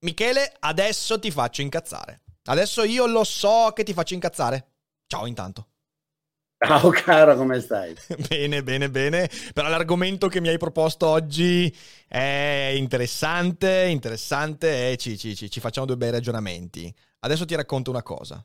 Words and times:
Michele, 0.00 0.54
adesso 0.60 1.18
ti 1.18 1.30
faccio 1.30 1.60
incazzare. 1.60 2.22
Adesso 2.44 2.84
io 2.84 3.06
lo 3.06 3.24
so 3.24 3.72
che 3.74 3.82
ti 3.82 3.92
faccio 3.92 4.14
incazzare. 4.14 4.72
Ciao 5.06 5.26
intanto. 5.26 5.68
Ciao 6.58 6.90
caro, 6.90 7.36
come 7.36 7.60
stai? 7.60 7.94
bene, 8.28 8.62
bene, 8.62 8.90
bene. 8.90 9.30
Però 9.52 9.68
l'argomento 9.68 10.28
che 10.28 10.40
mi 10.40 10.48
hai 10.48 10.58
proposto 10.58 11.06
oggi 11.06 11.74
è 12.06 12.72
interessante, 12.74 13.86
interessante 13.86 14.90
e 14.90 14.96
ci, 14.96 15.16
ci, 15.16 15.36
ci, 15.36 15.50
ci 15.50 15.60
facciamo 15.60 15.86
due 15.86 15.96
bei 15.96 16.10
ragionamenti. 16.10 16.92
Adesso 17.20 17.44
ti 17.44 17.54
racconto 17.54 17.90
una 17.90 18.02
cosa. 18.02 18.44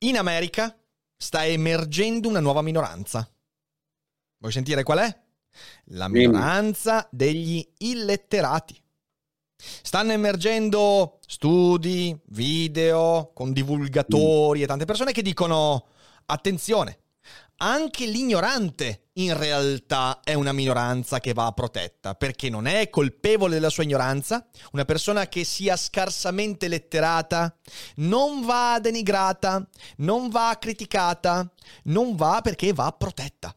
In 0.00 0.16
America 0.16 0.74
sta 1.16 1.44
emergendo 1.44 2.28
una 2.28 2.40
nuova 2.40 2.62
minoranza. 2.62 3.28
Vuoi 4.38 4.52
sentire 4.52 4.82
qual 4.82 4.98
è? 4.98 5.20
La 5.86 6.08
minoranza 6.08 7.08
degli 7.10 7.66
illetterati. 7.78 8.80
Stanno 9.88 10.12
emergendo 10.12 11.18
studi, 11.26 12.16
video, 12.26 13.30
con 13.34 13.52
divulgatori 13.52 14.62
e 14.62 14.66
tante 14.66 14.84
persone 14.84 15.12
che 15.12 15.22
dicono 15.22 15.86
attenzione, 16.26 16.98
anche 17.56 18.06
l'ignorante 18.06 19.08
in 19.14 19.36
realtà 19.36 20.20
è 20.22 20.34
una 20.34 20.52
minoranza 20.52 21.18
che 21.18 21.32
va 21.32 21.50
protetta, 21.52 22.14
perché 22.14 22.48
non 22.48 22.66
è 22.66 22.88
colpevole 22.88 23.54
della 23.54 23.70
sua 23.70 23.82
ignoranza, 23.82 24.46
una 24.72 24.84
persona 24.84 25.26
che 25.26 25.42
sia 25.42 25.76
scarsamente 25.76 26.68
letterata 26.68 27.56
non 27.96 28.44
va 28.44 28.78
denigrata, 28.80 29.66
non 29.96 30.28
va 30.28 30.56
criticata, 30.60 31.50
non 31.84 32.14
va 32.14 32.40
perché 32.42 32.72
va 32.72 32.92
protetta. 32.92 33.52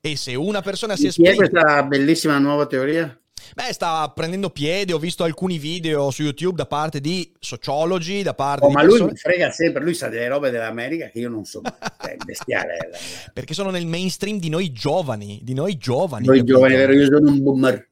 E 0.00 0.16
se 0.16 0.34
una 0.34 0.60
persona 0.60 0.96
si 0.96 1.06
esprime... 1.06 1.30
Chi 1.30 1.34
è 1.34 1.48
questa 1.48 1.82
bellissima 1.84 2.38
nuova 2.38 2.66
teoria? 2.66 3.18
Beh, 3.54 3.72
sta 3.72 4.10
prendendo 4.14 4.50
piede, 4.50 4.92
ho 4.92 4.98
visto 4.98 5.24
alcuni 5.24 5.58
video 5.58 6.10
su 6.10 6.22
YouTube 6.22 6.56
da 6.56 6.66
parte 6.66 7.00
di 7.00 7.32
sociologi, 7.38 8.22
da 8.22 8.34
parte 8.34 8.64
oh, 8.64 8.68
di 8.68 8.74
ma 8.74 8.80
persone... 8.80 9.04
lui 9.04 9.16
frega 9.16 9.50
sempre, 9.50 9.82
lui 9.82 9.94
sa 9.94 10.08
delle 10.08 10.28
robe 10.28 10.50
dell'America 10.50 11.08
che 11.08 11.18
io 11.18 11.28
non 11.28 11.44
so, 11.44 11.60
è 11.62 12.16
bestiale. 12.24 12.90
Perché 13.32 13.54
sono 13.54 13.70
nel 13.70 13.86
mainstream 13.86 14.38
di 14.38 14.48
noi 14.48 14.72
giovani, 14.72 15.40
di 15.42 15.54
noi 15.54 15.76
giovani. 15.76 16.26
Noi 16.26 16.44
giovani, 16.44 16.74
vero, 16.74 16.92
io 16.92 17.04
sono 17.06 17.30
un 17.30 17.42
boomer. 17.42 17.88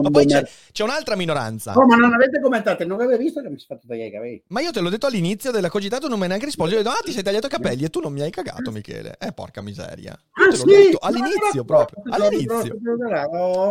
Ma 0.00 0.10
poi 0.10 0.26
c'è, 0.26 0.48
c'è, 0.72 0.84
un'altra 0.84 1.16
minoranza. 1.16 1.72
No, 1.72 1.84
ma 1.86 1.96
non 1.96 2.12
avete 2.12 2.40
commentato, 2.40 2.86
non 2.86 3.00
avete 3.00 3.22
visto 3.22 3.40
che 3.42 3.48
mi 3.48 3.58
si 3.58 3.64
è 3.64 3.68
fatto 3.68 3.86
tagliare 3.86 4.08
i 4.08 4.12
capelli. 4.12 4.42
Ma 4.48 4.60
io 4.60 4.70
te 4.70 4.80
l'ho 4.80 4.88
detto 4.88 5.06
all'inizio 5.06 5.50
della 5.50 5.68
cogitato, 5.68 6.08
non 6.08 6.16
mi 6.16 6.22
hai 6.22 6.28
neanche 6.28 6.46
risposto. 6.46 6.74
Io 6.74 6.80
ho 6.80 6.82
detto, 6.82 6.94
ah, 6.94 7.00
ti 7.02 7.12
sei 7.12 7.22
tagliato 7.22 7.46
i 7.46 7.50
capelli 7.50 7.84
e 7.84 7.88
tu 7.90 8.00
non 8.00 8.12
mi 8.12 8.20
hai 8.20 8.30
cagato, 8.30 8.70
Michele. 8.70 9.16
Eh, 9.18 9.32
porca 9.32 9.62
miseria. 9.62 10.12
Ah, 10.32 10.50
te 10.50 10.56
sì? 10.56 10.64
detto 10.64 10.98
all'inizio 10.98 11.64
proprio. 11.64 12.02
All'inizio. 12.10 12.78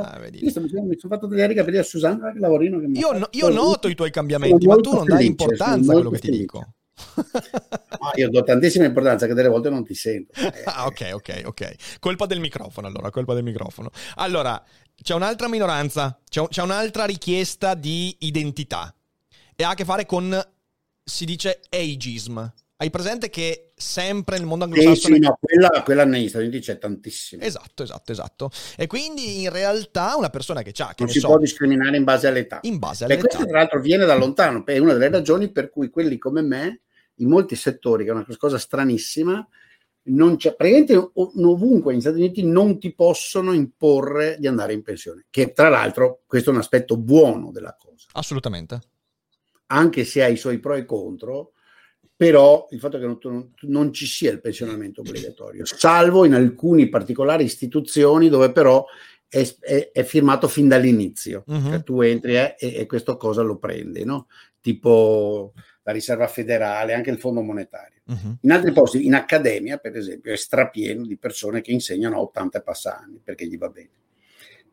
Ah, 0.02 0.20
mi, 0.20 0.50
sono, 0.50 0.68
fatto 1.08 1.28
tagliare 1.28 1.54
i 1.54 1.56
capelli 1.56 1.78
a 1.78 1.84
Susanna, 1.84 2.32
che 2.32 2.40
lavorino 2.40 2.80
che 2.80 2.88
io, 2.92 3.12
no, 3.14 3.28
io 3.32 3.50
noto 3.50 3.88
i 3.88 3.96
tuoi 3.96 4.12
cambiamenti, 4.12 4.68
ma 4.68 4.76
tu 4.76 4.94
non 4.94 5.06
dai 5.06 5.26
importanza 5.26 5.92
a 5.92 5.94
quello 5.94 6.10
che 6.10 6.20
ti 6.20 6.32
dico. 6.32 6.74
No, 7.16 8.12
io 8.16 8.30
do 8.30 8.44
tantissima 8.44 8.86
importanza 8.86 9.28
che 9.28 9.34
delle 9.34 9.48
volte 9.48 9.70
non 9.70 9.84
ti 9.86 9.94
sento. 9.94 10.32
ah, 10.66 10.86
ok, 10.86 11.12
ok, 11.14 11.42
ok. 11.46 12.00
Colpa 12.00 12.26
del 12.26 12.40
microfono, 12.40 12.88
allora, 12.88 13.10
colpa 13.10 13.34
del 13.34 13.44
microfono. 13.44 13.90
Allora, 14.16 14.62
c'è 15.02 15.14
un'altra 15.14 15.48
minoranza, 15.48 16.20
c'è, 16.28 16.48
c'è 16.48 16.62
un'altra 16.62 17.06
richiesta 17.06 17.74
di 17.74 18.16
identità 18.20 18.94
e 19.56 19.64
ha 19.64 19.70
a 19.70 19.74
che 19.74 19.86
fare 19.86 20.06
con, 20.06 20.40
si 21.04 21.26
dice, 21.26 21.60
ageism. 21.70 22.52
Hai 22.78 22.90
presente 22.90 23.30
che 23.30 23.74
sempre 23.76 24.38
nel 24.40 24.48
mondo 24.48 24.64
anglosassone... 24.66 25.16
Sì, 25.16 25.22
sì, 25.22 25.28
no, 25.28 25.38
quella, 25.40 25.84
quella 25.84 26.04
negli 26.04 26.28
Stati 26.28 26.46
Uniti 26.46 26.62
c'è 26.62 26.80
tantissimo. 26.80 27.44
Esatto, 27.44 27.84
esatto, 27.84 28.12
esatto. 28.12 28.50
E 28.76 28.88
quindi 28.88 29.42
in 29.42 29.52
realtà 29.52 30.16
una 30.16 30.32
persona 30.32 30.64
che 30.64 30.72
ha... 30.82 30.96
non 30.98 31.10
si 31.10 31.20
so, 31.20 31.28
può 31.28 31.38
discriminare 31.38 31.98
in 31.98 32.04
base 32.04 32.26
all'età. 32.26 32.60
In 32.64 32.80
base 32.80 33.04
all'età. 33.04 33.20
E 33.20 33.24
questo 33.28 33.46
tra 33.46 33.60
l'altro 33.60 33.80
viene 33.82 34.06
da 34.06 34.16
lontano, 34.16 34.66
è 34.66 34.80
una 34.80 34.94
delle 34.94 35.10
ragioni 35.10 35.52
per 35.52 35.70
cui 35.70 35.92
quelli 35.92 36.18
come 36.18 36.42
me, 36.42 36.82
in 37.22 37.30
molti 37.30 37.56
settori, 37.56 38.04
che 38.04 38.10
è 38.10 38.14
una 38.14 38.26
cosa 38.38 38.58
stranissima, 38.58 39.48
non 40.04 40.36
c'è, 40.36 40.56
praticamente 40.56 41.12
ovunque 41.14 41.92
negli 41.92 42.02
Stati 42.02 42.18
Uniti 42.18 42.44
non 42.44 42.80
ti 42.80 42.94
possono 42.94 43.54
imporre 43.54 44.38
di 44.40 44.48
andare 44.48 44.74
in 44.74 44.82
pensione, 44.82 45.26
che 45.30 45.54
tra 45.54 45.70
l'altro 45.70 46.22
questo 46.26 46.50
è 46.50 46.54
un 46.54 46.60
aspetto 46.60 46.98
buono 46.98 47.52
della 47.52 47.76
cosa. 47.80 48.08
Assolutamente. 48.14 48.80
Anche 49.68 50.04
se 50.04 50.24
ha 50.24 50.28
i 50.28 50.38
suoi 50.38 50.60
pro 50.60 50.74
e 50.74 50.86
contro, 50.86 51.54
però 52.16 52.68
il 52.72 52.80
fatto 52.80 53.00
che 53.00 53.06
non, 53.06 53.52
non 53.62 53.94
ci 53.94 54.06
sia 54.06 54.32
il 54.32 54.42
pensionamento 54.42 55.02
obbligatorio, 55.02 55.66
salvo 55.66 56.26
in 56.26 56.34
alcune 56.34 56.90
particolari 56.90 57.44
istituzioni 57.44 58.30
dove 58.30 58.52
però 58.52 58.86
è, 59.28 59.48
è, 59.60 59.92
è 59.94 60.04
firmato 60.04 60.48
fin 60.48 60.68
dall'inizio, 60.68 61.44
uh-huh. 61.46 61.64
cioè 61.64 61.84
tu 61.84 62.02
entri 62.02 62.36
eh, 62.36 62.56
e, 62.60 62.76
e 62.80 62.86
questo 62.86 63.18
cosa 63.18 63.44
lo 63.44 63.58
prendi, 63.58 64.04
no? 64.04 64.28
tipo 64.62 65.54
la 65.84 65.92
riserva 65.92 66.28
federale, 66.28 66.94
anche 66.94 67.10
il 67.10 67.20
fondo 67.20 67.42
monetario. 67.42 68.02
Uh-huh. 68.06 68.38
In 68.42 68.52
altri 68.52 68.72
posti, 68.72 69.06
in 69.06 69.14
accademia, 69.14 69.78
per 69.78 69.96
esempio, 69.96 70.34
è 70.34 70.38
strapieno 70.38 71.06
di 71.06 71.18
persone 71.18 71.62
che 71.62 71.72
insegnano 71.72 72.18
a 72.18 72.22
80 72.22 72.58
e 72.58 72.62
passa 72.62 73.00
anni 73.00 73.20
perché 73.24 73.48
gli 73.48 73.58
va 73.58 73.70
bene. 73.70 73.90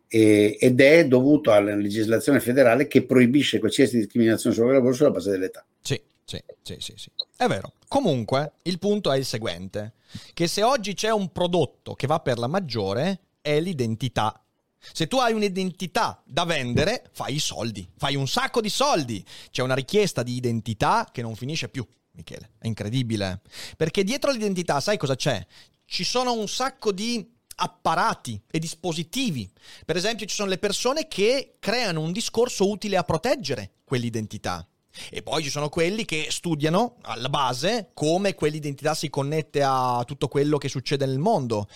E, 0.06 0.56
ed 0.58 0.80
è 0.80 1.06
dovuto 1.06 1.52
alla 1.52 1.74
legislazione 1.74 2.41
federale 2.41 2.86
che 2.86 3.04
proibisce 3.04 3.58
qualsiasi 3.58 3.98
discriminazione 3.98 4.54
sul 4.54 4.72
lavoro 4.72 4.94
sulla 4.94 5.10
base 5.10 5.30
dell'età. 5.30 5.64
Sì, 5.80 6.00
sì, 6.24 6.42
sì, 6.62 6.76
sì, 6.78 6.92
sì. 6.97 7.10
È 7.36 7.47
vero. 7.47 7.74
Comunque, 7.88 8.52
il 8.62 8.78
punto 8.78 9.12
è 9.12 9.18
il 9.18 9.24
seguente: 9.24 9.94
che 10.34 10.47
se 10.47 10.62
oggi 10.62 10.94
c'è 10.94 11.10
un 11.10 11.30
prodotto 11.30 11.94
che 11.94 12.06
va 12.06 12.20
per 12.20 12.38
la 12.38 12.47
maggiore, 12.47 13.20
è 13.41 13.60
l'identità 13.60 14.42
se 14.81 15.06
tu 15.06 15.19
hai 15.19 15.33
un'identità 15.33 16.22
da 16.25 16.44
vendere, 16.44 17.11
fai 17.12 17.34
i 17.34 17.41
soldi, 17.41 17.89
fai 17.97 18.15
un 18.15 18.28
sacco 18.28 18.61
di 18.61 18.71
soldi. 18.71 19.25
C'è 19.50 19.62
una 19.62 19.75
richiesta 19.75 20.22
di 20.22 20.34
identità 20.34 21.09
che 21.12 21.22
non 21.22 21.34
finisce 21.34 21.69
più, 21.69 21.87
Michele. 22.12 22.53
È 22.59 22.66
incredibile. 22.66 23.41
Perché 23.77 24.05
dietro 24.05 24.31
l'identità, 24.31 24.81
sai 24.81 24.97
cosa 24.97 25.16
c'è? 25.16 25.44
Ci 25.84 26.05
sono 26.05 26.33
un 26.33 26.49
sacco 26.49 26.93
di 26.93 27.37
apparati 27.61 28.41
e 28.50 28.59
dispositivi. 28.59 29.50
Per 29.84 29.97
esempio, 29.97 30.27
ci 30.27 30.34
sono 30.34 30.49
le 30.49 30.59
persone 30.59 31.09
che 31.09 31.56
creano 31.59 32.00
un 32.00 32.12
discorso 32.12 32.69
utile 32.69 32.97
a 32.97 33.05
proteggere 33.05 33.72
quell'identità. 33.84 34.66
E 35.10 35.22
poi 35.22 35.43
ci 35.43 35.50
sono 35.50 35.69
quelli 35.69 36.04
che 36.04 36.28
studiano 36.31 36.97
alla 37.03 37.28
base 37.28 37.91
come 37.94 38.34
quell'identità 38.34 38.94
si 38.94 39.10
connette 39.10 39.62
a 39.62 40.03
tutto 40.06 40.28
quello 40.28 40.59
che 40.59 40.69
succede 40.69 41.06
nel 41.06 41.19
mondo. 41.19 41.69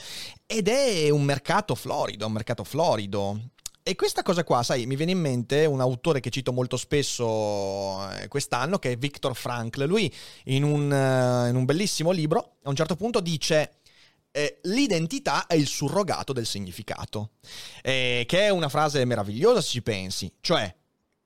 Ed 0.47 0.69
è 0.69 1.09
un 1.11 1.23
mercato 1.23 1.75
florido, 1.75 2.27
un 2.27 2.33
mercato 2.33 2.65
florido. 2.65 3.39
E 3.85 3.97
questa 3.97 4.23
cosa 4.23 4.45
qua, 4.45 4.63
sai, 4.63 4.87
mi 4.87 4.95
viene 4.95 5.11
in 5.11 5.19
mente 5.19 5.65
un 5.65 5.81
autore 5.81 6.21
che 6.21 6.31
cito 6.31 6.53
molto 6.53 6.77
spesso 6.77 8.09
eh, 8.13 8.29
quest'anno, 8.29 8.79
che 8.79 8.93
è 8.93 8.97
Viktor 8.97 9.35
Frankl. 9.35 9.87
Lui, 9.87 10.13
in 10.45 10.63
un, 10.63 10.83
uh, 10.91 11.49
in 11.49 11.57
un 11.57 11.65
bellissimo 11.65 12.13
libro, 12.13 12.59
a 12.63 12.69
un 12.69 12.77
certo 12.77 12.95
punto 12.95 13.19
dice 13.19 13.81
eh, 14.31 14.61
l'identità 14.63 15.47
è 15.47 15.55
il 15.55 15.67
surrogato 15.67 16.33
del 16.33 16.47
significato, 16.47 17.33
eh, 17.83 18.25
che 18.27 18.41
è 18.43 18.49
una 18.51 18.69
frase 18.69 19.05
meravigliosa 19.05 19.61
se 19.61 19.69
ci 19.69 19.83
pensi. 19.83 20.33
Cioè, 20.41 20.75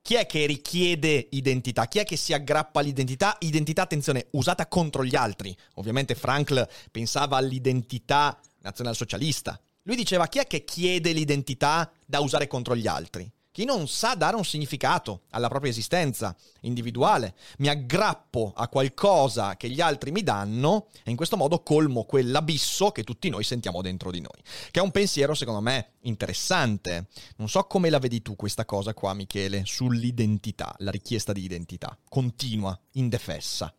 chi 0.07 0.15
è 0.15 0.25
che 0.25 0.47
richiede 0.47 1.27
identità? 1.31 1.89
Chi 1.89 1.99
è 1.99 2.05
che 2.05 2.17
si 2.17 2.33
aggrappa 2.33 2.79
all'identità? 2.79 3.37
Identità, 3.41 3.83
attenzione, 3.83 4.29
usata 4.31 4.69
contro 4.69 5.05
gli 5.05 5.17
altri. 5.17 5.53
Ovviamente 5.75 6.15
Frankl 6.15 6.65
pensava 6.93 7.39
all'identità 7.39 8.39
nazionalsocialista. 8.61 9.61
Lui 9.83 9.97
diceva 9.97 10.29
chi 10.29 10.39
è 10.39 10.47
che 10.47 10.65
chiede 10.65 11.11
l'identità 11.11 11.91
da 12.07 12.21
usare 12.21 12.47
contro 12.47 12.77
gli 12.77 12.87
altri? 12.87 13.29
Chi 13.57 13.65
non 13.65 13.89
sa 13.89 14.15
dare 14.15 14.37
un 14.37 14.45
significato 14.45 15.23
alla 15.31 15.49
propria 15.49 15.71
esistenza 15.71 16.37
individuale. 16.61 17.33
Mi 17.57 17.69
aggrappo 17.69 18.53
a 18.55 18.69
qualcosa 18.69 19.57
che 19.57 19.71
gli 19.71 19.81
altri 19.81 20.11
mi 20.11 20.23
danno 20.23 20.89
e 21.03 21.09
in 21.09 21.17
questo 21.17 21.39
modo 21.39 21.63
colmo 21.63 22.05
quell'abisso 22.05 22.91
che 22.91 23.03
tutti 23.03 23.31
noi 23.31 23.45
sentiamo 23.45 23.81
dentro 23.81 24.11
di 24.11 24.21
noi. 24.21 24.43
Che 24.71 24.79
è 24.79 24.83
un 24.83 24.91
pensiero, 24.91 25.33
secondo 25.33 25.63
me, 25.63 25.93
interessante. 26.01 27.07
Non 27.37 27.49
so 27.49 27.63
come 27.65 27.89
la 27.89 27.99
vedi 27.99 28.21
tu 28.21 28.37
questa 28.37 28.67
cosa 28.67 28.93
qua, 28.93 29.15
Michele, 29.15 29.63
sull'identità, 29.65 30.75
la 30.81 30.91
richiesta 30.91 31.33
di 31.33 31.43
identità, 31.43 31.97
continua, 32.11 32.79
indefessa. 32.93 33.73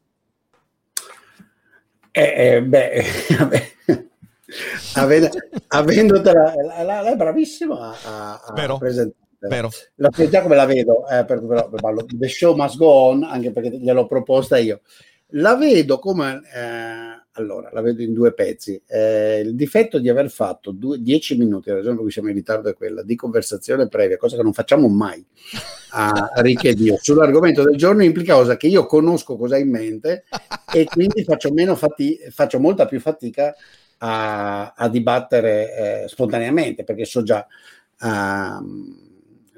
Eh, 2.09 2.33
eh, 2.35 2.63
beh, 2.63 3.75
avendo, 4.95 5.29
avendotela, 5.67 6.55
lei 6.83 7.13
è 7.13 7.15
bravissima 7.15 7.95
a, 8.03 8.41
a, 8.41 8.41
a 8.43 8.77
presentare 8.79 9.25
Vero. 9.39 9.69
La, 9.95 10.09
già 10.09 10.41
come 10.41 10.55
la 10.55 10.65
vedo, 10.65 11.07
eh, 11.07 11.23
per, 11.25 11.45
però, 11.45 11.69
parlo, 11.69 12.05
The 12.05 12.27
Show 12.27 12.55
Must 12.55 12.77
Go 12.77 12.87
On, 12.87 13.23
anche 13.23 13.51
perché 13.51 13.77
gliel'ho 13.77 14.07
proposta 14.07 14.57
io. 14.57 14.81
La 15.31 15.55
vedo 15.55 15.99
come... 15.99 16.41
Eh, 16.53 17.25
allora, 17.37 17.69
la 17.71 17.81
vedo 17.81 18.01
in 18.01 18.13
due 18.13 18.33
pezzi. 18.33 18.81
Eh, 18.87 19.41
il 19.41 19.55
difetto 19.55 19.99
di 19.99 20.09
aver 20.09 20.29
fatto 20.31 20.71
due, 20.71 20.99
dieci 20.99 21.37
minuti, 21.37 21.69
la 21.69 21.75
ragione 21.75 21.93
per 21.93 22.03
cui 22.03 22.11
siamo 22.11 22.29
in 22.29 22.35
ritardo 22.35 22.69
è 22.69 22.73
quella, 22.73 23.03
di 23.03 23.15
conversazione 23.15 23.87
previa, 23.87 24.17
cosa 24.17 24.35
che 24.37 24.41
non 24.41 24.53
facciamo 24.53 24.87
mai 24.87 25.23
a 25.91 26.31
Ricche 26.37 26.73
Dio, 26.73 26.97
sull'argomento 26.99 27.63
del 27.63 27.77
giorno 27.77 28.03
implica 28.03 28.33
cosa 28.33 28.57
che 28.57 28.67
io 28.67 28.85
conosco 28.85 29.37
cosa 29.37 29.55
hai 29.55 29.61
in 29.61 29.69
mente 29.69 30.25
e 30.73 30.85
quindi 30.85 31.23
faccio, 31.23 31.53
meno 31.53 31.75
fati- 31.75 32.19
faccio 32.29 32.59
molta 32.59 32.87
più 32.87 32.99
fatica 32.99 33.53
a, 33.99 34.73
a 34.75 34.89
dibattere 34.89 36.03
eh, 36.03 36.07
spontaneamente, 36.07 36.83
perché 36.83 37.05
so 37.05 37.21
già... 37.21 37.45
Uh, 37.99 39.05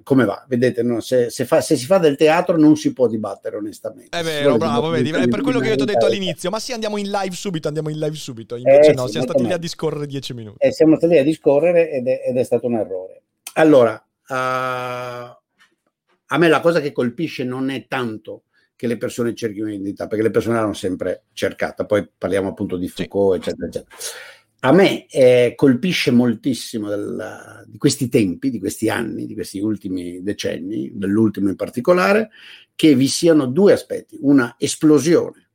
come 0.09 0.25
va? 0.25 0.43
Vedete, 0.47 0.81
no? 0.81 1.01
se, 1.01 1.29
se, 1.29 1.45
fa, 1.45 1.61
se, 1.61 1.75
si 1.75 1.85
fa 1.85 1.99
del 1.99 2.15
teatro 2.15 2.57
non 2.57 2.75
si 2.75 2.93
può 2.93 3.07
dibattere 3.07 3.57
onestamente. 3.57 4.17
È 4.17 4.23
vero, 4.23 4.57
bravo, 4.57 4.89
vedi, 4.89 5.11
è 5.11 5.27
per 5.27 5.41
quello 5.41 5.59
che 5.59 5.67
io 5.67 5.75
ti 5.75 5.83
ho 5.83 5.85
detto 5.85 6.07
all'inizio, 6.07 6.49
ma 6.49 6.57
sì, 6.57 6.73
andiamo 6.73 6.97
in 6.97 7.11
live 7.11 7.35
subito, 7.35 7.67
andiamo 7.67 7.89
in 7.89 7.99
live 7.99 8.15
subito. 8.15 8.55
Invece 8.55 8.89
eh, 8.89 8.93
no, 8.95 9.05
sì, 9.05 9.11
siamo 9.11 9.27
stati 9.27 9.45
lì 9.45 9.53
a 9.53 9.57
discorrere 9.57 10.07
dieci 10.07 10.33
minuti. 10.33 10.65
Eh, 10.65 10.71
siamo 10.71 10.95
stati 10.95 11.13
lì 11.13 11.19
a 11.19 11.23
discorrere 11.23 11.91
ed 11.91 12.07
è, 12.07 12.23
ed 12.25 12.37
è 12.37 12.43
stato 12.43 12.65
un 12.65 12.77
errore. 12.77 13.21
Allora, 13.53 13.93
uh, 13.93 14.33
a 14.33 15.37
me 16.39 16.47
la 16.47 16.59
cosa 16.59 16.81
che 16.81 16.91
colpisce 16.91 17.43
non 17.43 17.69
è 17.69 17.85
tanto 17.87 18.45
che 18.75 18.87
le 18.87 18.97
persone 18.97 19.35
cerchino 19.35 19.65
un'identità, 19.65 20.07
perché 20.07 20.23
le 20.23 20.31
persone 20.31 20.55
l'hanno 20.55 20.73
sempre 20.73 21.25
cercata, 21.33 21.85
poi 21.85 22.09
parliamo 22.17 22.49
appunto 22.49 22.77
di 22.77 22.87
Foucault, 22.87 23.43
sì. 23.43 23.49
eccetera, 23.49 23.67
eccetera 23.67 23.95
a 24.61 24.71
me 24.71 25.07
eh, 25.07 25.53
colpisce 25.55 26.11
moltissimo 26.11 26.89
della, 26.89 27.63
di 27.65 27.77
questi 27.77 28.09
tempi, 28.09 28.49
di 28.49 28.59
questi 28.59 28.89
anni, 28.89 29.25
di 29.25 29.33
questi 29.33 29.59
ultimi 29.59 30.21
decenni, 30.21 30.91
dell'ultimo 30.93 31.49
in 31.49 31.55
particolare, 31.55 32.29
che 32.75 32.93
vi 32.95 33.07
siano 33.07 33.45
due 33.45 33.73
aspetti, 33.73 34.17
una 34.21 34.55
esplosione 34.57 35.49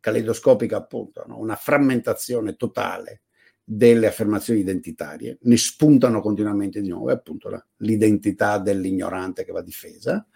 caleidoscopica 0.00 0.78
appunto, 0.78 1.24
no? 1.26 1.38
una 1.38 1.54
frammentazione 1.54 2.56
totale 2.56 3.22
delle 3.62 4.08
affermazioni 4.08 4.60
identitarie, 4.60 5.38
ne 5.42 5.56
spuntano 5.56 6.20
continuamente 6.20 6.80
di 6.80 6.88
nuovo, 6.88 7.10
è 7.10 7.12
appunto 7.12 7.48
la, 7.48 7.64
l'identità 7.78 8.58
dell'ignorante 8.58 9.44
che 9.44 9.52
va 9.52 9.62
difesa, 9.62 10.26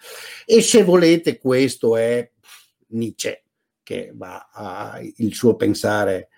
e 0.44 0.61
se 0.61 0.84
volete 0.84 1.38
questo 1.38 1.96
è 1.96 2.31
Nietzsche, 2.88 3.43
che 3.82 4.12
va 4.14 4.50
a, 4.52 5.00
il 5.16 5.34
suo 5.34 5.56
pensare 5.56 6.28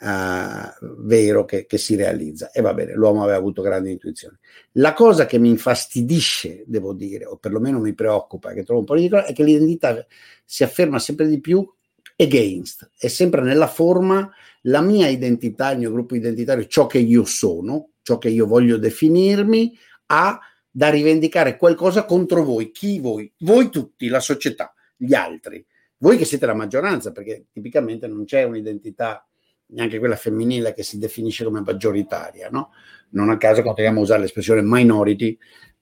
uh, 0.00 1.04
vero 1.04 1.44
che, 1.44 1.66
che, 1.66 1.78
si 1.78 1.94
realizza. 1.94 2.50
E 2.50 2.60
va 2.60 2.74
bene, 2.74 2.94
l'uomo 2.94 3.22
aveva 3.22 3.38
avuto 3.38 3.62
grandi 3.62 3.90
intuizioni. 3.90 4.36
La 4.72 4.92
cosa 4.92 5.26
che 5.26 5.38
mi 5.38 5.48
infastidisce, 5.48 6.64
devo 6.66 6.92
dire, 6.92 7.26
o 7.26 7.36
perlomeno 7.36 7.78
mi 7.78 7.94
preoccupa, 7.94 8.52
che 8.52 8.64
trovo 8.64 8.80
un 8.80 8.86
po' 8.86 8.94
ridicolo, 8.94 9.24
è 9.24 9.32
che 9.32 9.44
l'identità 9.44 10.04
si 10.44 10.64
afferma 10.64 10.98
sempre 10.98 11.28
di 11.28 11.40
più 11.40 11.68
against, 12.16 12.90
è 12.98 13.08
sempre 13.08 13.40
nella 13.40 13.66
forma 13.66 14.30
la 14.62 14.82
mia 14.82 15.08
identità, 15.08 15.70
il 15.70 15.78
mio 15.78 15.92
gruppo 15.92 16.14
identitario, 16.14 16.66
ciò 16.66 16.86
che 16.86 16.98
io 16.98 17.24
sono, 17.24 17.92
ciò 18.02 18.18
che 18.18 18.28
io 18.28 18.46
voglio 18.46 18.76
definirmi, 18.76 19.76
ha 20.06 20.38
da 20.70 20.90
rivendicare 20.90 21.56
qualcosa 21.56 22.04
contro 22.04 22.44
voi. 22.44 22.70
Chi 22.70 23.00
voi? 23.00 23.32
Voi 23.38 23.70
tutti, 23.70 24.08
la 24.08 24.20
società, 24.20 24.74
gli 24.96 25.14
altri. 25.14 25.64
Voi 25.98 26.16
che 26.16 26.24
siete 26.24 26.46
la 26.46 26.54
maggioranza, 26.54 27.12
perché 27.12 27.46
tipicamente 27.52 28.06
non 28.06 28.24
c'è 28.24 28.42
un'identità 28.42 29.26
neanche 29.72 29.98
quella 29.98 30.16
femminile 30.16 30.74
che 30.74 30.82
si 30.82 30.98
definisce 30.98 31.44
come 31.44 31.60
maggioritaria, 31.60 32.48
no? 32.50 32.70
Non 33.10 33.30
a 33.30 33.36
caso 33.36 33.62
continuiamo 33.62 34.00
a 34.00 34.02
usare 34.02 34.20
l'espressione 34.20 34.62
minority 34.62 35.36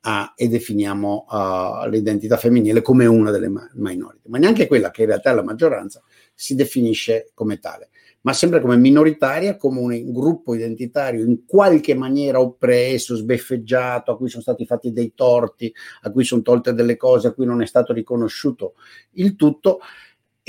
uh, 0.05 0.33
e 0.35 0.49
definiamo 0.49 1.27
uh, 1.29 1.89
l'identità 1.89 2.37
femminile 2.37 2.83
come 2.83 3.07
una 3.07 3.31
delle 3.31 3.49
ma- 3.49 3.69
minority, 3.75 4.29
ma 4.29 4.39
neanche 4.39 4.67
quella 4.67 4.91
che 4.91 5.03
in 5.03 5.09
realtà 5.09 5.31
è 5.31 5.35
la 5.35 5.43
maggioranza 5.43 6.03
si 6.35 6.55
definisce 6.55 7.31
come 7.35 7.59
tale, 7.59 7.91
ma 8.23 8.33
sempre 8.33 8.61
come 8.61 8.77
minoritaria, 8.77 9.57
come 9.57 9.81
un 9.81 10.13
gruppo 10.13 10.55
identitario 10.55 11.25
in 11.25 11.45
qualche 11.45 11.95
maniera 11.95 12.41
oppresso, 12.41 13.17
sbeffeggiato, 13.17 14.13
a 14.13 14.17
cui 14.17 14.29
sono 14.29 14.43
stati 14.43 14.65
fatti 14.67 14.93
dei 14.93 15.13
torti, 15.15 15.73
a 16.03 16.11
cui 16.11 16.25
sono 16.25 16.43
tolte 16.43 16.75
delle 16.75 16.97
cose, 16.97 17.29
a 17.29 17.33
cui 17.33 17.47
non 17.47 17.63
è 17.63 17.67
stato 17.67 17.93
riconosciuto 17.93 18.75
il 19.13 19.35
tutto 19.37 19.81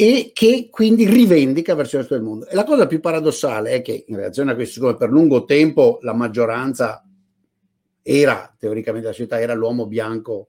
e 0.02 0.32
che 0.34 0.70
quindi 0.72 1.06
rivendica 1.06 1.76
verso 1.76 1.98
il 1.98 2.04
resto 2.04 2.16
del 2.16 2.24
mondo. 2.24 2.48
E 2.48 2.56
la 2.56 2.64
cosa 2.64 2.88
più 2.88 3.02
paradossale 3.02 3.72
è 3.72 3.82
che 3.82 4.06
in 4.08 4.16
reazione 4.16 4.52
a 4.52 4.56
questo, 4.56 4.76
siccome 4.76 4.96
per 4.96 5.10
lungo 5.10 5.44
tempo 5.44 6.00
la 6.04 6.14
maggioranza 6.14 7.06
era, 8.02 8.56
teoricamente 8.58 9.08
la 9.08 9.14
società 9.14 9.42
era 9.42 9.54
l'uomo 9.54 9.88
bianco 9.88 10.48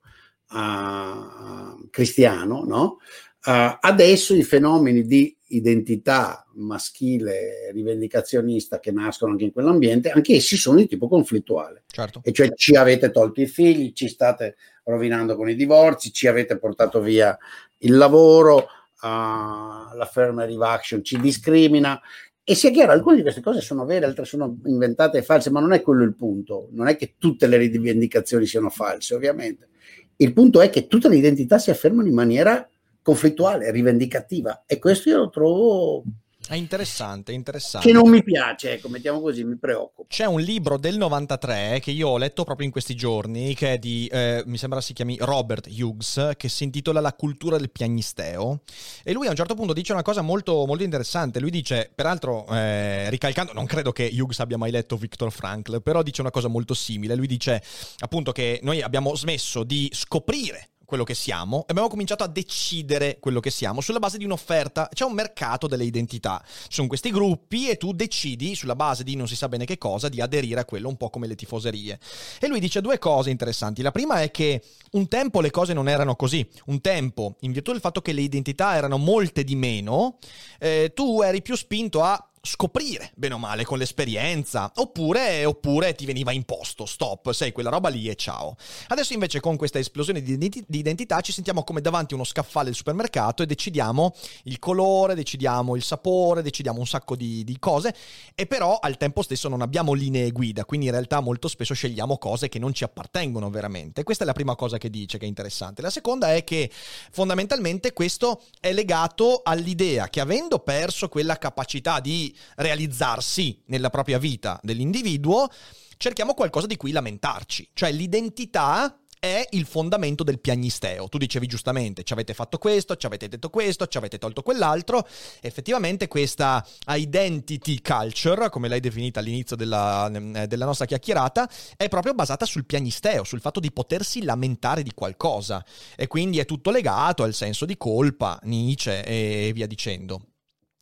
uh, 0.52 1.88
cristiano, 1.90 2.62
no? 2.64 2.98
Uh, 3.44 3.76
adesso 3.80 4.36
i 4.36 4.44
fenomeni 4.44 5.02
di 5.02 5.36
identità 5.48 6.46
maschile 6.54 7.72
rivendicazionista 7.72 8.78
che 8.78 8.92
nascono 8.92 9.32
anche 9.32 9.46
in 9.46 9.52
quell'ambiente, 9.52 10.10
anche 10.10 10.36
essi 10.36 10.56
sono 10.56 10.76
di 10.76 10.86
tipo 10.86 11.08
conflittuale. 11.08 11.82
Certo. 11.88 12.20
E 12.22 12.30
cioè 12.30 12.54
ci 12.54 12.76
avete 12.76 13.10
tolto 13.10 13.40
i 13.40 13.48
figli, 13.48 13.94
ci 13.94 14.06
state 14.06 14.54
rovinando 14.84 15.34
con 15.34 15.50
i 15.50 15.56
divorzi, 15.56 16.12
ci 16.12 16.28
avete 16.28 16.56
portato 16.56 17.00
via 17.00 17.36
il 17.78 17.96
lavoro, 17.96 18.68
uh, 19.02 19.96
l'affirmative 19.96 20.66
action 20.66 21.04
ci 21.04 21.18
discrimina. 21.18 22.00
E 22.42 22.54
sia 22.54 22.70
chiaro, 22.70 22.92
alcune 22.92 23.16
di 23.16 23.22
queste 23.22 23.42
cose 23.42 23.60
sono 23.60 23.84
vere, 23.84 24.06
altre 24.06 24.24
sono 24.24 24.58
inventate 24.64 25.18
e 25.18 25.22
false, 25.22 25.50
ma 25.50 25.60
non 25.60 25.72
è 25.72 25.82
quello 25.82 26.02
il 26.02 26.14
punto. 26.14 26.68
Non 26.72 26.88
è 26.88 26.96
che 26.96 27.14
tutte 27.18 27.46
le 27.46 27.56
rivendicazioni 27.58 28.46
siano 28.46 28.70
false, 28.70 29.14
ovviamente. 29.14 29.68
Il 30.16 30.32
punto 30.32 30.60
è 30.60 30.68
che 30.68 30.86
tutte 30.86 31.08
le 31.08 31.16
identità 31.16 31.58
si 31.58 31.70
affermano 31.70 32.08
in 32.08 32.14
maniera 32.14 32.68
conflittuale, 33.02 33.70
rivendicativa. 33.70 34.64
E 34.66 34.78
questo 34.78 35.08
io 35.08 35.18
lo 35.18 35.30
trovo 35.30 36.02
è 36.50 36.56
interessante, 36.56 37.30
interessante. 37.30 37.86
Che 37.86 37.92
non 37.92 38.10
mi 38.10 38.24
piace, 38.24 38.72
ecco, 38.72 38.88
mettiamo 38.88 39.20
così, 39.20 39.44
mi 39.44 39.56
preoccupa. 39.56 40.08
C'è 40.08 40.24
un 40.24 40.40
libro 40.40 40.78
del 40.78 40.96
93 40.96 41.78
che 41.80 41.92
io 41.92 42.08
ho 42.08 42.18
letto 42.18 42.42
proprio 42.42 42.66
in 42.66 42.72
questi 42.72 42.96
giorni, 42.96 43.54
che 43.54 43.74
è 43.74 43.78
di, 43.78 44.08
eh, 44.10 44.42
mi 44.46 44.58
sembra 44.58 44.80
si 44.80 44.92
chiami 44.92 45.16
Robert 45.20 45.68
Hughes, 45.70 46.32
che 46.36 46.48
si 46.48 46.64
intitola 46.64 46.98
La 46.98 47.12
cultura 47.12 47.56
del 47.56 47.70
piagnisteo. 47.70 48.62
E 49.04 49.12
lui 49.12 49.28
a 49.28 49.30
un 49.30 49.36
certo 49.36 49.54
punto 49.54 49.72
dice 49.72 49.92
una 49.92 50.02
cosa 50.02 50.22
molto, 50.22 50.66
molto 50.66 50.82
interessante. 50.82 51.38
Lui 51.38 51.52
dice, 51.52 51.88
peraltro, 51.94 52.44
eh, 52.48 53.08
ricalcando, 53.10 53.52
non 53.52 53.66
credo 53.66 53.92
che 53.92 54.10
Hughes 54.12 54.40
abbia 54.40 54.58
mai 54.58 54.72
letto 54.72 54.96
Viktor 54.96 55.30
Frankl, 55.30 55.80
però 55.80 56.02
dice 56.02 56.20
una 56.20 56.32
cosa 56.32 56.48
molto 56.48 56.74
simile. 56.74 57.14
Lui 57.14 57.28
dice 57.28 57.62
appunto 58.00 58.32
che 58.32 58.58
noi 58.64 58.82
abbiamo 58.82 59.14
smesso 59.14 59.62
di 59.62 59.88
scoprire 59.92 60.70
quello 60.90 61.04
che 61.04 61.14
siamo 61.14 61.60
e 61.60 61.66
abbiamo 61.68 61.88
cominciato 61.88 62.24
a 62.24 62.26
decidere 62.26 63.18
quello 63.20 63.38
che 63.38 63.50
siamo 63.50 63.80
sulla 63.80 64.00
base 64.00 64.18
di 64.18 64.24
un'offerta. 64.24 64.88
C'è 64.92 65.04
un 65.04 65.12
mercato 65.12 65.68
delle 65.68 65.84
identità. 65.84 66.42
Ci 66.44 66.68
sono 66.68 66.88
questi 66.88 67.10
gruppi 67.10 67.68
e 67.70 67.76
tu 67.76 67.92
decidi 67.92 68.56
sulla 68.56 68.74
base 68.74 69.04
di 69.04 69.14
non 69.14 69.28
si 69.28 69.36
sa 69.36 69.48
bene 69.48 69.64
che 69.64 69.78
cosa 69.78 70.08
di 70.08 70.20
aderire 70.20 70.60
a 70.60 70.64
quello, 70.64 70.88
un 70.88 70.96
po' 70.96 71.08
come 71.08 71.28
le 71.28 71.36
tifoserie. 71.36 71.98
E 72.40 72.48
lui 72.48 72.58
dice 72.58 72.80
due 72.80 72.98
cose 72.98 73.30
interessanti. 73.30 73.82
La 73.82 73.92
prima 73.92 74.20
è 74.20 74.32
che 74.32 74.62
un 74.92 75.06
tempo 75.06 75.40
le 75.40 75.50
cose 75.50 75.72
non 75.72 75.88
erano 75.88 76.16
così. 76.16 76.46
Un 76.66 76.80
tempo, 76.80 77.36
in 77.40 77.52
virtù 77.52 77.70
del 77.70 77.80
fatto 77.80 78.02
che 78.02 78.12
le 78.12 78.22
identità 78.22 78.74
erano 78.74 78.98
molte 78.98 79.44
di 79.44 79.54
meno, 79.54 80.18
eh, 80.58 80.90
tu 80.92 81.22
eri 81.22 81.40
più 81.40 81.54
spinto 81.54 82.02
a 82.02 82.29
scoprire, 82.42 83.12
bene 83.16 83.34
o 83.34 83.38
male, 83.38 83.64
con 83.64 83.76
l'esperienza, 83.76 84.72
oppure, 84.76 85.44
oppure, 85.44 85.94
ti 85.94 86.06
veniva 86.06 86.32
imposto, 86.32 86.86
stop, 86.86 87.32
sei 87.32 87.52
quella 87.52 87.68
roba 87.68 87.90
lì 87.90 88.08
e 88.08 88.14
ciao. 88.14 88.56
Adesso 88.88 89.12
invece 89.12 89.40
con 89.40 89.56
questa 89.56 89.78
esplosione 89.78 90.22
di, 90.22 90.32
identi- 90.32 90.64
di 90.66 90.78
identità 90.78 91.20
ci 91.20 91.32
sentiamo 91.32 91.64
come 91.64 91.82
davanti 91.82 92.14
a 92.14 92.16
uno 92.16 92.24
scaffale 92.24 92.66
del 92.66 92.74
supermercato 92.74 93.42
e 93.42 93.46
decidiamo 93.46 94.14
il 94.44 94.58
colore, 94.58 95.14
decidiamo 95.14 95.76
il 95.76 95.82
sapore, 95.82 96.40
decidiamo 96.40 96.78
un 96.78 96.86
sacco 96.86 97.14
di, 97.14 97.44
di 97.44 97.58
cose 97.58 97.94
e 98.34 98.46
però 98.46 98.78
al 98.78 98.96
tempo 98.96 99.20
stesso 99.20 99.48
non 99.48 99.60
abbiamo 99.60 99.92
linee 99.92 100.30
guida, 100.30 100.64
quindi 100.64 100.86
in 100.86 100.92
realtà 100.92 101.20
molto 101.20 101.46
spesso 101.46 101.74
scegliamo 101.74 102.16
cose 102.16 102.48
che 102.48 102.58
non 102.58 102.72
ci 102.72 102.84
appartengono 102.84 103.50
veramente. 103.50 104.02
Questa 104.02 104.24
è 104.24 104.26
la 104.26 104.32
prima 104.32 104.54
cosa 104.54 104.78
che 104.78 104.88
dice 104.88 105.18
che 105.18 105.26
è 105.26 105.28
interessante. 105.28 105.82
La 105.82 105.90
seconda 105.90 106.34
è 106.34 106.42
che 106.42 106.70
fondamentalmente 107.10 107.92
questo 107.92 108.42
è 108.60 108.72
legato 108.72 109.42
all'idea 109.44 110.08
che 110.08 110.20
avendo 110.20 110.60
perso 110.60 111.08
quella 111.10 111.36
capacità 111.36 112.00
di 112.00 112.29
realizzarsi 112.56 113.62
nella 113.66 113.90
propria 113.90 114.18
vita 114.18 114.58
dell'individuo, 114.62 115.48
cerchiamo 115.96 116.34
qualcosa 116.34 116.66
di 116.66 116.76
cui 116.76 116.92
lamentarci. 116.92 117.70
Cioè 117.72 117.92
l'identità 117.92 119.00
è 119.20 119.46
il 119.50 119.66
fondamento 119.66 120.24
del 120.24 120.40
piagnisteo. 120.40 121.08
Tu 121.08 121.18
dicevi 121.18 121.46
giustamente, 121.46 122.02
ci 122.02 122.14
avete 122.14 122.32
fatto 122.32 122.56
questo, 122.56 122.96
ci 122.96 123.04
avete 123.04 123.28
detto 123.28 123.50
questo, 123.50 123.86
ci 123.86 123.98
avete 123.98 124.16
tolto 124.18 124.42
quell'altro. 124.42 125.06
Effettivamente 125.42 126.08
questa 126.08 126.66
identity 126.88 127.80
culture, 127.82 128.48
come 128.48 128.68
l'hai 128.68 128.80
definita 128.80 129.20
all'inizio 129.20 129.56
della, 129.56 130.10
eh, 130.10 130.46
della 130.46 130.64
nostra 130.64 130.86
chiacchierata, 130.86 131.48
è 131.76 131.88
proprio 131.88 132.14
basata 132.14 132.46
sul 132.46 132.64
piagnisteo, 132.64 133.22
sul 133.24 133.42
fatto 133.42 133.60
di 133.60 133.70
potersi 133.70 134.22
lamentare 134.22 134.82
di 134.82 134.92
qualcosa. 134.94 135.62
E 135.94 136.06
quindi 136.06 136.38
è 136.38 136.46
tutto 136.46 136.70
legato 136.70 137.22
al 137.22 137.34
senso 137.34 137.66
di 137.66 137.76
colpa, 137.76 138.38
Nietzsche 138.44 139.04
e 139.04 139.50
via 139.52 139.66
dicendo. 139.66 140.29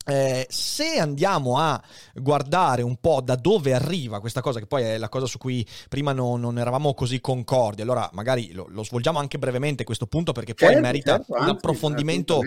Eh, 0.09 0.47
se 0.49 0.97
andiamo 0.97 1.57
a 1.57 1.81
guardare 2.13 2.81
un 2.81 2.97
po' 2.97 3.21
da 3.21 3.35
dove 3.35 3.73
arriva 3.73 4.19
questa 4.19 4.41
cosa, 4.41 4.59
che 4.59 4.65
poi 4.65 4.83
è 4.83 4.97
la 4.97 5.09
cosa 5.09 5.25
su 5.25 5.37
cui 5.37 5.65
prima 5.87 6.11
non, 6.11 6.41
non 6.41 6.57
eravamo 6.57 6.93
così 6.93 7.21
concordi, 7.21 7.81
allora 7.81 8.09
magari 8.13 8.51
lo, 8.51 8.67
lo, 8.69 8.83
svolgiamo 8.83 9.19
anche 9.19 9.37
brevemente 9.37 9.83
questo 9.83 10.07
punto 10.07 10.31
perché 10.31 10.53
poi 10.53 10.69
certo, 10.69 10.83
merita 10.83 11.17
certo, 11.17 11.33
un 11.33 11.49
approfondimento 11.49 12.41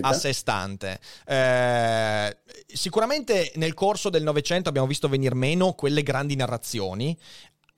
a 0.00 0.12
sé 0.12 0.32
stante. 0.32 0.98
Eh, 1.26 2.36
sicuramente 2.66 3.52
nel 3.56 3.74
corso 3.74 4.10
del 4.10 4.22
Novecento 4.22 4.68
abbiamo 4.68 4.86
visto 4.86 5.08
venire 5.08 5.34
meno 5.34 5.72
quelle 5.72 6.02
grandi 6.02 6.36
narrazioni 6.36 7.16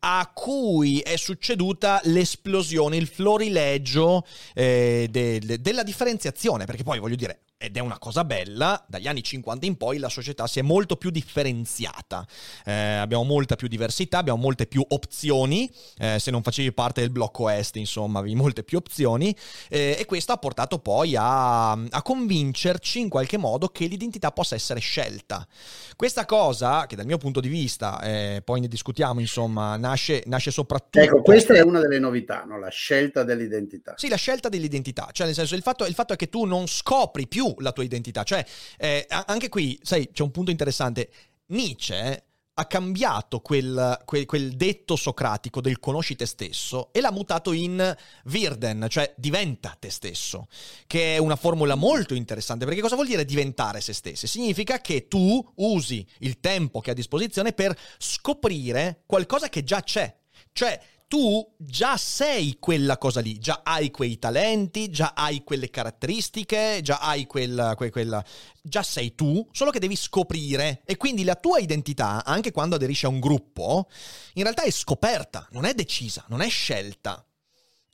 a 0.07 0.31
cui 0.35 1.01
è 1.01 1.17
succeduta 1.17 1.99
l'esplosione, 2.05 2.97
il 2.97 3.07
florileggio 3.07 4.27
eh, 4.53 5.09
de, 5.11 5.39
de, 5.39 5.61
della 5.63 5.83
differenziazione, 5.83 6.67
perché 6.67 6.83
poi 6.83 6.99
voglio 6.99 7.17
dire, 7.17 7.44
ed 7.65 7.77
è 7.77 7.81
una 7.81 7.99
cosa 7.99 8.25
bella, 8.25 8.85
dagli 8.87 9.09
anni 9.09 9.23
50 9.23 9.65
in 9.67 9.77
poi 9.77 9.99
la 9.99 10.09
società 10.09 10.47
si 10.47 10.59
è 10.59 10.63
molto 10.63 10.97
più 10.97 11.11
differenziata, 11.11 12.27
eh, 12.65 12.73
abbiamo 12.73 13.25
molta 13.25 13.57
più 13.57 13.69
diversità, 13.69 14.19
abbiamo 14.19 14.41
molte 14.41 14.67
più 14.67 14.85
opzioni, 14.87 15.71
eh, 15.99 16.19
se 16.19 16.31
non 16.31 16.43
facevi 16.43 16.73
parte 16.73 17.01
del 17.01 17.11
blocco 17.11 17.49
est 17.49 17.77
insomma 17.77 18.19
avevi 18.19 18.35
molte 18.35 18.63
più 18.65 18.79
opzioni 18.79 19.35
eh, 19.69 19.97
e 19.99 20.05
questo 20.05 20.33
ha 20.33 20.37
portato 20.37 20.79
poi 20.79 21.17
a, 21.17 21.73
a, 21.73 22.03
convincerci 22.03 23.01
in 23.01 23.09
qualche 23.09 23.39
modo 23.39 23.69
che 23.69 23.87
l'identità 23.87 24.31
possa 24.31 24.55
essere 24.55 24.81
scelta. 24.81 25.47
Questa 25.97 26.27
cosa, 26.27 26.87
che 26.87 26.97
dal 26.97 27.07
mio 27.07 27.19
punto 27.19 27.41
di 27.41 27.49
vista, 27.49 28.01
eh, 28.03 28.43
poi 28.45 28.61
ne 28.61 28.69
discutiamo 28.69 29.21
insomma, 29.21 29.77
nasce, 29.77 30.23
nasce, 30.27 30.51
soprattutto... 30.51 30.99
Ecco, 30.99 31.23
questa 31.23 31.55
è 31.55 31.61
una 31.61 31.81
delle 31.81 31.99
novità, 31.99 32.45
no? 32.45 32.59
la 32.59 32.69
scelta 32.69 33.23
dell'identità. 33.23 33.95
Sì, 33.97 34.09
la 34.09 34.17
scelta 34.17 34.49
dell'identità, 34.49 35.09
cioè 35.13 35.27
nel 35.27 35.35
senso 35.35 35.55
il 35.55 35.63
fatto, 35.63 35.87
il 35.87 35.95
fatto 35.95 36.13
è 36.13 36.17
che 36.17 36.29
tu 36.29 36.45
non 36.45 36.67
scopri 36.67 37.27
più 37.27 37.54
la 37.59 37.73
tua 37.73 37.85
identità. 37.85 38.23
Cioè, 38.23 38.45
eh, 38.79 39.07
anche 39.09 39.49
qui, 39.49 39.79
sai, 39.83 40.11
c'è 40.13 40.23
un 40.23 40.31
punto 40.31 40.51
interessante. 40.51 41.11
Nietzsche 41.47 42.25
ha 42.57 42.67
cambiato 42.67 43.41
quel, 43.41 44.01
quel, 44.05 44.27
quel, 44.27 44.55
detto 44.55 44.95
socratico 44.95 45.61
del 45.61 45.81
conosci 45.81 46.15
te 46.15 46.27
stesso 46.27 46.93
e 46.93 47.01
l'ha 47.01 47.11
mutato 47.11 47.53
in 47.53 47.95
Virden, 48.25 48.87
cioè 48.89 49.13
diventa 49.17 49.77
te 49.79 49.91
stesso, 49.91 50.47
che 50.87 51.17
è 51.17 51.19
una 51.19 51.35
formula 51.37 51.75
molto 51.75 52.15
interessante 52.15 52.65
perché 52.65 52.81
cosa 52.81 52.95
vuol 52.95 53.09
dire 53.09 53.25
diventare 53.25 53.81
se 53.81 53.93
stessi? 53.93 54.29
Significa 54.29 54.81
che 54.81 55.09
tu 55.09 55.45
usi 55.57 56.07
il 56.19 56.39
tempo 56.39 56.81
che 56.81 56.91
hai 56.91 56.95
a 56.95 56.99
disposizione 56.99 57.53
per 57.53 57.77
scoprire 57.99 59.03
qualcosa 59.07 59.49
che 59.49 59.65
già 59.65 59.83
c'è. 59.83 60.15
Cioè, 60.53 60.81
tu 61.07 61.47
già 61.57 61.97
sei 61.97 62.57
quella 62.59 62.99
cosa 62.99 63.21
lì, 63.21 63.39
già 63.39 63.61
hai 63.63 63.91
quei 63.91 64.19
talenti, 64.19 64.91
già 64.91 65.13
hai 65.15 65.45
quelle 65.45 65.71
caratteristiche, 65.71 66.81
già 66.83 66.99
hai 66.99 67.27
quella, 67.27 67.75
que, 67.77 67.91
quella, 67.91 68.25
già 68.63 68.83
sei 68.83 69.15
tu, 69.15 69.47
solo 69.53 69.71
che 69.71 69.79
devi 69.79 69.97
scoprire 69.97 70.83
e 70.85 70.97
quindi 70.97 71.25
la 71.25 71.37
tua 71.37 71.59
identità, 71.59 72.25
anche 72.25 72.51
quando 72.51 72.75
aderisci 72.75 73.07
a 73.07 73.11
un 73.11 73.21
gruppo, 73.21 73.89
in 74.35 74.43
realtà 74.43 74.63
è 74.63 74.71
scoperta, 74.71 75.47
non 75.53 75.65
è 75.65 75.75
decisa, 75.75 76.25
non 76.29 76.41
è 76.41 76.49
scelta. 76.49 77.25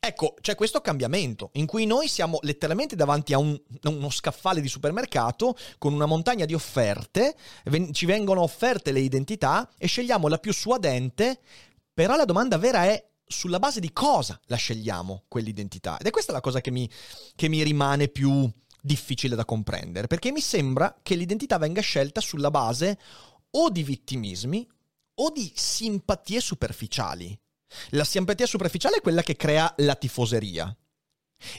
Ecco, 0.02 0.34
c'è 0.40 0.54
questo 0.54 0.80
cambiamento 0.80 1.50
in 1.54 1.66
cui 1.66 1.84
noi 1.84 2.08
siamo 2.08 2.38
letteralmente 2.40 2.96
davanti 2.96 3.34
a, 3.34 3.38
un, 3.38 3.54
uno 3.82 4.08
scaffale 4.08 4.62
di 4.62 4.68
supermercato 4.68 5.54
con 5.76 5.92
una 5.92 6.06
montagna 6.06 6.46
di 6.46 6.54
offerte, 6.54 7.36
ven- 7.64 7.92
ci 7.92 8.06
vengono 8.06 8.40
offerte 8.40 8.92
le 8.92 9.00
identità 9.00 9.70
e 9.76 9.86
scegliamo 9.86 10.26
la 10.26 10.38
più 10.38 10.54
suadente, 10.54 11.40
però 12.00 12.16
la 12.16 12.24
domanda 12.24 12.56
vera 12.56 12.84
è 12.84 13.10
sulla 13.26 13.58
base 13.58 13.78
di 13.78 13.92
cosa 13.92 14.40
la 14.46 14.56
scegliamo 14.56 15.24
quell'identità. 15.28 15.98
Ed 15.98 16.06
è 16.06 16.10
questa 16.10 16.32
la 16.32 16.40
cosa 16.40 16.62
che 16.62 16.70
mi, 16.70 16.90
che 17.36 17.46
mi 17.50 17.62
rimane 17.62 18.08
più 18.08 18.50
difficile 18.80 19.36
da 19.36 19.44
comprendere, 19.44 20.06
perché 20.06 20.32
mi 20.32 20.40
sembra 20.40 20.96
che 21.02 21.14
l'identità 21.14 21.58
venga 21.58 21.82
scelta 21.82 22.22
sulla 22.22 22.50
base 22.50 22.98
o 23.50 23.68
di 23.68 23.82
vittimismi 23.82 24.66
o 25.16 25.30
di 25.30 25.52
simpatie 25.54 26.40
superficiali. 26.40 27.38
La 27.90 28.04
simpatia 28.04 28.46
superficiale 28.46 28.96
è 28.96 29.02
quella 29.02 29.22
che 29.22 29.36
crea 29.36 29.70
la 29.76 29.94
tifoseria. 29.94 30.74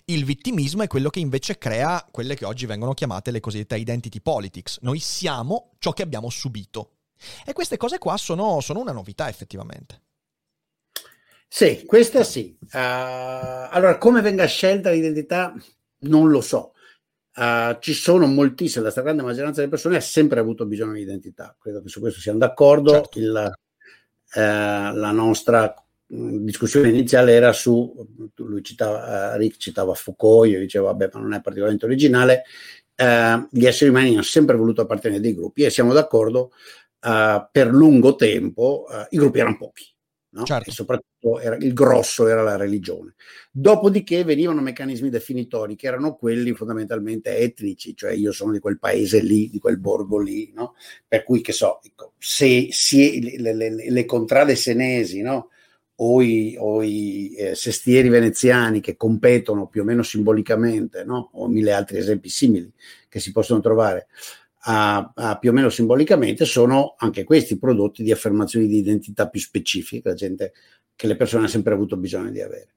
Il 0.06 0.26
vittimismo 0.26 0.82
è 0.82 0.88
quello 0.88 1.12
che 1.12 1.20
invece 1.20 1.60
crea 1.60 2.04
quelle 2.10 2.34
che 2.34 2.46
oggi 2.46 2.66
vengono 2.66 2.96
chiamate 2.96 3.30
le 3.30 3.42
cosiddette 3.42 3.78
identity 3.78 4.22
politics. 4.22 4.80
Noi 4.82 4.98
siamo 4.98 5.74
ciò 5.78 5.92
che 5.94 6.02
abbiamo 6.02 6.32
subito. 6.32 6.94
E 7.46 7.54
queste 7.54 7.78
cose 7.78 8.00
qua 8.00 8.18
sono, 8.18 8.60
sono 8.60 8.80
una 8.80 8.92
novità 8.92 9.30
effettivamente. 9.30 10.02
Sì, 11.54 11.84
questa 11.86 12.24
sì. 12.24 12.58
Uh, 12.62 12.68
allora, 12.72 13.98
come 13.98 14.22
venga 14.22 14.46
scelta 14.46 14.90
l'identità 14.90 15.54
non 16.04 16.30
lo 16.30 16.40
so. 16.40 16.72
Uh, 17.36 17.78
ci 17.82 17.94
sono 17.94 18.26
moltissime, 18.26 18.86
la 18.86 18.90
stragrande 18.90 19.22
maggioranza 19.22 19.60
delle 19.60 19.70
persone 19.70 19.98
ha 19.98 20.02
sempre 20.02 20.40
avuto 20.40 20.66
bisogno 20.66 20.94
di 20.94 21.02
identità. 21.02 21.54
Credo 21.60 21.82
che 21.82 21.90
su 21.90 22.00
questo 22.00 22.22
siamo 22.22 22.38
d'accordo. 22.38 22.92
Certo. 22.94 23.20
Il, 23.20 23.54
uh, 24.36 24.40
la 24.40 25.12
nostra 25.12 25.76
discussione 26.08 26.88
iniziale 26.88 27.34
era 27.34 27.52
su, 27.52 27.94
lui 28.36 28.64
citava, 28.64 29.36
Rick 29.36 29.58
citava 29.58 29.94
Foucault, 29.94 30.50
io 30.50 30.60
dicevo, 30.60 30.86
vabbè, 30.86 31.10
ma 31.12 31.20
non 31.20 31.34
è 31.34 31.42
particolarmente 31.42 31.86
originale. 31.86 32.44
gli 33.50 33.66
esseri 33.66 33.90
umani 33.90 34.14
hanno 34.14 34.22
sempre 34.22 34.56
voluto 34.56 34.82
appartenere 34.82 35.20
a 35.20 35.24
dei 35.24 35.36
gruppi 35.36 35.64
e 35.64 35.70
siamo 35.70 35.92
d'accordo, 35.92 36.52
per 37.00 37.68
lungo 37.68 38.16
tempo 38.16 38.86
i 39.10 39.18
gruppi 39.18 39.40
erano 39.40 39.58
pochi 39.58 39.91
no? 40.32 40.44
certo. 40.44 40.70
e 40.70 40.74
soprattutto 40.74 41.40
era, 41.40 41.56
il 41.56 41.74
grosso 41.74 42.28
era 42.28 42.42
la 42.44 42.56
religione. 42.56 43.16
Dopodiché 43.52 44.24
venivano 44.24 44.62
meccanismi 44.62 45.10
definitori 45.10 45.76
che 45.76 45.88
erano 45.88 46.16
quelli 46.16 46.54
fondamentalmente 46.54 47.38
etnici, 47.38 47.96
cioè 47.96 48.12
io 48.12 48.32
sono 48.32 48.52
di 48.52 48.60
quel 48.60 48.80
paese 48.80 49.22
lì, 49.22 49.50
di 49.50 49.60
quel 49.60 49.80
borgo 49.80 50.20
lì, 50.20 50.52
no? 50.54 50.76
per 51.08 51.24
cui 51.24 51.42
che 51.42 51.52
so, 51.52 51.80
ecco, 51.84 52.14
se, 52.18 52.68
se 52.72 53.38
le, 53.38 53.54
le, 53.54 53.90
le, 53.90 54.06
contrade 54.06 54.56
senesi 54.56 55.22
no? 55.22 55.50
o 55.96 56.22
i, 56.22 56.56
o 56.58 56.82
i 56.82 57.36
eh, 57.36 57.56
sestieri 57.56 58.10
veneziani 58.10 58.80
che 58.80 58.96
competono 58.96 59.68
più 59.68 59.82
o 59.82 59.86
meno 59.86 60.04
simbolicamente, 60.04 61.06
o 61.08 61.48
mille 61.48 61.74
altri 61.74 61.98
esempi 61.98 62.30
simili 62.30 62.72
che 63.08 63.20
si 63.20 63.32
possono 63.34 63.60
trovare, 63.60 64.08
a, 64.64 65.12
a 65.16 65.38
più 65.38 65.50
o 65.50 65.54
meno 65.54 65.70
simbolicamente 65.70 66.46
sono 66.46 66.96
anche 66.98 67.24
questi 67.24 67.58
prodotti 67.58 68.04
di 68.04 68.12
affermazioni 68.12 68.68
di 68.68 68.78
identità 68.78 69.28
più 69.28 69.40
specifiche, 69.40 70.10
la 70.10 70.16
gente 70.16 70.54
che 70.96 71.08
le 71.08 71.16
persone 71.16 71.44
hanno 71.44 71.52
sempre 71.52 71.74
avuto 71.74 71.98
bisogno 71.98 72.30
di 72.30 72.42
avere. 72.42 72.74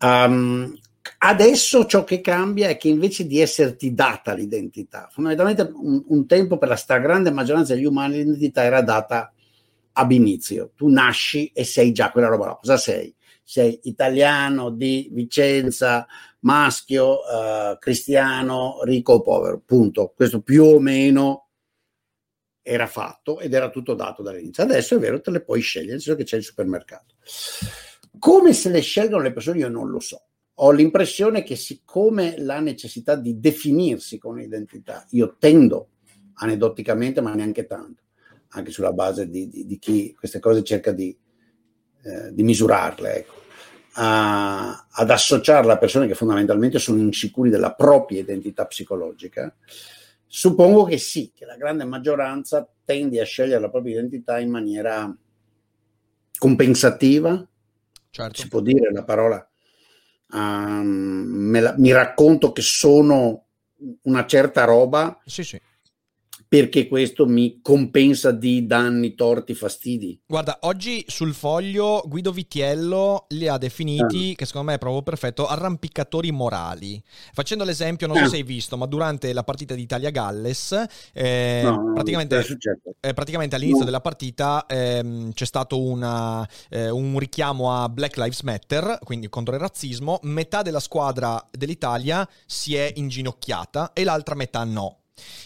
Um, 0.00 0.78
adesso 1.18 1.86
ciò 1.86 2.04
che 2.04 2.20
cambia 2.20 2.68
è 2.68 2.76
che 2.76 2.88
invece 2.88 3.26
di 3.26 3.40
esserti 3.40 3.92
data 3.92 4.34
l'identità, 4.34 5.08
fondamentalmente 5.10 5.72
un, 5.74 6.04
un 6.06 6.26
tempo 6.26 6.58
per 6.58 6.68
la 6.68 6.76
stragrande 6.76 7.30
maggioranza 7.30 7.74
degli 7.74 7.84
umani 7.84 8.18
l'identità 8.18 8.62
era 8.62 8.82
data 8.82 9.32
ab 9.92 10.10
inizio, 10.12 10.70
tu 10.76 10.88
nasci 10.88 11.50
e 11.52 11.64
sei 11.64 11.90
già 11.92 12.10
quella 12.10 12.28
roba 12.28 12.46
là, 12.46 12.54
cosa 12.54 12.76
sei? 12.76 13.12
Sei 13.50 13.80
italiano 13.82 14.70
di 14.70 15.08
Vicenza, 15.10 16.06
maschio, 16.42 17.14
uh, 17.14 17.78
cristiano, 17.80 18.78
ricco 18.84 19.14
o 19.14 19.22
povero, 19.22 19.60
punto. 19.66 20.12
Questo 20.14 20.40
più 20.40 20.62
o 20.62 20.78
meno 20.78 21.48
era 22.62 22.86
fatto 22.86 23.40
ed 23.40 23.52
era 23.52 23.70
tutto 23.70 23.94
dato 23.94 24.22
dall'inizio. 24.22 24.62
Adesso 24.62 24.94
è 24.94 24.98
vero, 25.00 25.20
te 25.20 25.32
le 25.32 25.42
puoi 25.42 25.62
scegliere, 25.62 25.94
nel 25.94 26.00
senso 26.00 26.16
che 26.16 26.22
c'è 26.22 26.36
il 26.36 26.44
supermercato. 26.44 27.16
Come 28.20 28.52
se 28.52 28.68
le 28.68 28.82
scelgono 28.82 29.24
le 29.24 29.32
persone 29.32 29.58
io 29.58 29.68
non 29.68 29.90
lo 29.90 29.98
so. 29.98 30.28
Ho 30.54 30.70
l'impressione 30.70 31.42
che 31.42 31.56
siccome 31.56 32.38
la 32.38 32.60
necessità 32.60 33.16
di 33.16 33.40
definirsi 33.40 34.18
con 34.18 34.34
un'identità, 34.34 35.04
io 35.10 35.34
tendo 35.40 35.88
aneddoticamente, 36.34 37.20
ma 37.20 37.34
neanche 37.34 37.66
tanto, 37.66 38.04
anche 38.50 38.70
sulla 38.70 38.92
base 38.92 39.28
di, 39.28 39.48
di, 39.48 39.66
di 39.66 39.76
chi 39.80 40.14
queste 40.14 40.38
cose 40.38 40.62
cerca 40.62 40.92
di, 40.92 41.18
eh, 42.04 42.32
di 42.32 42.44
misurarle, 42.44 43.16
ecco 43.16 43.38
a, 43.94 44.86
ad 44.90 45.10
associarla 45.10 45.74
a 45.74 45.78
persone 45.78 46.06
che 46.06 46.14
fondamentalmente 46.14 46.78
sono 46.78 46.98
insicuri 46.98 47.50
della 47.50 47.72
propria 47.74 48.20
identità 48.20 48.66
psicologica, 48.66 49.54
suppongo 50.26 50.84
che 50.84 50.98
sì, 50.98 51.32
che 51.34 51.44
la 51.44 51.56
grande 51.56 51.84
maggioranza 51.84 52.68
tende 52.84 53.20
a 53.20 53.24
scegliere 53.24 53.60
la 53.60 53.70
propria 53.70 53.94
identità 53.94 54.38
in 54.38 54.50
maniera 54.50 55.14
compensativa, 56.38 57.46
certo. 58.10 58.40
si 58.40 58.48
può 58.48 58.60
dire 58.60 58.90
la 58.92 59.04
parola, 59.04 59.48
um, 60.32 61.60
la, 61.60 61.74
mi 61.76 61.92
racconto 61.92 62.52
che 62.52 62.62
sono 62.62 63.44
una 64.02 64.26
certa 64.26 64.64
roba 64.64 65.18
sì, 65.24 65.42
sì 65.42 65.60
perché 66.50 66.88
questo 66.88 67.26
mi 67.26 67.60
compensa 67.62 68.32
di 68.32 68.66
danni, 68.66 69.14
torti, 69.14 69.54
fastidi. 69.54 70.20
Guarda, 70.26 70.58
oggi 70.62 71.04
sul 71.06 71.32
foglio 71.32 72.02
Guido 72.08 72.32
Vitiello 72.32 73.26
li 73.28 73.46
ha 73.46 73.56
definiti, 73.56 74.32
ah. 74.32 74.34
che 74.34 74.46
secondo 74.46 74.66
me 74.66 74.74
è 74.74 74.78
proprio 74.78 75.02
perfetto, 75.02 75.46
arrampicatori 75.46 76.32
morali. 76.32 77.00
Facendo 77.32 77.62
l'esempio, 77.62 78.08
non 78.08 78.16
so 78.16 78.24
ah. 78.24 78.28
se 78.30 78.36
hai 78.38 78.42
visto, 78.42 78.76
ma 78.76 78.86
durante 78.86 79.32
la 79.32 79.44
partita 79.44 79.76
di 79.76 79.82
Italia-Galles, 79.82 80.86
eh, 81.12 81.60
no, 81.62 81.92
praticamente, 81.94 82.44
eh, 82.98 83.14
praticamente, 83.14 83.54
all'inizio 83.54 83.82
no. 83.82 83.84
della 83.84 84.00
partita 84.00 84.66
eh, 84.66 85.28
c'è 85.32 85.46
stato 85.46 85.80
una, 85.80 86.44
eh, 86.68 86.90
un 86.90 87.16
richiamo 87.20 87.80
a 87.80 87.88
Black 87.88 88.16
Lives 88.16 88.42
Matter, 88.42 88.98
quindi 89.04 89.28
contro 89.28 89.54
il 89.54 89.60
razzismo. 89.60 90.18
Metà 90.22 90.62
della 90.62 90.80
squadra 90.80 91.40
dell'Italia 91.48 92.28
si 92.44 92.74
è 92.74 92.90
inginocchiata 92.96 93.92
e 93.92 94.02
l'altra 94.02 94.34
metà 94.34 94.64
no. 94.64 94.99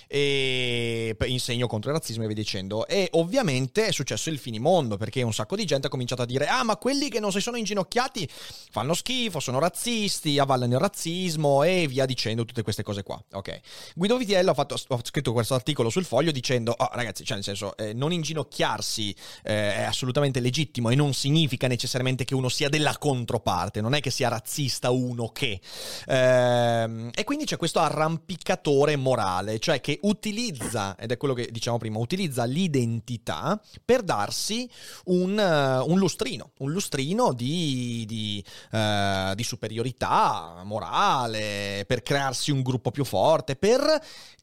E 0.07 1.17
insegno 1.27 1.67
contro 1.67 1.91
il 1.91 1.97
razzismo 1.97 2.25
e 2.25 2.27
via 2.27 2.35
dicendo. 2.35 2.87
E 2.87 3.09
ovviamente 3.13 3.87
è 3.87 3.93
successo 3.93 4.31
il 4.31 4.39
finimondo 4.39 4.97
perché 4.97 5.23
un 5.23 5.33
sacco 5.33 5.57
di 5.57 5.65
gente 5.65 5.87
ha 5.87 5.91
cominciato 5.91 6.23
a 6.23 6.27
dire: 6.27 6.47
Ah, 6.47 6.63
ma 6.63 6.77
quelli 6.77 7.09
che 7.09 7.21
non 7.21 7.33
si 7.33 7.41
sono 7.41 7.57
inginocchiati 7.57 8.29
fanno 8.71 8.95
schifo, 8.95 9.41
sono 9.41 9.59
razzisti, 9.59 10.39
avvallano 10.39 10.75
il 10.75 10.81
razzismo 10.81 11.63
e 11.63 11.87
via 11.89 12.07
dicendo 12.07 12.45
tutte 12.45 12.63
queste 12.63 12.83
cose 12.83 13.03
qua. 13.03 13.23
Ok. 13.33 13.61
Guido 13.95 14.17
Vitiello 14.17 14.51
ha, 14.51 14.55
fatto, 14.55 14.75
ha 14.75 14.99
scritto 15.03 15.33
questo 15.33 15.55
articolo 15.55 15.91
sul 15.91 16.05
foglio 16.05 16.31
dicendo: 16.31 16.75
Oh, 16.77 16.91
ragazzi, 16.93 17.25
cioè 17.25 17.37
nel 17.37 17.45
senso, 17.45 17.77
eh, 17.77 17.93
non 17.93 18.13
inginocchiarsi 18.13 19.15
eh, 19.43 19.75
è 19.77 19.83
assolutamente 19.83 20.41
legittimo 20.41 20.91
e 20.91 20.95
non 20.95 21.13
significa 21.15 21.67
necessariamente 21.67 22.25
che 22.25 22.35
uno 22.35 22.49
sia 22.49 22.69
della 22.69 22.97
controparte, 22.99 23.81
non 23.81 23.95
è 23.95 24.01
che 24.01 24.11
sia 24.11 24.29
razzista 24.29 24.91
uno 24.91 25.29
che. 25.29 25.61
Eh, 26.07 27.11
e 27.15 27.25
quindi 27.25 27.45
c'è 27.45 27.57
questo 27.57 27.81
arrampicatore 27.81 28.97
morale, 28.97 29.59
cioè 29.65 29.81
che 29.81 29.99
utilizza, 30.03 30.95
ed 30.95 31.11
è 31.11 31.17
quello 31.17 31.33
che 31.33 31.49
diciamo 31.51 31.79
prima, 31.79 31.99
utilizza 31.99 32.45
l'identità 32.45 33.59
per 33.83 34.03
darsi 34.03 34.69
un, 35.05 35.39
uh, 35.39 35.91
un 35.91 35.99
lustrino, 35.99 36.51
un 36.59 36.71
lustrino 36.71 37.33
di, 37.33 38.05
di, 38.07 38.45
uh, 38.73 39.35
di 39.35 39.43
superiorità 39.43 40.61
morale, 40.67 41.87
per 41.87 42.03
crearsi 42.03 42.51
un 42.51 42.61
gruppo 42.61 42.91
più 42.91 43.07
forte, 43.07 43.57
per 43.57 43.81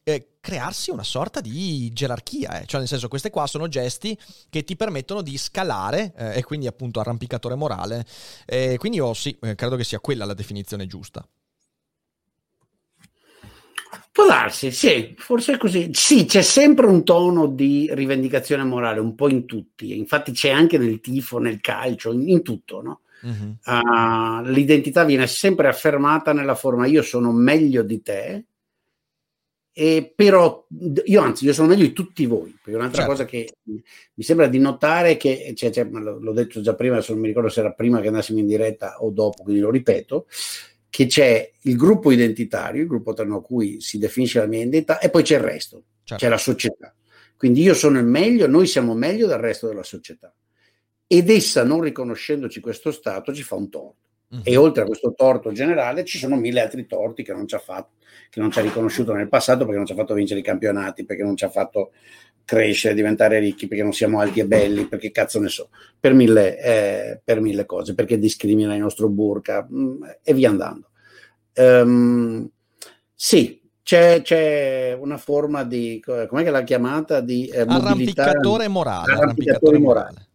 eh, 0.02 0.38
crearsi 0.40 0.90
una 0.90 1.04
sorta 1.04 1.40
di 1.40 1.92
gerarchia, 1.92 2.60
eh. 2.60 2.66
cioè 2.66 2.80
nel 2.80 2.88
senso 2.88 3.06
queste 3.06 3.30
qua 3.30 3.46
sono 3.46 3.68
gesti 3.68 4.18
che 4.50 4.64
ti 4.64 4.74
permettono 4.74 5.22
di 5.22 5.38
scalare 5.38 6.12
eh, 6.16 6.38
e 6.38 6.42
quindi 6.42 6.66
appunto 6.66 6.98
arrampicatore 6.98 7.54
morale. 7.54 8.04
quindi 8.76 8.96
io 8.96 9.14
sì, 9.14 9.38
eh, 9.40 9.54
credo 9.54 9.76
che 9.76 9.84
sia 9.84 10.00
quella 10.00 10.24
la 10.24 10.34
definizione 10.34 10.88
giusta. 10.88 11.24
Può 14.10 14.26
darsi, 14.26 14.70
sì, 14.72 15.14
forse 15.16 15.54
è 15.54 15.56
così. 15.58 15.90
Sì, 15.92 16.24
c'è 16.24 16.42
sempre 16.42 16.86
un 16.86 17.04
tono 17.04 17.46
di 17.46 17.88
rivendicazione 17.92 18.64
morale, 18.64 19.00
un 19.00 19.14
po' 19.14 19.28
in 19.28 19.46
tutti. 19.46 19.96
Infatti 19.96 20.32
c'è 20.32 20.50
anche 20.50 20.78
nel 20.78 21.00
tifo, 21.00 21.38
nel 21.38 21.60
calcio, 21.60 22.12
in, 22.12 22.28
in 22.28 22.42
tutto, 22.42 22.82
no? 22.82 23.00
Uh-huh. 23.22 23.56
Uh, 23.64 24.42
l'identità 24.46 25.04
viene 25.04 25.26
sempre 25.26 25.68
affermata 25.68 26.32
nella 26.32 26.56
forma 26.56 26.86
io 26.86 27.02
sono 27.02 27.30
meglio 27.30 27.82
di 27.82 28.02
te, 28.02 28.46
e 29.74 30.12
però 30.14 30.66
io 31.04 31.22
anzi 31.22 31.46
io 31.46 31.54
sono 31.54 31.68
meglio 31.68 31.86
di 31.86 31.94
tutti 31.94 32.26
voi 32.26 32.54
perché 32.62 32.78
un'altra 32.78 33.04
certo. 33.04 33.10
cosa 33.10 33.24
che 33.24 33.54
mi 33.64 34.22
sembra 34.22 34.46
di 34.46 34.58
notare 34.58 35.16
che 35.16 35.54
cioè, 35.56 35.70
cioè, 35.70 35.84
l'ho 35.84 36.32
detto 36.32 36.60
già 36.60 36.74
prima 36.74 36.96
adesso 36.96 37.12
non 37.12 37.22
mi 37.22 37.28
ricordo 37.28 37.48
se 37.48 37.60
era 37.60 37.72
prima 37.72 38.02
che 38.02 38.08
andassimo 38.08 38.38
in 38.38 38.46
diretta 38.46 38.96
o 39.02 39.08
dopo 39.10 39.44
quindi 39.44 39.62
lo 39.62 39.70
ripeto 39.70 40.26
che 40.92 41.06
c'è 41.06 41.50
il 41.62 41.74
gruppo 41.74 42.10
identitario, 42.10 42.82
il 42.82 42.86
gruppo 42.86 43.14
tra 43.14 43.24
cui 43.40 43.80
si 43.80 43.96
definisce 43.96 44.40
la 44.40 44.46
mia 44.46 44.58
identità, 44.58 44.98
e 44.98 45.08
poi 45.08 45.22
c'è 45.22 45.36
il 45.36 45.40
resto, 45.40 45.84
certo. 46.04 46.22
c'è 46.22 46.28
la 46.28 46.36
società. 46.36 46.94
Quindi 47.34 47.62
io 47.62 47.72
sono 47.72 47.98
il 47.98 48.04
meglio, 48.04 48.46
noi 48.46 48.66
siamo 48.66 48.92
meglio 48.92 49.26
del 49.26 49.38
resto 49.38 49.68
della 49.68 49.84
società. 49.84 50.30
Ed 51.06 51.30
essa, 51.30 51.64
non 51.64 51.80
riconoscendoci 51.80 52.60
questo 52.60 52.90
stato, 52.90 53.32
ci 53.32 53.42
fa 53.42 53.54
un 53.54 53.70
torto. 53.70 53.96
Mm-hmm. 54.34 54.42
E 54.44 54.56
oltre 54.58 54.82
a 54.82 54.86
questo 54.86 55.14
torto 55.16 55.50
generale 55.52 56.04
ci 56.04 56.18
sono 56.18 56.36
mille 56.36 56.60
altri 56.60 56.86
torti 56.86 57.22
che 57.22 57.32
non 57.32 57.48
ci 57.48 57.54
ha 57.54 57.58
fatto, 57.58 57.92
che 58.28 58.40
non 58.40 58.50
ci 58.50 58.58
ha 58.58 58.62
riconosciuto 58.62 59.14
nel 59.14 59.30
passato, 59.30 59.60
perché 59.60 59.78
non 59.78 59.86
ci 59.86 59.92
ha 59.92 59.96
fatto 59.96 60.12
vincere 60.12 60.40
i 60.40 60.42
campionati, 60.42 61.06
perché 61.06 61.22
non 61.22 61.38
ci 61.38 61.44
ha 61.44 61.50
fatto 61.50 61.92
crescere, 62.44 62.94
diventare 62.94 63.38
ricchi, 63.38 63.66
perché 63.66 63.82
non 63.82 63.92
siamo 63.92 64.20
alti 64.20 64.40
e 64.40 64.46
belli, 64.46 64.86
perché 64.86 65.10
cazzo 65.10 65.40
ne 65.40 65.48
so, 65.48 65.70
per 65.98 66.14
mille, 66.14 66.58
eh, 66.58 67.20
per 67.22 67.40
mille 67.40 67.66
cose, 67.66 67.94
perché 67.94 68.18
discrimina 68.18 68.74
il 68.74 68.80
nostro 68.80 69.08
burka 69.08 69.66
mh, 69.68 69.80
mm, 69.80 70.02
e 70.22 70.34
via 70.34 70.50
andando. 70.50 70.90
Um, 71.54 72.48
sì, 73.14 73.60
c'è, 73.82 74.22
c'è, 74.22 74.96
una 74.98 75.18
forma 75.18 75.64
di, 75.64 76.00
com'è 76.04 76.42
che 76.42 76.50
l'ha 76.50 76.64
chiamata? 76.64 77.20
Di 77.20 77.46
eh, 77.46 77.60
arrampicatore 77.60 78.68
morale. 78.68 79.12
Arrampicatore 79.12 79.78
morale. 79.78 80.26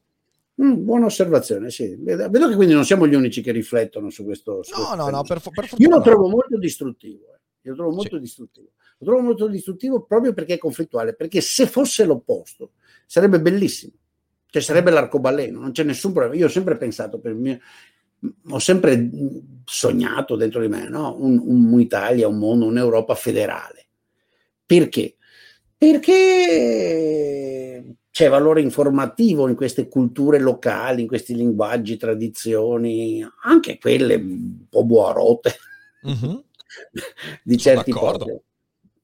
Mm, 0.62 0.84
buona 0.84 1.06
osservazione, 1.06 1.70
sì. 1.70 1.96
Vedo 2.00 2.50
che 2.50 2.56
quindi 2.56 2.74
non 2.74 2.84
siamo 2.84 3.08
gli 3.08 3.14
unici 3.14 3.42
che 3.42 3.52
riflettono 3.52 4.10
su 4.10 4.24
questo. 4.26 4.64
Su 4.64 4.72
no, 4.72 4.86
questo 4.88 4.96
no, 4.96 5.10
no, 5.10 5.24
per, 5.24 5.42
per 5.54 5.70
Io 5.78 5.90
lo 5.90 6.02
trovo 6.02 6.28
molto 6.30 6.58
distruttivo. 6.58 7.34
Eh. 7.34 7.38
Io 7.68 7.74
lo 7.74 7.78
trovo 7.78 7.96
molto 7.96 8.16
sì. 8.16 8.22
distruttivo. 8.22 8.68
Lo 9.00 9.06
trovo 9.06 9.22
molto 9.22 9.48
distruttivo 9.48 10.04
proprio 10.04 10.34
perché 10.34 10.56
è 10.56 10.58
conflittuale, 10.58 11.14
perché 11.14 11.42
se 11.42 11.68
fosse 11.68 12.06
l'opposto 12.06 12.72
sarebbe 13.06 13.40
bellissimo. 13.42 13.94
Cioè 14.50 14.62
sarebbe 14.62 14.92
l'arcobaleno, 14.92 15.60
non 15.60 15.72
c'è 15.72 15.84
nessun 15.84 16.14
problema. 16.14 16.36
Io 16.36 16.46
ho 16.46 16.50
sempre 16.50 16.78
pensato, 16.78 17.20
per 17.20 17.32
il 17.32 17.38
mio, 17.38 17.60
ho 18.50 18.60
sempre 18.60 19.10
sognato 19.66 20.36
dentro 20.36 20.62
di 20.62 20.68
me 20.68 20.88
no? 20.88 21.16
un, 21.20 21.40
un'Italia, 21.44 22.28
un 22.28 22.38
mondo, 22.38 22.66
un'Europa 22.66 23.14
federale. 23.14 23.88
Perché? 24.66 25.16
Perché 25.78 27.18
c'è 28.10 28.30
valore 28.30 28.62
informativo 28.62 29.48
in 29.48 29.56
queste 29.56 29.88
culture 29.88 30.40
locali, 30.40 31.02
in 31.02 31.08
questi 31.08 31.36
linguaggi, 31.36 31.98
tradizioni, 31.98 33.24
anche 33.44 33.78
quelle 33.78 34.16
un 34.16 34.66
po' 34.70 34.84
buarote 34.86 35.56
mm-hmm. 36.08 36.36
di 37.44 37.58
certi 37.58 37.92
popoli. 37.92 38.40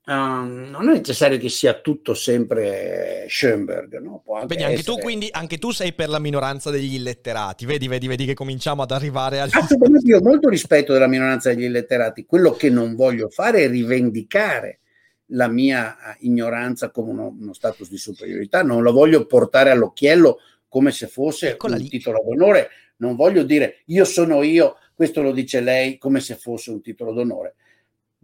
Um, 0.06 0.68
non 0.70 0.90
è 0.90 0.94
necessario 0.96 1.38
che 1.38 1.48
sia 1.48 1.80
tutto 1.80 2.14
sempre 2.14 3.26
Schoenberg, 3.30 4.00
no? 4.00 4.22
Anche 4.34 4.56
anche, 4.56 4.66
essere... 4.66 4.84
tu, 4.84 4.98
quindi, 4.98 5.30
anche 5.32 5.58
tu 5.58 5.72
sei 5.72 5.94
per 5.94 6.10
la 6.10 6.20
minoranza 6.20 6.70
degli 6.72 6.96
illetterati, 6.96 7.66
vedi, 7.66 7.88
vedi, 7.88 8.08
vedi 8.08 8.26
che 8.26 8.34
cominciamo 8.34 8.82
ad 8.82 8.92
arrivare 8.92 9.40
al... 9.40 9.50
Assolutamente, 9.54 10.10
io 10.10 10.18
ho 10.18 10.22
molto 10.22 10.50
rispetto 10.50 10.92
della 10.92 11.08
minoranza 11.08 11.54
degli 11.54 11.64
illetterati, 11.64 12.26
quello 12.26 12.52
che 12.52 12.70
non 12.70 12.96
voglio 12.96 13.30
fare 13.30 13.64
è 13.64 13.70
rivendicare 13.70 14.80
la 15.28 15.48
mia 15.48 15.96
eh, 15.96 16.18
ignoranza 16.20 16.92
come 16.92 17.12
uno, 17.12 17.34
uno 17.40 17.54
status 17.54 17.90
di 17.90 17.98
superiorità, 17.98 18.62
non 18.62 18.84
la 18.84 18.92
voglio 18.92 19.26
portare 19.26 19.70
all'occhiello 19.70 20.40
come 20.68 20.92
se 20.92 21.08
fosse 21.08 21.52
Eccola 21.52 21.76
un 21.76 21.82
lì. 21.82 21.88
titolo 21.88 22.22
d'onore, 22.28 22.70
non 22.98 23.16
voglio 23.16 23.44
dire 23.44 23.84
io 23.86 24.04
sono 24.04 24.44
io, 24.44 24.76
questo 24.94 25.22
lo 25.22 25.32
dice 25.32 25.62
lei 25.62 25.98
come 25.98 26.20
se 26.20 26.36
fosse 26.36 26.72
un 26.72 26.82
titolo 26.82 27.14
d'onore 27.14 27.56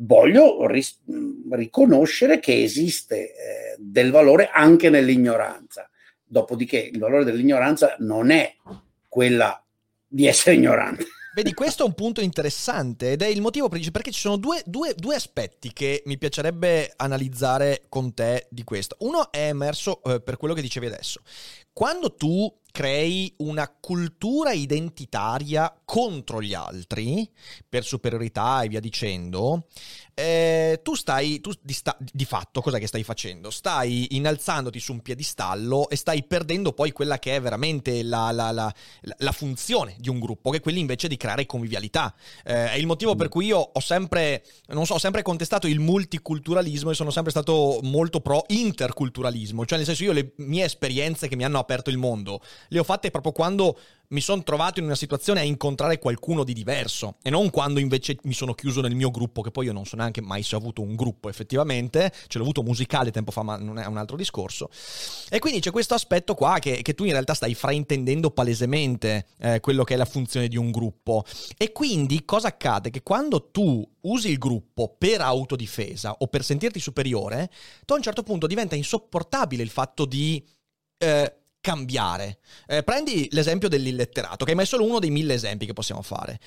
voglio 0.02 0.66
ris- 0.68 1.00
riconoscere 1.52 2.40
che 2.40 2.64
esiste 2.64 3.18
eh, 3.18 3.76
del 3.78 4.12
valore 4.12 4.50
anche 4.52 4.90
nell'ignoranza. 4.90 5.90
Dopodiché 6.24 6.78
il 6.78 7.00
valore 7.00 7.24
dell'ignoranza 7.24 7.96
non 8.00 8.30
è 8.30 8.56
quella 9.08 9.62
di 10.08 10.28
essere 10.28 10.56
ignorante. 10.56 11.06
Vedi, 11.36 11.54
questo 11.54 11.84
è 11.84 11.86
un 11.86 11.94
punto 11.94 12.22
interessante 12.22 13.12
ed 13.12 13.22
è 13.22 13.28
il 13.28 13.42
motivo 13.42 13.70
principale 13.70 14.04
perché 14.04 14.16
ci 14.16 14.22
sono 14.22 14.38
due, 14.38 14.62
due, 14.66 14.94
due, 14.96 15.16
aspetti 15.16 15.72
che 15.72 16.02
mi 16.06 16.18
piacerebbe 16.18 16.92
analizzare 16.98 17.84
con 17.88 18.14
te 18.14 18.48
di 18.50 18.64
questo. 18.64 18.98
Uno 19.00 19.32
è 19.32 19.48
emerso 19.48 20.02
eh, 20.04 20.22
per 20.22 20.38
quello 20.38 20.54
che 20.54 20.62
dicevi 20.62 20.88
adesso. 20.88 21.22
Quando 21.72 22.16
tu 22.16 22.52
crei 22.72 23.34
una 23.38 23.70
cultura 23.80 24.52
identitaria 24.52 25.74
contro 25.86 26.42
gli 26.42 26.54
altri, 26.54 27.30
per 27.68 27.84
superiorità 27.84 28.62
e 28.62 28.68
via 28.68 28.80
dicendo, 28.80 29.68
eh, 30.14 30.82
tu 30.84 30.96
stai, 30.96 31.40
tu 31.40 31.52
di, 31.62 31.74
sta, 31.74 31.96
di, 32.00 32.26
fatto, 32.26 32.62
cos'è 32.62 32.78
che 32.78 32.88
stai 32.88 33.04
facendo? 33.04 33.50
Stai 33.50 34.16
innalzandoti 34.16 34.80
su 34.80 34.92
un 34.92 35.02
piedistallo 35.02 35.90
e 35.90 35.96
stai 35.96 36.24
perdendo 36.24 36.74
poi 36.74 36.92
quella 36.92 37.20
che 37.20 37.38
è 37.38 37.42
veramente 37.42 38.04
la, 38.04 38.32
la, 38.32 38.52
la, 38.52 38.74
la 39.02 39.32
funzione 39.32 39.96
di 39.98 40.10
un 40.10 40.20
gruppo, 40.20 40.50
che 40.50 40.58
è 40.58 40.62
quella 40.62 40.80
invece 40.80 41.08
di 41.08 41.18
creare 41.18 41.46
convivialità. 41.46 42.14
Eh, 42.44 42.72
è 42.72 42.76
il 42.76 42.86
motivo 42.86 43.16
per 43.16 43.30
cui 43.30 43.46
io 43.46 43.58
ho 43.58 43.80
sempre, 43.80 44.44
non 44.68 44.86
so, 44.86 44.96
ho 44.96 45.00
sempre 45.00 45.22
contestato 45.22 45.68
il 45.68 45.80
multiculturalismo 45.80 46.92
e 46.92 46.96
sono 46.96 47.12
sempre 47.12 47.32
stato 47.32 47.80
molto 47.84 48.20
pro 48.20 48.44
interculturalismo, 48.48 49.66
cioè 49.66 49.78
nel 49.78 49.88
senso 49.88 50.04
io 50.04 50.12
le 50.12 50.34
mie 50.38 50.66
esperienze 50.66 51.28
che 51.28 51.36
mi 51.36 51.46
hanno 51.46 51.60
aperto 51.60 51.90
il 51.90 51.98
mondo 51.98 52.42
le 52.68 52.80
ho 52.80 52.84
fatte 52.84 53.12
proprio 53.12 53.32
quando 53.32 53.78
mi 54.10 54.22
sono 54.22 54.42
trovato 54.44 54.80
in 54.80 54.86
una 54.86 54.96
situazione 54.96 55.42
a 55.42 55.44
incontrare 55.44 56.00
qualcuno 56.00 56.44
di 56.44 56.54
diverso 56.54 57.18
e 57.22 57.30
non 57.30 57.50
quando 57.50 57.80
invece 57.80 58.18
mi 58.24 58.34
sono 58.34 58.54
chiuso 58.54 58.82
nel 58.82 58.96
mio 58.96 59.12
gruppo, 59.12 59.42
che 59.42 59.52
poi 59.52 59.66
io 59.66 59.74
non 59.74 59.86
so 59.86 59.96
neanche 59.96 60.22
mai 60.22 60.42
se 60.42 60.56
ho 60.56 60.58
avuto 60.58 60.82
un 60.82 60.96
gruppo 60.96 61.30
effettivamente, 61.30 62.12
ce 62.28 62.38
l'ho 62.38 62.44
avuto 62.44 62.64
musicale 62.64 63.12
tempo 63.12 63.32
fa, 63.32 63.44
ma 63.44 63.58
non 63.58 63.78
è 63.78 63.86
un 63.86 63.98
altro 63.98 64.18
discorso. 64.18 64.70
E 65.30 65.40
quindi 65.40 65.60
c'è 65.60 65.72
questo 65.72 65.94
aspetto 65.94 66.34
qua 66.34 66.58
che, 66.60 66.82
che 66.82 66.94
tu 66.96 67.04
in 67.04 67.12
realtà 67.12 67.34
stai 67.34 67.54
fraintendendo 67.54 68.32
palesemente 68.32 69.28
eh, 69.38 69.60
quello 69.60 69.84
che 69.84 69.94
è 69.94 69.98
la 69.98 70.06
funzione 70.06 70.48
di 70.48 70.58
un 70.58 70.72
gruppo. 70.72 71.24
E 71.56 71.72
quindi 71.72 72.26
cosa 72.26 72.48
accade? 72.48 72.90
Che 72.90 73.04
quando 73.04 73.52
tu 73.52 73.88
usi 74.02 74.32
il 74.32 74.38
gruppo 74.40 74.96
per 74.98 75.22
autodifesa 75.22 76.16
o 76.20 76.28
per 76.28 76.44
sentirti 76.44 76.80
superiore, 76.80 77.52
tu 77.86 77.94
a 77.94 77.98
un 77.98 78.02
certo 78.02 78.24
punto 78.24 78.48
diventa 78.48 78.76
insopportabile 78.76 79.62
il 79.62 79.70
fatto 79.70 80.06
di... 80.06 80.44
Eh, 80.98 81.34
cambiare. 81.62 82.40
Eh, 82.68 82.84
prendi 82.84 83.28
l'esempio 83.32 83.70
dell'illetterato, 83.70 84.46
che 84.46 84.54
è 84.54 84.66
solo 84.66 84.86
uno 84.86 85.00
dei 85.00 85.12
mille 85.12 85.34
esempi 85.34 85.66
che 85.66 85.74
possiamo 85.74 86.02
fare. 86.02 86.40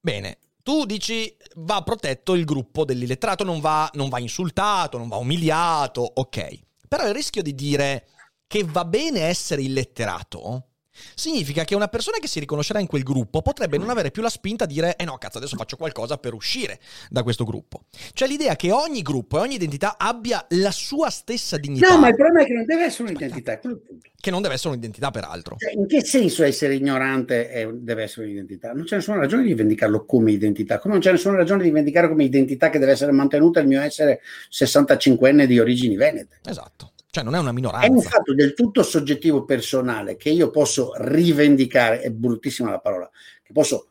Bene, 0.00 0.38
tu 0.62 0.86
dici 0.86 1.34
va 1.56 1.82
protetto 1.82 2.34
il 2.34 2.44
gruppo 2.44 2.84
dell'illetterato, 2.84 3.44
non 3.44 3.60
va, 3.60 3.90
non 3.94 4.08
va 4.08 4.18
insultato, 4.18 4.98
non 4.98 5.08
va 5.08 5.16
umiliato, 5.16 6.00
ok. 6.00 6.58
Però 6.88 7.06
il 7.06 7.14
rischio 7.14 7.42
di 7.42 7.54
dire 7.54 8.08
che 8.46 8.64
va 8.64 8.84
bene 8.84 9.20
essere 9.20 9.62
illetterato 9.62 10.68
significa 11.14 11.64
che 11.64 11.74
una 11.74 11.88
persona 11.88 12.18
che 12.18 12.28
si 12.28 12.40
riconoscerà 12.40 12.80
in 12.80 12.86
quel 12.86 13.02
gruppo 13.02 13.42
potrebbe 13.42 13.78
non 13.78 13.90
avere 13.90 14.10
più 14.10 14.22
la 14.22 14.28
spinta 14.28 14.64
a 14.64 14.66
dire 14.66 14.96
eh 14.96 15.04
no 15.04 15.16
cazzo 15.18 15.38
adesso 15.38 15.56
faccio 15.56 15.76
qualcosa 15.76 16.18
per 16.18 16.34
uscire 16.34 16.78
da 17.10 17.22
questo 17.22 17.44
gruppo. 17.44 17.84
Cioè 18.12 18.28
l'idea 18.28 18.56
che 18.56 18.70
ogni 18.70 19.02
gruppo 19.02 19.38
e 19.38 19.40
ogni 19.40 19.54
identità 19.54 19.96
abbia 19.98 20.44
la 20.50 20.70
sua 20.70 21.10
stessa 21.10 21.56
dignità. 21.56 21.92
No, 21.92 21.98
ma 21.98 22.08
il 22.08 22.14
problema 22.14 22.42
è 22.42 22.46
che 22.46 22.52
non 22.52 22.64
deve 22.64 22.84
essere 22.84 23.10
un'identità. 23.10 23.58
Che 23.58 24.30
non 24.30 24.40
deve 24.40 24.54
essere 24.54 24.70
un'identità 24.70 25.10
peraltro. 25.10 25.56
Cioè, 25.58 25.74
in 25.74 25.86
che 25.86 26.02
senso 26.02 26.44
essere 26.44 26.74
ignorante 26.74 27.50
è, 27.50 27.68
deve 27.70 28.04
essere 28.04 28.26
un'identità? 28.26 28.72
Non 28.72 28.84
c'è 28.84 28.96
nessuna 28.96 29.18
ragione 29.18 29.42
di 29.42 29.52
vendicarlo 29.52 30.04
come 30.06 30.32
identità, 30.32 30.78
come 30.78 30.94
non 30.94 31.02
c'è 31.02 31.10
nessuna 31.10 31.36
ragione 31.36 31.62
di 31.62 31.70
vendicare 31.70 32.08
come 32.08 32.24
identità 32.24 32.70
che 32.70 32.78
deve 32.78 32.92
essere 32.92 33.12
mantenuta 33.12 33.60
il 33.60 33.66
mio 33.66 33.82
essere 33.82 34.22
65enne 34.50 35.44
di 35.44 35.58
origini 35.58 35.96
venete. 35.96 36.40
Esatto. 36.46 36.93
Cioè 37.14 37.22
non 37.22 37.36
è 37.36 37.38
una 37.38 37.52
minoranza. 37.52 37.86
È 37.86 37.90
un 37.90 38.02
fatto 38.02 38.34
del 38.34 38.54
tutto 38.54 38.82
soggettivo 38.82 39.44
personale 39.44 40.16
che 40.16 40.30
io 40.30 40.50
posso 40.50 40.94
rivendicare, 40.96 42.00
è 42.00 42.10
bruttissima 42.10 42.70
la 42.70 42.80
parola, 42.80 43.08
che 43.40 43.52
posso 43.52 43.86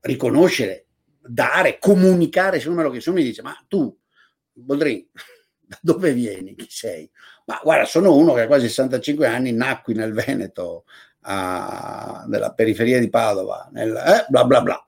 riconoscere, 0.00 0.84
dare, 1.22 1.78
comunicare, 1.78 2.60
se 2.60 2.68
uno 2.68 2.76
me 2.76 2.82
lo 2.82 2.90
chiede, 2.90 3.10
mi 3.12 3.22
dice, 3.22 3.40
ma 3.40 3.56
tu, 3.66 3.96
Boldrin, 4.52 5.06
da 5.64 5.78
dove 5.80 6.12
vieni? 6.12 6.54
Chi 6.54 6.66
sei? 6.68 7.10
Ma 7.46 7.58
guarda, 7.62 7.86
sono 7.86 8.14
uno 8.14 8.34
che 8.34 8.42
ha 8.42 8.46
quasi 8.46 8.68
65 8.68 9.26
anni, 9.26 9.52
nacqui 9.52 9.94
nel 9.94 10.12
Veneto, 10.12 10.84
a, 11.22 12.26
nella 12.28 12.52
periferia 12.52 12.98
di 12.98 13.08
Padova, 13.08 13.70
nel, 13.72 13.96
eh, 13.96 14.26
bla 14.28 14.44
bla 14.44 14.60
bla 14.60 14.84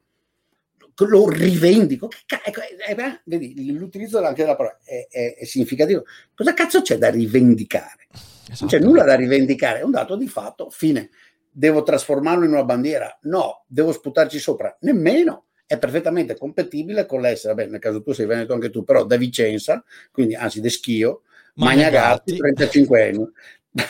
lo 0.96 1.28
rivendico. 1.28 2.08
Ecco, 2.44 2.60
eh, 2.60 2.92
eh, 2.92 3.20
vedi, 3.24 3.72
l'utilizzo 3.72 4.18
anche 4.24 4.42
della 4.42 4.56
parola 4.56 4.78
è, 4.84 5.06
è, 5.10 5.34
è, 5.36 5.44
significativo. 5.44 6.04
Cosa 6.34 6.54
cazzo 6.54 6.82
c'è 6.82 6.98
da 6.98 7.10
rivendicare? 7.10 8.08
Esatto. 8.10 8.56
Non 8.60 8.68
c'è 8.68 8.78
nulla 8.80 9.04
da 9.04 9.14
rivendicare, 9.14 9.80
è 9.80 9.84
un 9.84 9.90
dato 9.90 10.16
di 10.16 10.28
fatto, 10.28 10.70
fine. 10.70 11.10
Devo 11.50 11.82
trasformarlo 11.82 12.44
in 12.44 12.52
una 12.52 12.64
bandiera? 12.64 13.18
No, 13.22 13.64
devo 13.66 13.92
sputarci 13.92 14.38
sopra? 14.38 14.76
Nemmeno. 14.80 15.46
È 15.66 15.78
perfettamente 15.78 16.36
compatibile 16.36 17.06
con 17.06 17.22
l'essere, 17.22 17.54
beh, 17.54 17.66
nel 17.66 17.80
caso 17.80 18.02
tu 18.02 18.12
sei 18.12 18.26
veneto 18.26 18.52
anche 18.52 18.68
tu, 18.68 18.84
però 18.84 19.06
da 19.06 19.16
Vicenza, 19.16 19.82
quindi 20.10 20.34
anzi 20.34 20.60
da 20.60 20.68
Schio, 20.68 21.22
Magnagatti, 21.54 22.36
35 22.36 23.02
anni. 23.02 23.30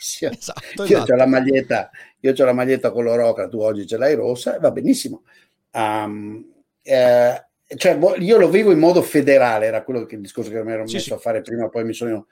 esatto, 0.00 0.84
io 0.84 0.84
esatto. 0.84 1.12
ho 1.12 1.16
la 1.16 1.26
maglietta, 1.26 1.90
io 2.20 2.32
ho 2.36 2.44
la 2.44 2.52
maglietta 2.52 2.90
color 2.90 3.20
ocra, 3.20 3.48
tu 3.48 3.58
oggi 3.58 3.86
ce 3.86 3.96
l'hai 3.96 4.14
rossa, 4.14 4.58
va 4.58 4.70
benissimo. 4.70 5.24
Um, 5.72 6.44
eh, 6.82 7.44
cioè, 7.76 7.98
io 8.18 8.36
lo 8.36 8.48
vivo 8.48 8.72
in 8.72 8.80
modo 8.80 9.00
federale, 9.00 9.66
era 9.66 9.84
quello 9.84 10.04
che 10.04 10.16
il 10.16 10.22
discorso 10.22 10.50
che 10.50 10.62
mi 10.64 10.72
ero 10.72 10.82
messo 10.82 10.98
sì, 10.98 11.12
a 11.12 11.18
fare 11.18 11.40
prima, 11.40 11.68
poi 11.68 11.84
mi 11.84 11.92
sono 11.92 12.26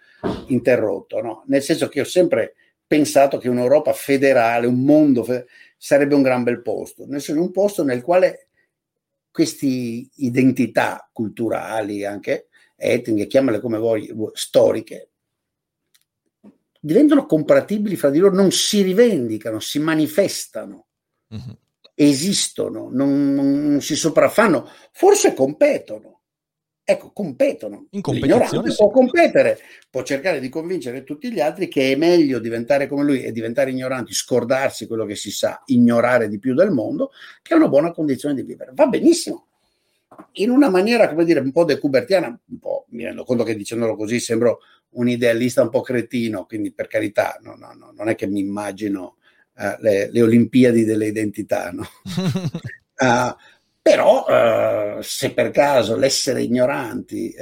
interrotto, 0.49 1.21
no? 1.21 1.45
nel 1.47 1.63
senso 1.63 1.89
che 1.89 2.01
ho 2.01 2.05
sempre 2.05 2.55
pensato 2.85 3.39
che 3.39 3.49
un'Europa 3.49 3.93
federale, 3.93 4.67
un 4.67 4.83
mondo 4.83 5.23
fe- 5.23 5.47
sarebbe 5.77 6.17
un 6.17 6.23
gran 6.23 6.43
bel 6.43 6.61
posto, 6.61 7.07
nel 7.07 7.21
senso 7.21 7.41
un 7.41 7.53
posto 7.53 7.85
nel 7.85 8.03
quale 8.03 8.49
queste 9.31 9.67
identità 9.67 11.09
culturali, 11.13 12.05
anche 12.05 12.49
etniche, 12.75 13.29
chiamale 13.29 13.61
come 13.61 13.79
vuoi, 13.79 14.13
storiche, 14.33 15.11
diventano 16.81 17.27
compatibili 17.27 17.95
fra 17.95 18.11
di 18.11 18.19
loro, 18.19 18.35
non 18.35 18.51
si 18.51 18.83
rivendicano, 18.83 19.61
si 19.61 19.79
manifestano. 19.79 20.87
Mm-hmm 21.33 21.67
esistono, 22.01 22.89
non, 22.93 23.35
non, 23.35 23.81
si 23.81 23.97
sopraffanno, 23.97 24.69
forse 24.93 25.35
competono. 25.35 26.21
Ecco, 26.85 27.11
competono. 27.13 27.89
In 27.91 28.01
competizione 28.01 28.73
può 28.75 28.89
competere, 28.91 29.59
può 29.91 30.03
cercare 30.03 30.41
di 30.41 30.49
convincere 30.49 31.05
tutti 31.05 31.31
gli 31.31 31.41
altri 31.41 31.69
che 31.69 31.93
è 31.93 31.97
meglio 31.97 32.39
diventare 32.39 32.87
come 32.87 33.03
lui 33.03 33.25
e 33.25 33.33
diventare 33.33 33.73
ignoranti, 33.73 34.15
scordarsi 34.15 34.87
quello 34.87 35.05
che 35.05 35.17
si 35.17 35.31
sa, 35.31 35.61
ignorare 35.67 36.29
di 36.29 36.39
più 36.39 36.55
del 36.55 36.71
mondo, 36.71 37.11
che 37.43 37.53
è 37.53 37.57
una 37.57 37.69
buona 37.69 37.91
condizione 37.91 38.35
di 38.35 38.43
vivere. 38.43 38.71
Va 38.75 38.87
benissimo. 38.87 39.49
In 40.35 40.51
una 40.51 40.71
maniera, 40.71 41.09
come 41.09 41.25
dire, 41.25 41.41
un 41.41 41.53
po' 41.53 41.65
decubertiana, 41.65 42.29
un 42.29 42.59
po', 42.59 42.87
mi 42.91 43.05
rendo 43.05 43.25
conto 43.25 43.43
che 43.43 43.55
dicendolo 43.55 43.95
così 43.95 44.19
sembro 44.19 44.61
un 44.91 45.09
idealista 45.09 45.63
un 45.63 45.69
po' 45.69 45.83
cretino, 45.83 46.47
quindi 46.47 46.73
per 46.73 46.87
carità, 46.87 47.39
no, 47.43 47.55
no, 47.55 47.75
no, 47.75 47.93
non 47.95 48.09
è 48.09 48.15
che 48.15 48.27
mi 48.27 48.41
immagino 48.41 49.18
uh, 49.59 49.83
le, 49.83 50.11
le, 50.11 50.23
Olimpiadi 50.23 50.85
delle 50.85 51.07
identità. 51.07 51.71
No? 51.71 51.83
uh, 51.83 53.35
però 53.83 54.25
uh, 54.29 55.01
se 55.01 55.33
per 55.33 55.51
caso 55.51 55.97
l'essere 55.97 56.43
ignoranti 56.43 57.35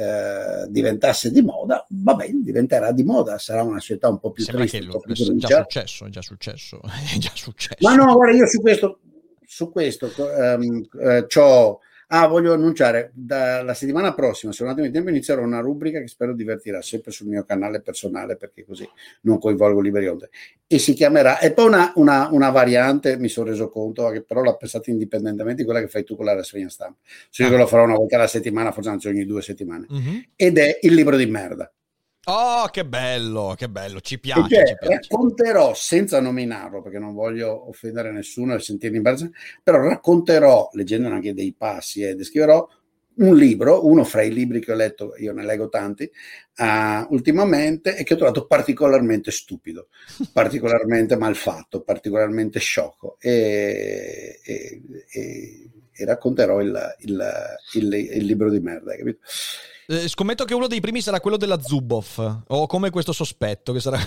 diventasse 0.69 1.31
di 1.31 1.43
moda, 1.43 1.85
va 1.89 2.15
bene, 2.15 2.41
diventerà 2.43 2.93
di 2.93 3.03
moda, 3.03 3.39
sarà 3.39 3.63
una 3.63 3.81
società 3.81 4.09
un 4.09 4.19
po' 4.19 4.31
più 4.31 4.45
Sembra 4.45 4.65
triste. 4.65 4.87
Lo, 4.87 5.03
è 5.05 5.13
già 5.37 5.63
successo, 5.63 6.07
è 6.07 6.09
già 6.09 6.23
successo, 6.23 6.81
è 7.15 7.19
già 7.19 7.33
successo. 7.35 7.79
Ma 7.81 7.95
no, 7.95 8.15
guarda, 8.15 8.37
io 8.37 8.47
su 8.47 8.61
questo, 8.61 9.01
su 9.45 9.71
questo 9.71 10.11
um, 10.17 10.87
uh, 10.93 11.27
Ah, 12.09 12.29
voglio 12.29 12.53
annunciare, 12.53 13.11
dalla 13.15 13.75
settimana 13.75 14.15
prossima, 14.15 14.53
se 14.53 14.63
un 14.63 14.69
attimo 14.69 14.87
di 14.87 14.93
tempo, 14.93 15.11
inizierò 15.11 15.43
una 15.43 15.59
rubrica 15.59 15.99
che 15.99 16.07
spero 16.07 16.35
divertirà 16.35 16.81
sempre 16.81 17.11
sul 17.11 17.27
mio 17.27 17.45
canale 17.45 17.81
personale, 17.81 18.37
perché 18.37 18.65
così 18.65 18.89
non 19.23 19.41
coinvolgo 19.41 19.81
Liberi 19.81 20.07
Onde. 20.07 20.31
E 20.69 20.79
si 20.79 20.95
chiamerà, 20.95 21.41
e 21.41 21.53
poi 21.53 21.67
una, 21.67 21.93
una, 21.97 22.29
una 22.31 22.51
variante, 22.51 23.17
mi 23.19 23.29
sono 23.29 23.51
reso 23.51 23.71
conto, 23.71 24.09
che 24.11 24.23
però 24.23 24.41
l'ho 24.43 24.57
pensata 24.57 24.89
indipendentemente 24.91 25.63
di 25.63 25.65
quella 25.65 25.81
che 25.81 25.89
fai 25.89 26.05
tu 26.05 26.15
con 26.15 26.27
la 26.27 26.35
rassegna 26.35 26.69
stampa. 26.69 26.99
Se 27.29 27.43
io 27.43 27.53
ah. 27.53 27.59
lo 27.59 27.67
farò 27.67 27.83
una 27.83 27.97
volta 27.97 28.15
alla 28.15 28.29
settimana, 28.29 28.71
forse 28.71 28.91
anzi 28.91 29.09
ogni 29.09 29.25
due 29.25 29.43
settimane. 29.43 29.87
Mm-hmm. 29.93 30.19
Ed 30.37 30.59
è 30.59 30.79
il 30.83 30.95
libro 30.95 31.17
di 31.17 31.27
merda. 31.27 31.69
Oh, 32.29 32.67
che 32.71 32.85
bello, 32.85 33.55
che 33.57 33.69
bello, 33.69 34.01
ci 34.01 34.19
piace, 34.19 34.57
cioè, 34.57 34.67
ci 34.67 34.77
piace. 34.81 35.09
Racconterò, 35.09 35.75
senza 35.75 36.21
nominarlo, 36.21 36.83
perché 36.83 36.99
non 36.99 37.15
voglio 37.15 37.69
offendere 37.69 38.11
nessuno 38.11 38.55
e 38.55 38.59
sentirmi 38.59 38.97
imbarazzato, 38.97 39.31
però 39.63 39.79
racconterò, 39.79 40.71
leggendo 40.73 41.09
anche 41.09 41.35
dei 41.35 41.55
passi 41.57 42.03
e 42.03 42.09
eh, 42.09 42.15
descriverò 42.17 42.69
un 43.19 43.37
libro, 43.37 43.87
uno 43.87 44.03
fra 44.03 44.23
i 44.23 44.33
libri 44.33 44.59
che 44.59 44.73
ho 44.73 44.75
letto, 44.75 45.15
io 45.19 45.33
ne 45.33 45.45
leggo 45.45 45.69
tanti, 45.69 46.11
uh, 46.57 47.15
ultimamente, 47.15 47.97
e 47.97 48.03
che 48.03 48.15
ho 48.15 48.17
trovato 48.17 48.47
particolarmente 48.47 49.31
stupido, 49.31 49.87
particolarmente 50.33 51.15
malfatto, 51.17 51.83
particolarmente 51.83 52.59
sciocco. 52.59 53.19
E, 53.21 54.41
e, 54.43 54.83
e, 55.13 55.71
e 55.93 56.05
racconterò 56.05 56.61
il, 56.61 56.97
il, 57.03 57.25
il, 57.75 57.95
il, 57.95 58.25
libro 58.25 58.51
di 58.51 58.59
merda, 58.59 58.97
capito? 58.97 59.21
Eh, 59.89 60.09
scommetto 60.09 60.45
che 60.45 60.55
uno 60.55 60.67
dei 60.67 60.81
primi 60.81 61.01
sarà 61.01 61.21
quello 61.21 61.37
della 61.37 61.61
Zuboff, 61.61 62.19
o 62.49 62.67
come 62.67 62.91
questo 62.91 63.13
sospetto 63.13 63.73
che 63.73 63.79
sarà 63.79 63.99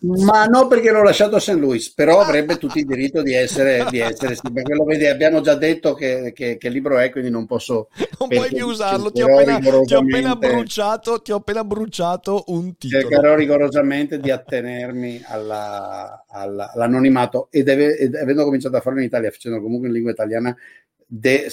Ma 0.00 0.44
no, 0.44 0.66
perché 0.66 0.90
l'ho 0.90 1.02
lasciato 1.02 1.36
a 1.36 1.40
St. 1.40 1.52
Louis, 1.52 1.90
però 1.94 2.20
avrebbe 2.20 2.58
tutto 2.58 2.78
il 2.78 2.84
diritto 2.84 3.22
di 3.22 3.32
essere, 3.32 3.86
di 3.88 3.98
essere 3.98 4.34
sì, 4.34 4.52
perché 4.52 4.74
lo 4.74 4.84
vedi, 4.84 5.06
abbiamo 5.06 5.40
già 5.40 5.54
detto 5.54 5.94
che, 5.94 6.32
che, 6.34 6.58
che, 6.58 6.68
libro 6.68 6.98
è, 6.98 7.10
quindi 7.10 7.30
non 7.30 7.46
posso... 7.46 7.88
Non 8.22 8.28
puoi 8.28 8.50
più 8.50 8.66
usarlo, 8.66 9.10
ti 9.10 9.20
ho, 9.20 9.26
appena, 9.26 9.58
ti 9.58 9.94
ho, 9.94 9.98
appena, 9.98 10.36
bruciato, 10.36 11.22
ti 11.22 11.32
ho 11.32 11.36
appena 11.36 11.64
bruciato 11.64 12.44
un 12.48 12.76
titolo. 12.76 13.02
Cercherò 13.02 13.34
rigorosamente 13.34 14.20
di 14.20 14.30
attenermi 14.30 15.20
alla, 15.26 16.24
alla, 16.28 16.70
all'anonimato 16.72 17.48
ed, 17.50 17.68
ave, 17.68 17.96
ed 17.96 18.14
avendo 18.14 18.44
cominciato 18.44 18.76
a 18.76 18.80
farlo 18.80 19.00
in 19.00 19.06
Italia, 19.06 19.32
facendo 19.32 19.60
comunque 19.60 19.88
in 19.88 19.94
lingua 19.94 20.12
italiana, 20.12 20.56
de, 21.04 21.48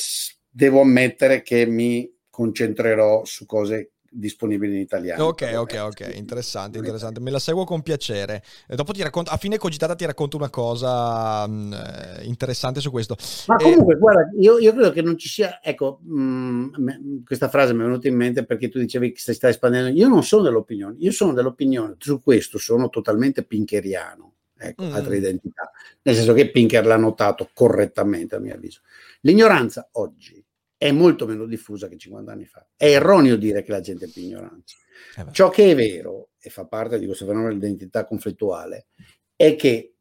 devo 0.48 0.82
ammettere 0.82 1.42
che 1.42 1.66
mi 1.66 2.08
concentrerò 2.40 3.26
su 3.26 3.46
cose 3.46 3.92
disponibili 4.10 4.76
in 4.76 4.80
italiano. 4.80 5.26
Ok, 5.26 5.52
ok, 5.58 5.80
ok, 5.82 6.12
interessante, 6.16 6.78
interessante. 6.78 7.20
Me 7.20 7.32
la 7.32 7.38
seguo 7.38 7.66
con 7.66 7.82
piacere. 7.82 8.42
E 8.66 8.78
dopo 8.78 8.94
ti 8.94 9.04
racconto, 9.04 9.30
a 9.30 9.36
fine 9.36 9.58
cogitata 9.58 9.94
ti 9.94 10.06
racconto 10.06 10.38
una 10.38 10.50
cosa 10.50 11.46
mh, 11.46 11.52
mm, 11.52 11.74
eh, 11.74 12.24
interessante 12.24 12.80
su 12.80 12.92
questo. 12.92 13.18
Ma 13.48 13.58
comunque, 13.58 13.98
guarda, 13.98 14.30
io, 14.40 14.58
io, 14.58 14.72
credo 14.72 14.92
che 14.92 15.02
non 15.02 15.18
ci 15.18 15.28
sia, 15.28 15.60
ecco, 15.62 16.00
mh, 16.02 16.72
mm, 16.80 17.24
questa 17.26 17.50
frase 17.50 17.74
mi 17.74 17.82
è 17.82 17.84
venuta 17.84 18.08
in 18.08 18.16
mente 18.16 18.46
perché 18.46 18.70
tu 18.70 18.80
dicevi 18.80 19.12
che 19.12 19.20
si 19.20 19.34
sta 19.34 19.50
espandendo. 19.50 19.90
Io 19.90 20.08
non 20.08 20.24
sono 20.24 20.44
dell'opinione, 20.44 20.96
io 20.98 21.12
sono 21.12 21.34
dell'opinione, 21.34 21.96
su 21.98 22.22
questo 22.22 22.58
sono 22.58 22.88
totalmente 22.88 23.44
pinkeriano. 23.44 24.36
Ecco, 24.58 24.86
mm. 24.86 24.94
altre 24.94 25.18
identità. 25.18 25.70
Nel 26.04 26.16
senso 26.16 26.32
che 26.32 26.50
Pinker 26.50 26.86
l'ha 26.86 26.96
notato 26.96 27.50
correttamente, 27.54 28.36
a 28.36 28.40
mio 28.40 28.54
avviso. 28.54 28.80
L'ignoranza 29.22 29.90
oggi 29.94 30.39
è 30.80 30.92
molto 30.92 31.28
meno 31.28 31.46
diffusa 31.46 31.90
che 31.90 31.98
50 31.98 32.32
anni 32.32 32.46
fa. 32.46 32.66
È 32.76 32.86
erroneo 32.86 33.36
dire 33.36 33.64
che 33.64 33.72
la 33.72 33.82
gente 33.82 34.06
è 34.06 34.08
più 34.08 34.22
ignorante. 34.22 34.74
Eh 35.18 35.26
Ciò 35.32 35.50
che 35.50 35.72
è 35.72 35.76
vero, 35.76 36.30
e 36.40 36.50
fa 36.50 36.66
parte 36.66 36.98
di 36.98 37.06
questo 37.06 37.26
fenomeno 37.26 37.50
dell'identità 37.50 38.06
conflittuale, 38.06 38.88
è 39.36 39.58
che 39.58 39.96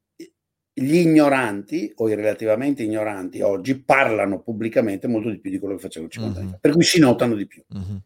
gli 0.72 0.94
ignoranti 0.94 1.92
o 1.96 2.08
i 2.08 2.14
relativamente 2.14 2.84
ignoranti 2.84 3.40
oggi 3.40 3.82
parlano 3.82 4.40
pubblicamente 4.40 5.08
molto 5.08 5.30
di 5.30 5.40
più 5.40 5.50
di 5.50 5.58
quello 5.58 5.74
che 5.74 5.80
facevano 5.80 6.12
50 6.12 6.38
mm-hmm. 6.38 6.46
anni 6.48 6.54
fa, 6.54 6.60
per 6.60 6.72
cui 6.72 6.84
si 6.84 7.00
notano 7.00 7.34
di 7.34 7.46
più. 7.48 7.64
Mm-hmm. 7.76 7.96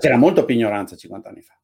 C'era 0.00 0.16
molto 0.16 0.46
più 0.46 0.54
ignoranza 0.54 0.96
50 0.96 1.28
anni 1.28 1.42
fa. 1.42 1.61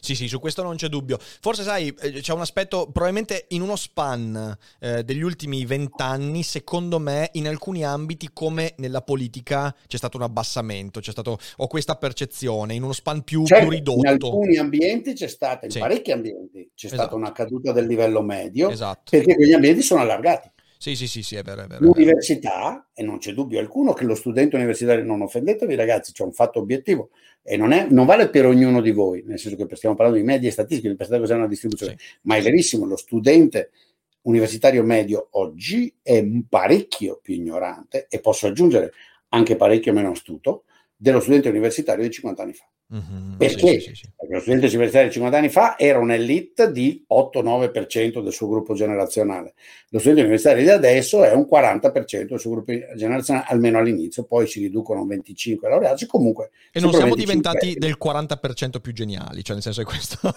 Sì, 0.00 0.14
sì, 0.14 0.28
su 0.28 0.40
questo 0.40 0.62
non 0.62 0.76
c'è 0.76 0.88
dubbio. 0.88 1.18
Forse, 1.18 1.62
sai, 1.62 1.94
eh, 2.00 2.20
c'è 2.20 2.32
un 2.32 2.40
aspetto, 2.40 2.90
probabilmente 2.90 3.46
in 3.48 3.62
uno 3.62 3.76
span 3.76 4.56
eh, 4.80 5.04
degli 5.04 5.22
ultimi 5.22 5.64
vent'anni, 5.64 6.42
secondo 6.42 6.98
me, 6.98 7.30
in 7.34 7.48
alcuni 7.48 7.84
ambiti, 7.84 8.30
come 8.32 8.74
nella 8.78 9.02
politica, 9.02 9.74
c'è 9.86 9.96
stato 9.96 10.16
un 10.16 10.22
abbassamento, 10.24 11.00
c'è 11.00 11.10
stato, 11.10 11.38
ho 11.56 11.66
questa 11.66 11.96
percezione, 11.96 12.74
in 12.74 12.82
uno 12.82 12.92
span 12.92 13.22
più, 13.22 13.44
certo, 13.44 13.64
più 13.64 13.74
ridotto. 13.74 14.00
In 14.00 14.06
alcuni 14.06 14.56
ambienti 14.56 15.12
c'è 15.14 15.28
stata, 15.28 15.66
in 15.66 15.72
sì. 15.72 15.78
parecchi 15.78 16.12
ambienti, 16.12 16.70
c'è 16.74 16.86
esatto. 16.86 17.02
stata 17.02 17.14
una 17.16 17.32
caduta 17.32 17.72
del 17.72 17.86
livello 17.86 18.22
medio, 18.22 18.70
esatto. 18.70 19.10
perché 19.10 19.34
quegli 19.34 19.52
ambienti 19.52 19.82
sono 19.82 20.00
allargati. 20.00 20.52
Sì, 20.84 20.96
sì, 20.96 21.06
sì, 21.06 21.22
sì, 21.22 21.36
è 21.36 21.42
vero, 21.42 21.62
è 21.62 21.66
vero. 21.66 21.82
L'università, 21.82 22.90
e 22.92 23.02
non 23.02 23.16
c'è 23.16 23.32
dubbio 23.32 23.58
alcuno 23.58 23.94
che 23.94 24.04
lo 24.04 24.14
studente 24.14 24.56
universitario, 24.56 25.02
non 25.02 25.22
offendetevi 25.22 25.74
ragazzi, 25.76 26.12
c'è 26.12 26.24
un 26.24 26.34
fatto 26.34 26.58
obiettivo, 26.58 27.08
e 27.42 27.56
non, 27.56 27.72
è, 27.72 27.86
non, 27.88 28.04
vale 28.04 28.28
per 28.28 28.44
ognuno 28.44 28.82
di 28.82 28.90
voi, 28.90 29.22
nel 29.24 29.38
senso 29.38 29.56
che 29.64 29.76
stiamo 29.76 29.94
parlando 29.94 30.20
di 30.20 30.26
medie 30.26 30.50
statistiche, 30.50 30.94
per 30.94 31.08
cos'è 31.08 31.36
una 31.36 31.46
distribuzione, 31.46 31.96
sì. 31.96 32.04
ma 32.24 32.36
è 32.36 32.42
verissimo, 32.42 32.84
lo 32.84 32.96
studente 32.96 33.70
universitario 34.24 34.82
medio 34.82 35.28
oggi 35.30 35.90
è 36.02 36.22
parecchio 36.46 37.18
più 37.22 37.32
ignorante 37.32 38.06
e 38.10 38.20
posso 38.20 38.46
aggiungere 38.46 38.92
anche 39.30 39.56
parecchio 39.56 39.94
meno 39.94 40.10
astuto 40.10 40.64
dello 40.96 41.20
studente 41.20 41.48
universitario 41.48 42.04
di 42.04 42.10
50 42.10 42.42
anni 42.42 42.52
fa. 42.52 42.68
Mm-hmm, 42.94 43.36
Perché? 43.36 43.80
Sì, 43.80 43.94
sì. 43.94 44.12
Perché 44.16 44.34
lo 44.34 44.40
studente 44.40 44.66
universitario 44.66 45.08
di 45.08 45.14
50 45.14 45.38
anni 45.38 45.48
fa 45.48 45.78
era 45.78 45.98
un'elite 45.98 46.70
di 46.70 47.04
8-9% 47.10 48.22
del 48.22 48.32
suo 48.32 48.48
gruppo 48.48 48.74
generazionale. 48.74 49.54
Lo 49.88 49.98
studente 49.98 50.22
universitario 50.22 50.62
di 50.62 50.70
adesso 50.70 51.24
è 51.24 51.32
un 51.32 51.48
40% 51.50 52.28
del 52.28 52.38
suo 52.38 52.50
gruppo 52.50 52.72
generazionale, 52.94 53.46
almeno 53.48 53.78
all'inizio, 53.78 54.24
poi 54.24 54.46
si 54.46 54.60
riducono 54.60 55.00
a 55.00 55.06
25 55.06 55.68
laureati. 55.68 56.06
Comunque, 56.06 56.50
e 56.70 56.80
non 56.80 56.92
siamo 56.92 57.14
diventati 57.14 57.74
del 57.74 57.96
40% 58.02 58.80
più 58.80 58.92
geniali, 58.92 59.42
cioè 59.42 59.54
nel 59.54 59.64
senso 59.64 59.80
è 59.80 59.84
questo. 59.84 60.18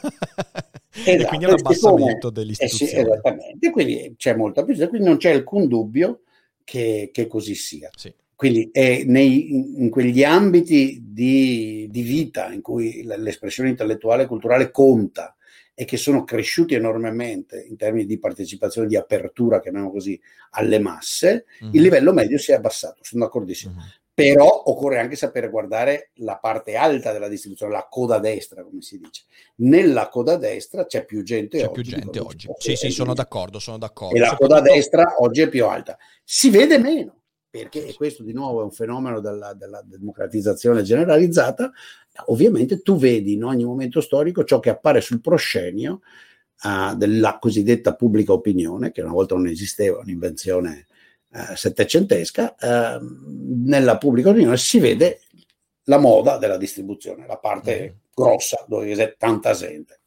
Esatto, 0.99 1.21
e 1.21 1.25
quindi 1.25 1.45
è 1.45 1.49
un 1.49 1.59
abbassamento 1.59 2.29
dell'istituzione. 2.31 2.91
Eh 2.91 2.95
sì, 2.95 2.99
esattamente, 3.01 3.69
quindi 3.69 4.15
c'è 4.17 4.35
molta 4.35 4.63
più, 4.63 4.75
quindi 4.87 5.07
non 5.07 5.17
c'è 5.17 5.31
alcun 5.31 5.67
dubbio 5.67 6.21
che, 6.63 7.11
che 7.13 7.27
così 7.27 7.53
sia. 7.53 7.91
Sì. 7.95 8.11
Quindi 8.37 8.69
è 8.71 9.03
nei, 9.03 9.81
in 9.81 9.89
quegli 9.89 10.23
ambiti 10.23 11.01
di, 11.03 11.87
di 11.89 12.01
vita 12.03 12.53
in 12.53 12.61
cui 12.61 13.01
l'espressione 13.03 13.69
intellettuale 13.69 14.23
e 14.23 14.27
culturale 14.27 14.69
conta 14.69 15.35
e 15.73 15.85
che 15.85 15.97
sono 15.97 16.23
cresciuti 16.23 16.75
enormemente 16.75 17.65
in 17.67 17.75
termini 17.77 18.05
di 18.05 18.19
partecipazione, 18.19 18.85
di 18.85 18.95
apertura, 18.95 19.59
chiamiamo 19.59 19.91
così, 19.91 20.21
alle 20.51 20.77
masse, 20.77 21.45
mm-hmm. 21.63 21.73
il 21.73 21.81
livello 21.81 22.13
medio 22.13 22.37
si 22.37 22.51
è 22.51 22.53
abbassato, 22.53 22.99
sono 23.01 23.25
d'accordissimo. 23.25 23.73
Mm-hmm. 23.73 23.87
Però 24.13 24.45
occorre 24.65 24.99
anche 24.99 25.15
sapere 25.15 25.49
guardare 25.49 26.11
la 26.17 26.37
parte 26.37 26.75
alta 26.75 27.11
della 27.11 27.27
distribuzione, 27.27 27.71
la 27.71 27.87
coda 27.89 28.19
destra, 28.19 28.63
come 28.63 28.81
si 28.81 28.99
dice. 28.99 29.23
Nella 29.55 30.09
coda 30.09 30.37
destra 30.37 30.85
c'è 30.85 31.05
più 31.05 31.23
gente 31.23 31.57
c'è 31.57 31.65
oggi. 31.65 31.81
Più 31.81 31.91
gente 31.91 32.19
oggi. 32.19 32.47
Sì, 32.59 32.75
sì, 32.75 32.91
sono 32.91 33.15
d'accordo, 33.15 33.57
sono 33.57 33.79
d'accordo. 33.79 34.15
E 34.15 34.19
la 34.19 34.35
coda 34.35 34.61
destra 34.61 35.15
oggi 35.17 35.41
è 35.41 35.49
più 35.49 35.65
alta. 35.65 35.97
Si 36.23 36.51
vede 36.51 36.77
meno 36.77 37.16
perché 37.49 37.85
e 37.85 37.93
questo 37.93 38.23
di 38.23 38.33
nuovo 38.33 38.61
è 38.61 38.63
un 38.63 38.71
fenomeno 38.71 39.19
della, 39.19 39.53
della, 39.53 39.81
democratizzazione 39.83 40.83
generalizzata, 40.83 41.71
ovviamente 42.25 42.81
tu 42.81 42.97
vedi 42.97 43.33
in 43.33 43.43
ogni 43.43 43.63
momento 43.63 44.01
storico 44.01 44.43
ciò 44.43 44.59
che 44.59 44.69
appare 44.69 45.01
sul 45.01 45.21
proscenio 45.21 46.01
uh, 46.63 46.95
della 46.95 47.37
cosiddetta 47.39 47.95
pubblica 47.95 48.33
opinione, 48.33 48.91
che 48.91 49.01
una 49.01 49.13
volta 49.13 49.35
non 49.35 49.47
esisteva, 49.47 49.99
un'invenzione 49.99 50.87
uh, 51.29 51.55
settecentesca, 51.55 52.55
uh, 52.59 53.05
nella 53.65 53.97
pubblica 53.97 54.29
opinione 54.29 54.57
si 54.57 54.79
vede 54.79 55.21
la 55.83 55.97
moda 55.97 56.37
della 56.37 56.57
distribuzione, 56.57 57.25
la 57.25 57.37
parte 57.37 57.93
mm. 57.93 57.97
grossa 58.13 58.65
dove 58.67 58.93
c'è 58.93 59.15
tanta 59.17 59.53
gente. 59.53 60.01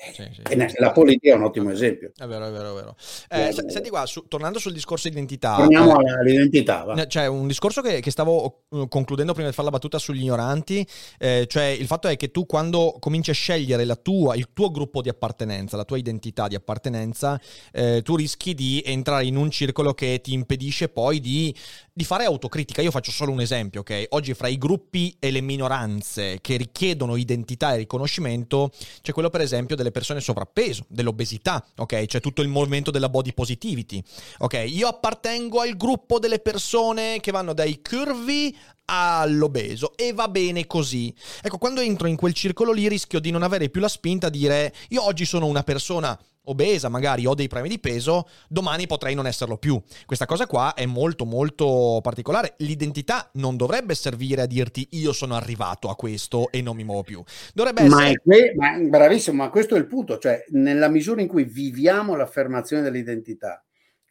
Sì, 0.00 0.28
sì, 0.32 0.42
sì, 0.44 0.74
la 0.78 0.92
politica 0.92 1.32
è 1.32 1.34
un 1.34 1.42
ottimo 1.42 1.72
esempio. 1.72 2.12
È 2.16 2.24
vero, 2.24 2.46
è 2.46 2.52
vero, 2.52 2.70
è 2.70 2.74
vero. 2.74 2.96
Eh, 3.28 3.52
senti 3.68 3.88
qua, 3.88 4.06
su, 4.06 4.28
tornando 4.28 4.60
sul 4.60 4.72
discorso 4.72 5.08
identità. 5.08 5.56
Torniamo 5.56 6.00
eh, 6.00 6.12
all'identità. 6.12 6.84
Va. 6.84 7.06
Cioè, 7.06 7.26
un 7.26 7.48
discorso 7.48 7.80
che, 7.82 7.98
che, 7.98 8.12
stavo 8.12 8.62
uh, 8.68 8.86
concludendo 8.86 9.32
prima 9.32 9.48
di 9.48 9.54
fare 9.54 9.66
la 9.66 9.72
battuta 9.72 9.98
sugli 9.98 10.20
ignoranti, 10.20 10.86
eh, 11.18 11.46
cioè 11.48 11.64
il 11.64 11.86
fatto 11.86 12.06
è 12.06 12.16
che 12.16 12.30
tu 12.30 12.46
quando 12.46 12.96
cominci 13.00 13.30
a 13.30 13.34
scegliere 13.34 13.84
tua, 14.00 14.36
il 14.36 14.50
tuo 14.52 14.70
gruppo 14.70 15.02
di 15.02 15.08
appartenenza, 15.08 15.76
la 15.76 15.84
tua 15.84 15.98
identità 15.98 16.46
di 16.46 16.54
appartenenza, 16.54 17.40
eh, 17.72 18.00
tu 18.02 18.14
rischi 18.14 18.54
di 18.54 18.80
entrare 18.86 19.24
in 19.24 19.34
un 19.34 19.50
circolo 19.50 19.94
che 19.94 20.20
ti 20.22 20.32
impedisce 20.32 20.88
poi 20.88 21.18
di, 21.18 21.52
di 21.98 22.04
fare 22.04 22.24
autocritica. 22.24 22.80
Io 22.80 22.92
faccio 22.92 23.10
solo 23.10 23.32
un 23.32 23.40
esempio, 23.40 23.80
ok? 23.80 24.06
Oggi 24.10 24.32
fra 24.32 24.46
i 24.46 24.56
gruppi 24.56 25.16
e 25.18 25.32
le 25.32 25.40
minoranze 25.40 26.38
che 26.40 26.56
richiedono 26.56 27.16
identità 27.16 27.74
e 27.74 27.78
riconoscimento, 27.78 28.70
c'è 29.02 29.10
quello 29.10 29.30
per 29.30 29.40
esempio 29.40 29.74
delle 29.74 29.90
persone 29.90 30.20
sovrappeso, 30.20 30.84
dell'obesità, 30.86 31.66
ok? 31.76 32.06
C'è 32.06 32.20
tutto 32.20 32.40
il 32.42 32.46
movimento 32.46 32.92
della 32.92 33.08
body 33.08 33.32
positivity, 33.34 34.00
ok? 34.38 34.64
Io 34.68 34.86
appartengo 34.86 35.60
al 35.60 35.76
gruppo 35.76 36.20
delle 36.20 36.38
persone 36.38 37.18
che 37.18 37.32
vanno 37.32 37.52
dai 37.52 37.82
curvi 37.82 38.56
all'obeso 38.84 39.96
e 39.96 40.12
va 40.12 40.28
bene 40.28 40.68
così. 40.68 41.12
Ecco, 41.42 41.58
quando 41.58 41.80
entro 41.80 42.06
in 42.06 42.14
quel 42.14 42.32
circolo 42.32 42.70
lì 42.70 42.86
rischio 42.86 43.18
di 43.18 43.32
non 43.32 43.42
avere 43.42 43.70
più 43.70 43.80
la 43.80 43.88
spinta 43.88 44.28
a 44.28 44.30
dire 44.30 44.72
io 44.90 45.02
oggi 45.02 45.24
sono 45.24 45.46
una 45.46 45.64
persona 45.64 46.16
obesa, 46.50 46.88
magari 46.88 47.26
ho 47.26 47.34
dei 47.34 47.48
problemi 47.48 47.74
di 47.74 47.80
peso, 47.80 48.28
domani 48.48 48.86
potrei 48.86 49.14
non 49.14 49.26
esserlo 49.26 49.56
più. 49.56 49.80
Questa 50.06 50.26
cosa 50.26 50.46
qua 50.46 50.74
è 50.74 50.86
molto 50.86 51.24
molto 51.24 52.00
particolare. 52.02 52.54
L'identità 52.58 53.30
non 53.34 53.56
dovrebbe 53.56 53.94
servire 53.94 54.42
a 54.42 54.46
dirti 54.46 54.86
io 54.92 55.12
sono 55.12 55.34
arrivato 55.34 55.88
a 55.88 55.96
questo 55.96 56.50
e 56.50 56.62
non 56.62 56.76
mi 56.76 56.84
muovo 56.84 57.02
più. 57.02 57.22
Dovrebbe 57.54 57.82
essere... 57.82 57.94
Ma, 57.94 58.08
è 58.08 58.14
que- 58.16 58.54
ma 58.56 58.78
bravissimo, 58.78 59.36
ma 59.42 59.50
questo 59.50 59.74
è 59.74 59.78
il 59.78 59.86
punto, 59.86 60.18
cioè 60.18 60.44
nella 60.48 60.88
misura 60.88 61.20
in 61.20 61.28
cui 61.28 61.44
viviamo 61.44 62.16
l'affermazione 62.16 62.82
dell'identità 62.82 63.62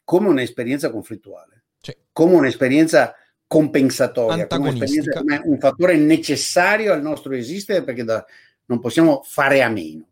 come 0.08 0.28
un'esperienza 0.28 0.90
conflittuale, 0.90 1.64
sì. 1.82 1.94
come 2.12 2.34
un'esperienza 2.36 3.14
compensatoria, 3.46 4.46
come, 4.46 4.70
un'esperienza, 4.70 5.18
come 5.18 5.40
un 5.44 5.58
fattore 5.58 5.96
necessario 5.96 6.94
al 6.94 7.02
nostro 7.02 7.34
esistere 7.34 7.82
perché 7.82 8.04
da, 8.04 8.24
non 8.64 8.80
possiamo 8.80 9.22
fare 9.22 9.62
a 9.62 9.68
meno. 9.68 10.08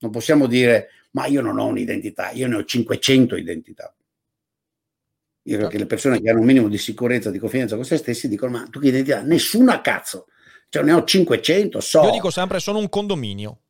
Non 0.00 0.10
possiamo 0.10 0.46
dire 0.46 0.88
ma 1.18 1.26
io 1.26 1.40
non 1.40 1.58
ho 1.58 1.66
un'identità, 1.66 2.30
io 2.30 2.46
ne 2.46 2.54
ho 2.54 2.64
500 2.64 3.36
identità. 3.36 3.92
Io 5.42 5.56
credo 5.56 5.68
che 5.68 5.78
le 5.78 5.86
persone 5.86 6.20
che 6.20 6.30
hanno 6.30 6.38
un 6.38 6.46
minimo 6.46 6.68
di 6.68 6.78
sicurezza, 6.78 7.30
di 7.30 7.40
confidenza 7.40 7.74
con 7.74 7.84
se 7.84 7.96
stessi 7.96 8.28
dicono, 8.28 8.52
ma 8.52 8.66
tu 8.70 8.78
che 8.78 8.88
identità? 8.88 9.20
Nessuna 9.22 9.80
cazzo. 9.80 10.26
Cioè 10.68 10.84
ne 10.84 10.92
ho 10.92 11.02
500, 11.02 11.80
so. 11.80 12.02
Io 12.04 12.10
dico 12.12 12.30
sempre, 12.30 12.60
sono 12.60 12.78
un 12.78 12.88
condominio. 12.88 13.62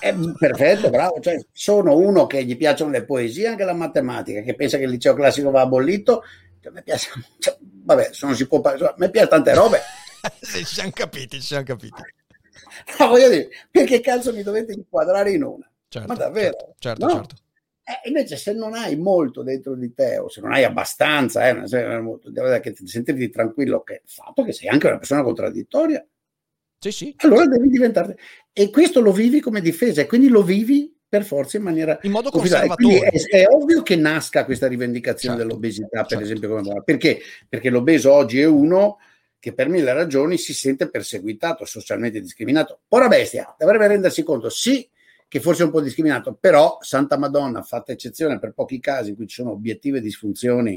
Eh, 0.00 0.14
perfetto, 0.38 0.88
bravo. 0.88 1.20
Cioè, 1.20 1.44
sono 1.52 1.94
uno 1.96 2.26
che 2.26 2.42
gli 2.44 2.56
piacciono 2.56 2.90
le 2.90 3.04
poesie, 3.04 3.48
anche 3.48 3.64
la 3.64 3.74
matematica, 3.74 4.40
che 4.40 4.54
pensa 4.54 4.78
che 4.78 4.84
il 4.84 4.90
liceo 4.90 5.12
classico 5.12 5.50
va 5.50 5.60
abolito. 5.60 6.22
Cioè, 6.60 6.72
mi 6.72 6.82
piace, 6.82 7.10
cioè, 7.38 7.54
vabbè, 7.60 8.12
non 8.22 8.34
si 8.34 8.46
può 8.46 8.60
parlare, 8.62 8.94
mi 8.96 9.10
piace 9.10 9.28
tante 9.28 9.52
robe. 9.52 9.80
ci 10.40 10.64
siamo 10.64 10.92
capiti, 10.92 11.40
ci 11.40 11.46
siamo 11.46 11.64
capiti. 11.64 12.00
No, 12.98 13.08
voglio 13.08 13.28
dire, 13.28 13.48
perché 13.70 14.00
cazzo 14.00 14.32
mi 14.32 14.42
dovete 14.42 14.72
inquadrare 14.72 15.32
in 15.32 15.42
una? 15.42 15.71
Certo, 15.92 16.08
Ma 16.08 16.14
davvero? 16.14 16.74
Certo, 16.78 17.04
no? 17.04 17.12
certo. 17.12 17.34
Eh, 17.84 18.08
invece, 18.08 18.36
se 18.36 18.54
non 18.54 18.72
hai 18.72 18.96
molto 18.96 19.42
dentro 19.42 19.74
di 19.74 19.92
te, 19.92 20.16
o 20.16 20.30
se 20.30 20.40
non 20.40 20.52
hai 20.52 20.64
abbastanza, 20.64 21.46
eh, 21.46 22.60
che 22.60 22.72
ti 22.72 22.86
sentirti 22.86 23.28
tranquillo 23.28 23.82
che 23.82 24.00
il 24.02 24.10
fatto 24.10 24.42
che 24.42 24.52
sei 24.52 24.68
anche 24.68 24.86
una 24.86 24.96
persona 24.96 25.22
contraddittoria, 25.22 26.02
sì, 26.78 26.92
sì. 26.92 27.14
allora 27.18 27.46
devi 27.46 27.68
diventare. 27.68 28.16
E 28.54 28.70
questo 28.70 29.00
lo 29.02 29.12
vivi 29.12 29.40
come 29.40 29.60
difesa, 29.60 30.00
e 30.00 30.06
quindi 30.06 30.28
lo 30.28 30.42
vivi 30.42 30.96
per 31.06 31.24
forza 31.24 31.58
in 31.58 31.64
maniera 31.64 31.98
in 32.00 32.12
modo 32.12 32.30
conservatore. 32.30 33.10
È, 33.10 33.42
è, 33.42 33.46
ovvio 33.50 33.82
che 33.82 33.96
nasca 33.96 34.46
questa 34.46 34.68
rivendicazione 34.68 35.36
certo, 35.36 35.50
dell'obesità, 35.50 36.00
per 36.00 36.06
certo. 36.06 36.24
esempio, 36.24 36.48
come 36.48 36.82
perché? 36.82 37.20
Perché 37.46 37.68
l'obeso 37.68 38.12
oggi 38.12 38.40
è 38.40 38.46
uno 38.46 38.96
che 39.38 39.52
per 39.52 39.68
mille 39.68 39.92
ragioni 39.92 40.38
si 40.38 40.54
sente 40.54 40.88
perseguitato, 40.88 41.66
socialmente 41.66 42.18
discriminato. 42.18 42.82
Ora 42.88 43.08
bestia, 43.08 43.54
dovrebbe 43.58 43.88
rendersi 43.88 44.22
conto, 44.22 44.48
sì, 44.48 44.88
che 45.32 45.40
forse 45.40 45.62
è 45.62 45.64
un 45.64 45.70
po' 45.70 45.80
discriminato, 45.80 46.36
però 46.38 46.76
Santa 46.82 47.16
Madonna, 47.16 47.62
fatta 47.62 47.90
eccezione 47.90 48.38
per 48.38 48.52
pochi 48.52 48.78
casi 48.80 49.08
in 49.08 49.16
cui 49.16 49.26
ci 49.26 49.36
sono 49.36 49.52
obiettive 49.52 50.02
disfunzioni 50.02 50.74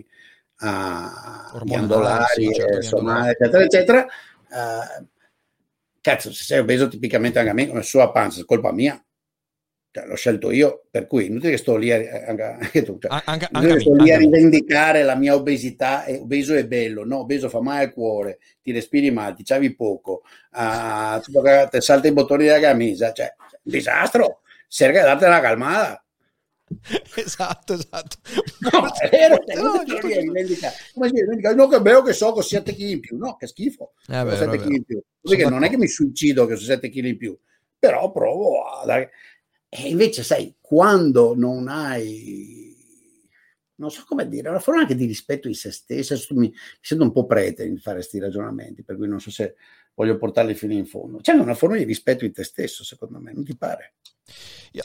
uh, 0.61 1.61
ghiandolari, 1.61 2.53
certo, 2.53 2.81
somale, 2.81 3.31
eccetera, 3.31 3.63
eccetera, 3.65 4.05
uh, 4.05 5.07
cazzo, 5.99 6.31
se 6.31 6.45
sei 6.45 6.59
obeso 6.59 6.87
tipicamente 6.87 7.37
anche 7.37 7.51
a 7.51 7.53
me, 7.53 7.67
come 7.67 7.81
sua 7.81 8.09
panza, 8.13 8.39
è 8.39 8.45
colpa 8.45 8.71
mia, 8.71 8.97
cioè, 9.91 10.05
l'ho 10.05 10.15
scelto 10.15 10.51
io, 10.51 10.85
per 10.89 11.05
cui 11.05 11.25
inutile 11.25 11.51
che 11.51 11.57
sto 11.57 11.75
lì 11.75 11.91
a, 11.91 11.97
anche, 12.25 12.43
anche 12.43 12.83
tu, 12.83 12.97
cioè, 12.97 13.23
anche, 13.25 13.49
anche 13.51 13.79
sto 13.81 13.93
lì 13.93 14.13
a 14.13 14.17
rivendicare 14.17 15.03
la 15.03 15.15
mia 15.15 15.35
obesità, 15.35 16.05
e 16.05 16.19
obeso 16.19 16.55
è 16.55 16.65
bello, 16.65 17.03
no, 17.03 17.17
obeso 17.19 17.49
fa 17.49 17.59
male 17.59 17.83
al 17.83 17.91
cuore, 17.91 18.39
ti 18.61 18.71
respiri 18.71 19.11
male, 19.11 19.35
ti 19.35 19.43
ciavi 19.43 19.75
poco, 19.75 20.21
uh, 20.53 21.19
ti 21.19 21.81
salta 21.81 22.07
i 22.07 22.13
bottoni 22.13 22.45
della 22.45 22.61
camicia, 22.61 23.11
cioè, 23.11 23.35
un 23.37 23.71
disastro 23.73 24.39
cerca 24.67 24.99
di 24.99 25.06
darte 25.06 25.25
una 25.25 25.41
calmada. 25.41 25.99
Esatto, 27.15 27.73
esatto. 27.73 28.17
No, 28.60 28.91
è 28.93 29.10
vero, 29.10 29.38
no, 29.62 29.84
no, 29.86 29.99
rivendica, 30.01 30.71
come 30.93 31.10
si 31.10 31.15
rivendica? 31.15 31.54
No, 31.54 31.67
che 31.67 31.80
bello 31.80 32.01
che 32.01 32.13
so 32.13 32.32
con 32.32 32.43
7 32.43 32.73
kg 32.73 32.80
in 32.80 32.99
più. 32.99 33.17
No, 33.17 33.36
che 33.36 33.47
schifo. 33.47 33.93
È 34.06 34.23
vero, 34.23 34.36
7 34.36 34.58
kg 34.58 34.71
in 34.71 34.84
più. 34.84 35.01
Perché 35.21 35.47
non 35.47 35.63
è 35.63 35.69
che 35.69 35.78
mi 35.78 35.88
suicido 35.88 36.45
che 36.45 36.54
ho 36.54 36.58
7 36.58 36.89
kg 36.89 37.06
in 37.06 37.17
più, 37.17 37.38
però 37.78 38.12
provo 38.12 38.63
a 38.63 38.86
dare... 38.86 39.12
E 39.69 39.89
invece, 39.89 40.23
sai, 40.23 40.56
quando 40.60 41.36
non 41.36 41.67
hai 41.67 42.64
non 43.75 43.91
so 43.91 44.03
come 44.07 44.27
dire, 44.27 44.49
una 44.49 44.59
forma 44.59 44.81
anche 44.81 44.95
di 44.95 45.05
rispetto 45.05 45.47
in 45.47 45.53
se 45.53 45.71
stesso. 45.71 46.15
Mi, 46.31 46.47
mi 46.49 46.53
sento 46.79 47.03
un 47.03 47.11
po' 47.11 47.25
prete 47.25 47.65
in 47.65 47.77
fare 47.77 47.97
questi 47.97 48.19
ragionamenti, 48.19 48.83
per 48.83 48.95
cui 48.95 49.07
non 49.07 49.19
so 49.19 49.31
se 49.31 49.55
voglio 49.93 50.17
portarli 50.17 50.53
fino 50.53 50.73
in 50.73 50.85
fondo. 50.85 51.17
C'è 51.17 51.33
una 51.33 51.53
forma 51.53 51.77
di 51.77 51.83
rispetto 51.83 52.25
in 52.25 52.33
te 52.33 52.43
stesso, 52.43 52.83
secondo 52.83 53.19
me, 53.19 53.33
non 53.33 53.43
ti 53.43 53.55
pare? 53.55 53.95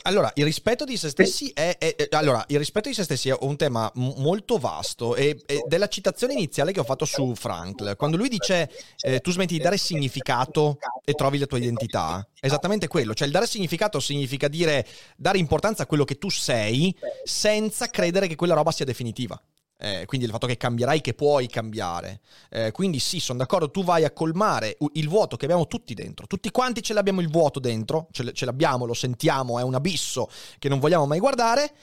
Allora, 0.03 0.31
il 0.35 0.43
rispetto 0.43 0.85
di 0.85 0.97
se 0.97 1.09
stessi 1.09 1.51
è, 1.53 1.75
è, 1.77 1.95
è, 1.95 2.07
allora, 2.11 2.43
il 2.47 2.57
rispetto 2.57 2.89
di 2.89 2.95
se 2.95 3.03
stessi 3.03 3.29
è 3.29 3.37
un 3.41 3.57
tema 3.57 3.91
m- 3.95 4.13
molto 4.17 4.57
vasto 4.57 5.15
e, 5.15 5.41
e, 5.45 5.63
della 5.67 5.87
citazione 5.87 6.33
iniziale 6.33 6.71
che 6.71 6.79
ho 6.79 6.83
fatto 6.83 7.05
su 7.05 7.33
Frankl, 7.35 7.95
quando 7.95 8.17
lui 8.17 8.29
dice 8.29 8.69
eh, 9.01 9.19
tu 9.19 9.31
smetti 9.31 9.57
di 9.57 9.63
dare 9.63 9.77
significato 9.77 10.77
e 11.03 11.13
trovi 11.13 11.37
la 11.37 11.45
tua 11.45 11.57
identità, 11.57 12.25
esattamente 12.39 12.87
quello, 12.87 13.13
cioè 13.13 13.27
il 13.27 13.33
dare 13.33 13.47
significato 13.47 13.99
significa 13.99 14.47
dire 14.47 14.85
dare 15.17 15.37
importanza 15.37 15.83
a 15.83 15.85
quello 15.85 16.05
che 16.05 16.17
tu 16.17 16.29
sei 16.29 16.95
senza 17.23 17.89
credere 17.89 18.27
che 18.27 18.35
quella 18.35 18.53
roba 18.53 18.71
sia 18.71 18.85
definitiva. 18.85 19.41
Eh, 19.81 20.05
quindi 20.05 20.27
il 20.27 20.31
fatto 20.31 20.45
che 20.45 20.57
cambierai, 20.57 21.01
che 21.01 21.15
puoi 21.15 21.47
cambiare. 21.47 22.21
Eh, 22.49 22.71
quindi 22.71 22.99
sì, 22.99 23.19
sono 23.19 23.39
d'accordo, 23.39 23.71
tu 23.71 23.83
vai 23.83 24.05
a 24.05 24.11
colmare 24.11 24.77
il 24.93 25.09
vuoto 25.09 25.37
che 25.37 25.45
abbiamo 25.45 25.65
tutti 25.65 25.95
dentro. 25.95 26.27
Tutti 26.27 26.51
quanti 26.51 26.83
ce 26.83 26.93
l'abbiamo 26.93 27.19
il 27.19 27.29
vuoto 27.29 27.59
dentro, 27.59 28.07
ce, 28.11 28.45
l'abbiamo, 28.45 28.85
lo 28.85 28.93
sentiamo, 28.93 29.57
è 29.57 29.63
un 29.63 29.73
abisso 29.73 30.29
che 30.59 30.69
non 30.69 30.79
vogliamo 30.79 31.07
mai 31.07 31.19
guardare. 31.19 31.73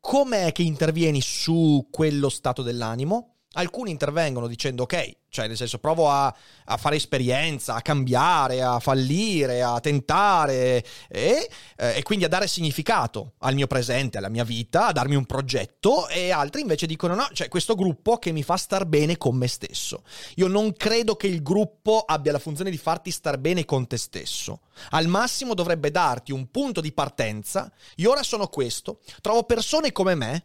Com'è 0.00 0.52
che 0.52 0.62
intervieni 0.62 1.22
su 1.22 1.88
quello 1.90 2.28
stato 2.28 2.62
dell'animo? 2.62 3.35
Alcuni 3.58 3.90
intervengono 3.90 4.46
dicendo 4.46 4.82
ok, 4.82 5.16
cioè 5.30 5.46
nel 5.46 5.56
senso 5.56 5.78
provo 5.78 6.10
a, 6.10 6.34
a, 6.64 6.76
fare 6.76 6.96
esperienza, 6.96 7.74
a 7.74 7.80
cambiare, 7.80 8.62
a 8.62 8.78
fallire, 8.80 9.62
a 9.62 9.80
tentare 9.80 10.84
e, 11.08 11.48
eh, 11.76 11.96
e, 11.96 12.02
quindi 12.02 12.26
a 12.26 12.28
dare 12.28 12.48
significato 12.48 13.32
al 13.38 13.54
mio 13.54 13.66
presente, 13.66 14.18
alla 14.18 14.28
mia 14.28 14.44
vita, 14.44 14.88
a 14.88 14.92
darmi 14.92 15.14
un 15.14 15.24
progetto 15.24 16.06
e 16.08 16.30
altri 16.30 16.60
invece 16.60 16.86
dicono 16.86 17.14
no, 17.14 17.28
cioè 17.32 17.48
questo 17.48 17.74
gruppo 17.74 18.18
che 18.18 18.30
mi 18.30 18.42
fa 18.42 18.58
star 18.58 18.84
bene 18.84 19.16
con 19.16 19.36
me 19.36 19.48
stesso. 19.48 20.02
Io 20.34 20.48
non 20.48 20.74
credo 20.74 21.16
che 21.16 21.26
il 21.26 21.42
gruppo 21.42 22.04
abbia 22.06 22.32
la 22.32 22.38
funzione 22.38 22.70
di 22.70 22.78
farti 22.78 23.10
star 23.10 23.38
bene 23.38 23.64
con 23.64 23.86
te 23.86 23.96
stesso. 23.96 24.60
Al 24.90 25.06
massimo 25.06 25.54
dovrebbe 25.54 25.90
darti 25.90 26.30
un 26.30 26.50
punto 26.50 26.82
di 26.82 26.92
partenza, 26.92 27.72
io 27.96 28.10
ora 28.10 28.22
sono 28.22 28.48
questo, 28.48 29.00
trovo 29.22 29.44
persone 29.44 29.92
come 29.92 30.14
me 30.14 30.44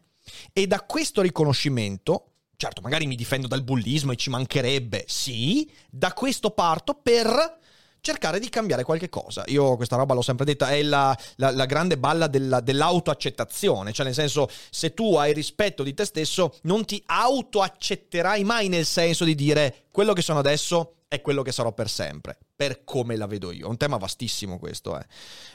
e 0.53 0.67
da 0.67 0.81
questo 0.81 1.21
riconoscimento 1.21 2.30
Certo, 2.61 2.81
magari 2.81 3.07
mi 3.07 3.15
difendo 3.15 3.47
dal 3.47 3.63
bullismo 3.63 4.11
e 4.11 4.15
ci 4.15 4.29
mancherebbe, 4.29 5.05
sì, 5.07 5.67
da 5.89 6.13
questo 6.13 6.51
parto 6.51 6.93
per 6.93 7.57
cercare 8.01 8.39
di 8.39 8.49
cambiare 8.49 8.83
qualche 8.83 9.09
cosa. 9.09 9.43
Io 9.47 9.75
questa 9.77 9.95
roba 9.95 10.13
l'ho 10.13 10.21
sempre 10.21 10.45
detta, 10.45 10.69
è 10.69 10.83
la, 10.83 11.17
la, 11.37 11.49
la 11.49 11.65
grande 11.65 11.97
balla 11.97 12.27
della, 12.27 12.59
dell'autoaccettazione, 12.59 13.93
cioè 13.93 14.05
nel 14.05 14.13
senso 14.13 14.47
se 14.69 14.93
tu 14.93 15.15
hai 15.15 15.33
rispetto 15.33 15.81
di 15.81 15.95
te 15.95 16.05
stesso 16.05 16.55
non 16.61 16.85
ti 16.85 17.01
autoaccetterai 17.03 18.43
mai 18.43 18.69
nel 18.69 18.85
senso 18.85 19.25
di 19.25 19.33
dire 19.33 19.85
quello 19.89 20.13
che 20.13 20.21
sono 20.21 20.37
adesso 20.37 20.97
è 21.07 21.19
quello 21.19 21.41
che 21.41 21.51
sarò 21.51 21.73
per 21.73 21.89
sempre, 21.89 22.37
per 22.55 22.83
come 22.83 23.15
la 23.15 23.25
vedo 23.25 23.51
io. 23.51 23.65
È 23.65 23.69
un 23.69 23.77
tema 23.77 23.97
vastissimo 23.97 24.59
questo. 24.59 24.99
Eh. 24.99 25.05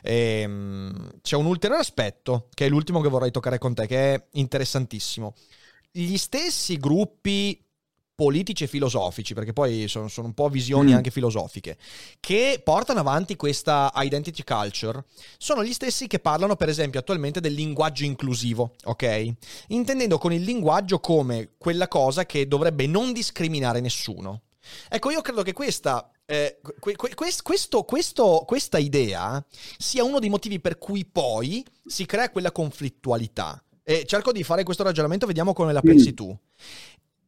E, 0.03 0.45
um, 0.45 1.21
c'è 1.23 1.37
un 1.37 1.47
ulteriore 1.47 1.83
aspetto, 1.83 2.49
che 2.53 2.67
è 2.67 2.69
l'ultimo 2.69 3.01
che 3.01 3.09
vorrei 3.09 3.31
toccare 3.31 3.59
con 3.59 3.75
te, 3.75 3.87
che 3.87 4.15
è 4.15 4.27
interessantissimo 4.33 5.35
gli 6.03 6.19
stessi 6.19 6.77
gruppi 6.77 7.59
politici 8.15 8.65
e 8.65 8.67
filosofici, 8.67 9.35
perché 9.35 9.53
poi 9.53 9.89
sono, 9.89 10.09
sono 10.09 10.29
un 10.29 10.35
po' 10.35 10.49
visioni 10.49 10.93
mm. 10.93 10.97
anche 10.97 11.11
filosofiche, 11.11 11.77
che 12.19 12.61
portano 12.65 13.01
avanti 13.01 13.37
questa 13.37 13.93
identity 13.95 14.43
culture, 14.43 15.05
sono 15.37 15.63
gli 15.63 15.73
stessi 15.73 16.07
che 16.07 16.19
parlano, 16.19 16.57
per 16.57 16.71
esempio, 16.71 16.99
attualmente 16.99 17.41
del 17.41 17.53
linguaggio 17.53 18.05
inclusivo, 18.05 18.75
ok? 18.85 19.33
Intendendo 19.69 20.17
con 20.17 20.33
il 20.33 20.43
linguaggio 20.43 20.99
come 20.99 21.51
quella 21.59 21.89
cosa 21.89 22.25
che 22.25 22.49
dovrebbe 22.49 22.87
non 22.87 23.13
discriminare 23.13 23.81
nessuno. 23.81 24.43
Ecco, 24.89 25.11
io 25.11 25.21
credo 25.21 25.43
che 25.43 25.53
questa 25.53 26.11
eh, 26.29 26.59
que, 26.81 26.97
que, 26.97 27.15
questo, 27.15 27.85
questo, 27.85 28.43
questa 28.45 28.79
idea 28.79 29.45
sia 29.79 30.03
uno 30.03 30.19
dei 30.19 30.29
motivi 30.29 30.59
per 30.59 30.77
cui 30.77 31.05
poi 31.05 31.65
si 31.85 32.05
crea 32.05 32.31
quella 32.31 32.51
conflittualità. 32.51 33.63
E 33.89 34.05
cerco 34.05 34.33
di 34.33 34.43
fare 34.43 34.65
questo 34.65 34.83
ragionamento, 34.83 35.27
vediamo 35.27 35.53
come 35.53 35.73
la 35.73 35.81
pensi 35.81 36.11
mm. 36.11 36.15
tu. 36.15 36.37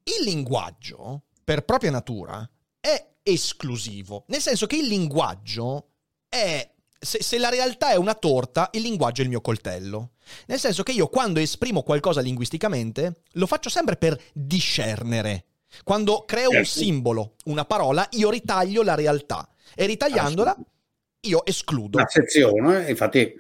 Il 0.03 0.25
linguaggio, 0.25 1.23
per 1.45 1.65
propria 1.65 1.93
natura, 1.93 2.49
è 2.81 3.11
esclusivo. 3.23 4.25
Nel 4.27 4.41
senso 4.41 4.67
che 4.67 4.75
il 4.75 4.89
linguaggio 4.89 5.91
è 6.29 6.69
se, 6.99 7.23
se, 7.23 7.39
la 7.39 7.49
realtà 7.49 7.93
è 7.93 7.97
una 7.97 8.15
torta, 8.15 8.71
il 8.73 8.83
linguaggio 8.83 9.21
è 9.21 9.25
il 9.25 9.31
mio 9.31 9.41
coltello. 9.41 10.15
Nel 10.47 10.59
senso 10.59 10.83
che 10.83 10.91
io 10.91 11.07
quando 11.07 11.39
esprimo 11.39 11.85
qualcosa 11.85 12.21
linguisticamente, 12.21 13.21
lo 13.35 13.47
faccio 13.47 13.69
sempre 13.69 13.95
per 13.95 14.21
discernere. 14.33 15.45
Quando 15.85 16.25
creo 16.25 16.49
un 16.49 16.65
certo. 16.65 16.71
simbolo, 16.71 17.35
una 17.45 17.67
parola, 17.67 18.05
io 18.13 18.31
ritaglio 18.31 18.83
la 18.83 18.97
realtà. 18.97 19.49
E 19.77 19.87
ritagliandola, 19.87 20.57
io 21.21 21.47
escludo. 21.47 21.99
La 21.99 22.09
sezione, 22.09 22.91
infatti 22.91 23.33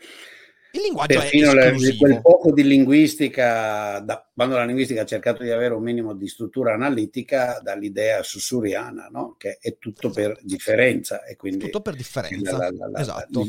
il 0.79 0.85
linguaggio 0.85 1.19
Perfino 1.19 1.53
è 1.53 1.67
esclusivo. 1.67 1.99
quel 1.99 2.21
poco 2.23 2.53
di 2.53 2.63
linguistica, 2.63 4.01
da, 4.01 4.27
quando 4.35 4.57
la 4.57 4.65
linguistica 4.65 5.03
ha 5.03 5.07
cercato 5.07 5.43
di 5.43 5.51
avere 5.51 5.75
un 5.75 5.83
minimo 5.83 6.15
di 6.15 6.27
struttura 6.27 6.73
analitica, 6.73 7.61
dall'idea 7.63 8.23
sussuriana, 8.23 9.09
no? 9.11 9.35
che 9.37 9.59
è 9.61 9.77
tutto 9.79 10.11
per 10.11 10.39
differenza. 10.43 11.25
E 11.25 11.37
quindi 11.37 11.65
tutto 11.65 11.81
per 11.81 11.95
differenza, 11.95 12.57
la, 12.57 12.71
la, 12.71 12.89
la, 12.89 13.01
esatto. 13.01 13.47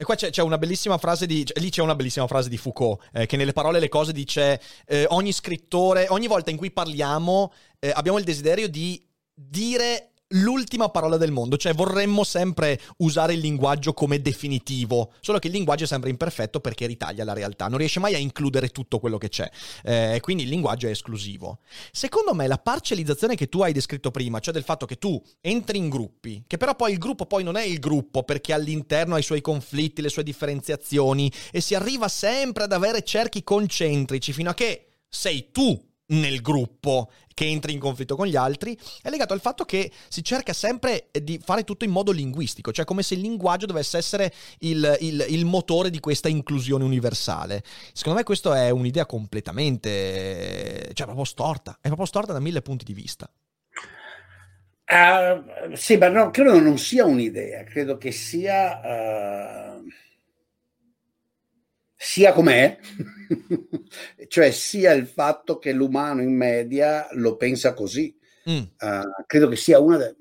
E 0.00 0.04
qua 0.04 0.14
c'è, 0.14 0.30
c'è, 0.30 0.42
una 0.42 0.58
bellissima 0.58 0.96
frase 0.96 1.26
di. 1.26 1.44
Cioè, 1.44 1.58
lì 1.58 1.70
c'è 1.70 1.82
una 1.82 1.96
bellissima 1.96 2.28
frase 2.28 2.48
di 2.48 2.56
Foucault, 2.56 3.08
eh, 3.12 3.26
che 3.26 3.36
nelle 3.36 3.52
parole 3.52 3.80
le 3.80 3.88
cose 3.88 4.12
dice: 4.12 4.60
eh, 4.86 5.06
ogni 5.08 5.32
scrittore, 5.32 6.06
ogni 6.10 6.28
volta 6.28 6.50
in 6.50 6.56
cui 6.56 6.70
parliamo, 6.70 7.52
eh, 7.80 7.90
abbiamo 7.92 8.18
il 8.18 8.24
desiderio 8.24 8.68
di 8.68 9.04
dire 9.34 10.10
l'ultima 10.32 10.90
parola 10.90 11.16
del 11.16 11.30
mondo, 11.30 11.56
cioè 11.56 11.72
vorremmo 11.72 12.24
sempre 12.24 12.78
usare 12.98 13.34
il 13.34 13.40
linguaggio 13.40 13.94
come 13.94 14.20
definitivo, 14.20 15.12
solo 15.20 15.38
che 15.38 15.46
il 15.46 15.54
linguaggio 15.54 15.84
è 15.84 15.86
sempre 15.86 16.10
imperfetto 16.10 16.60
perché 16.60 16.86
ritaglia 16.86 17.24
la 17.24 17.32
realtà, 17.32 17.68
non 17.68 17.78
riesce 17.78 18.00
mai 18.00 18.14
a 18.14 18.18
includere 18.18 18.68
tutto 18.68 18.98
quello 18.98 19.16
che 19.18 19.28
c'è, 19.28 19.48
eh, 19.84 20.18
quindi 20.20 20.42
il 20.42 20.48
linguaggio 20.48 20.86
è 20.86 20.90
esclusivo. 20.90 21.60
Secondo 21.92 22.34
me 22.34 22.46
la 22.46 22.58
parcializzazione 22.58 23.36
che 23.36 23.48
tu 23.48 23.62
hai 23.62 23.72
descritto 23.72 24.10
prima, 24.10 24.40
cioè 24.40 24.52
del 24.52 24.64
fatto 24.64 24.86
che 24.86 24.96
tu 24.96 25.22
entri 25.40 25.78
in 25.78 25.88
gruppi, 25.88 26.44
che 26.46 26.56
però 26.56 26.74
poi 26.74 26.92
il 26.92 26.98
gruppo 26.98 27.26
poi 27.26 27.42
non 27.42 27.56
è 27.56 27.62
il 27.62 27.78
gruppo 27.78 28.22
perché 28.22 28.52
all'interno 28.52 29.14
ha 29.14 29.18
i 29.18 29.22
suoi 29.22 29.40
conflitti, 29.40 30.02
le 30.02 30.08
sue 30.08 30.22
differenziazioni 30.22 31.32
e 31.50 31.60
si 31.60 31.74
arriva 31.74 32.08
sempre 32.08 32.64
ad 32.64 32.72
avere 32.72 33.02
cerchi 33.02 33.42
concentrici 33.42 34.32
fino 34.32 34.50
a 34.50 34.54
che 34.54 34.88
sei 35.08 35.50
tu 35.50 35.86
nel 36.08 36.40
gruppo 36.40 37.10
che 37.34 37.46
entri 37.46 37.72
in 37.72 37.78
conflitto 37.78 38.16
con 38.16 38.26
gli 38.26 38.36
altri, 38.36 38.76
è 39.02 39.10
legato 39.10 39.32
al 39.32 39.40
fatto 39.40 39.64
che 39.64 39.90
si 40.08 40.24
cerca 40.24 40.52
sempre 40.52 41.08
di 41.12 41.40
fare 41.42 41.64
tutto 41.64 41.84
in 41.84 41.90
modo 41.90 42.10
linguistico, 42.10 42.72
cioè 42.72 42.84
come 42.84 43.02
se 43.02 43.14
il 43.14 43.20
linguaggio 43.20 43.66
dovesse 43.66 43.96
essere 43.96 44.32
il, 44.60 44.96
il, 45.00 45.24
il 45.28 45.44
motore 45.44 45.90
di 45.90 46.00
questa 46.00 46.28
inclusione 46.28 46.84
universale. 46.84 47.62
Secondo 47.92 48.18
me 48.18 48.24
questa 48.24 48.56
è 48.56 48.70
un'idea 48.70 49.06
completamente, 49.06 50.90
cioè 50.94 51.06
proprio 51.06 51.24
storta, 51.24 51.78
è 51.80 51.86
proprio 51.86 52.06
storta 52.06 52.32
da 52.32 52.40
mille 52.40 52.62
punti 52.62 52.84
di 52.84 52.92
vista. 52.92 53.30
Uh, 54.90 55.74
sì, 55.74 55.96
ma 55.96 56.08
no, 56.08 56.30
credo 56.30 56.58
non 56.58 56.78
sia 56.78 57.04
un'idea, 57.04 57.62
credo 57.64 57.98
che 57.98 58.10
sia... 58.10 58.80
Uh 58.82 59.77
sia 62.00 62.32
com'è, 62.32 62.78
cioè 64.28 64.52
sia 64.52 64.92
il 64.92 65.08
fatto 65.08 65.58
che 65.58 65.72
l'umano 65.72 66.22
in 66.22 66.34
media 66.34 67.08
lo 67.12 67.36
pensa 67.36 67.74
così. 67.74 68.16
Mm. 68.48 68.62
Uh, 68.78 69.24
credo 69.26 69.48
che 69.48 69.56
sia 69.56 69.80
una 69.80 69.96
de- 69.96 70.16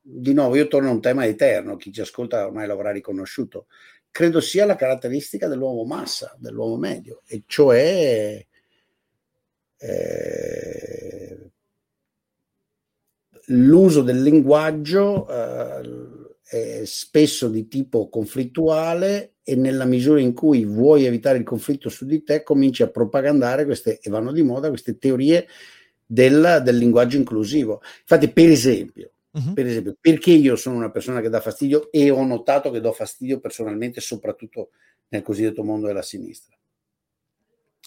di 0.00 0.34
nuovo 0.34 0.56
io 0.56 0.66
torno 0.66 0.88
a 0.88 0.92
un 0.92 1.00
tema 1.00 1.24
eterno, 1.24 1.76
chi 1.76 1.92
ci 1.92 2.00
ascolta 2.00 2.44
ormai 2.44 2.66
l'avrà 2.66 2.90
riconosciuto, 2.90 3.68
credo 4.10 4.40
sia 4.40 4.66
la 4.66 4.74
caratteristica 4.74 5.46
dell'uomo 5.46 5.84
massa, 5.84 6.36
dell'uomo 6.38 6.76
medio, 6.76 7.22
e 7.26 7.44
cioè 7.46 8.44
eh, 9.78 11.50
l'uso 13.46 14.02
del 14.02 14.20
linguaggio 14.20 15.28
eh, 15.28 16.80
è 16.80 16.84
spesso 16.84 17.48
di 17.48 17.68
tipo 17.68 18.08
conflittuale 18.08 19.33
e 19.44 19.54
nella 19.54 19.84
misura 19.84 20.20
in 20.20 20.32
cui 20.32 20.64
vuoi 20.64 21.04
evitare 21.04 21.36
il 21.36 21.44
conflitto 21.44 21.90
su 21.90 22.06
di 22.06 22.22
te, 22.22 22.42
cominci 22.42 22.82
a 22.82 22.88
propagandare 22.88 23.66
queste, 23.66 24.00
e 24.00 24.08
vanno 24.08 24.32
di 24.32 24.42
moda, 24.42 24.68
queste 24.68 24.96
teorie 24.96 25.46
del, 26.04 26.62
del 26.64 26.78
linguaggio 26.78 27.18
inclusivo. 27.18 27.82
Infatti, 28.00 28.30
per 28.30 28.48
esempio, 28.48 29.10
uh-huh. 29.30 29.52
per 29.52 29.66
esempio, 29.66 29.96
perché 30.00 30.30
io 30.30 30.56
sono 30.56 30.76
una 30.76 30.90
persona 30.90 31.20
che 31.20 31.28
dà 31.28 31.40
fastidio 31.40 31.92
e 31.92 32.10
ho 32.10 32.24
notato 32.24 32.70
che 32.70 32.80
do 32.80 32.92
fastidio 32.92 33.38
personalmente, 33.38 34.00
soprattutto 34.00 34.70
nel 35.08 35.22
cosiddetto 35.22 35.62
mondo 35.62 35.86
della 35.86 36.02
sinistra. 36.02 36.56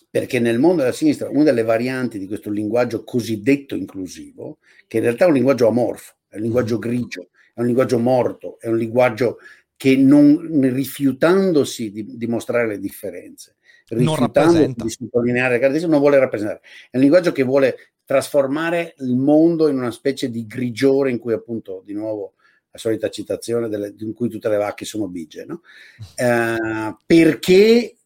Perché 0.09 0.39
nel 0.39 0.59
mondo 0.59 0.83
della 0.83 0.93
sinistra 0.93 1.27
una 1.29 1.43
delle 1.43 1.63
varianti 1.63 2.19
di 2.19 2.27
questo 2.27 2.51
linguaggio 2.51 3.03
cosiddetto 3.03 3.75
inclusivo, 3.75 4.59
che 4.87 4.97
in 4.97 5.03
realtà 5.03 5.25
è 5.25 5.27
un 5.27 5.33
linguaggio 5.33 5.67
amorfo, 5.67 6.13
è 6.27 6.35
un 6.35 6.43
linguaggio 6.43 6.77
grigio, 6.77 7.29
è 7.53 7.59
un 7.61 7.65
linguaggio 7.65 7.97
morto, 7.97 8.59
è 8.59 8.67
un 8.67 8.77
linguaggio 8.77 9.39
che 9.77 9.95
non, 9.95 10.59
rifiutandosi 10.73 11.91
di, 11.91 12.17
di 12.17 12.27
mostrare 12.27 12.67
le 12.67 12.79
differenze, 12.79 13.55
rifiutandosi 13.87 14.73
di 14.75 14.89
sottolineare 14.89 15.53
le 15.53 15.59
caratteristiche, 15.59 15.91
non 15.91 16.01
vuole 16.01 16.19
rappresentare. 16.19 16.61
È 16.89 16.95
un 16.97 17.01
linguaggio 17.01 17.31
che 17.31 17.43
vuole 17.43 17.93
trasformare 18.03 18.95
il 18.99 19.15
mondo 19.15 19.67
in 19.67 19.77
una 19.77 19.91
specie 19.91 20.29
di 20.29 20.47
grigiore 20.47 21.11
in 21.11 21.19
cui 21.19 21.33
appunto 21.33 21.83
di 21.85 21.93
nuovo 21.93 22.33
la 22.71 22.79
solita 22.79 23.09
citazione 23.09 23.69
delle, 23.69 23.93
in 23.99 24.13
cui 24.13 24.29
tutte 24.29 24.49
le 24.49 24.57
vacche 24.57 24.85
sono 24.85 25.07
bigie, 25.07 25.45
no? 25.45 25.61
eh, 26.15 26.95
perché, 27.05 27.97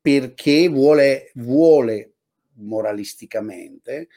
perché 0.00 0.68
vuole, 0.68 1.30
vuole 1.34 2.12
moralisticamente 2.54 4.08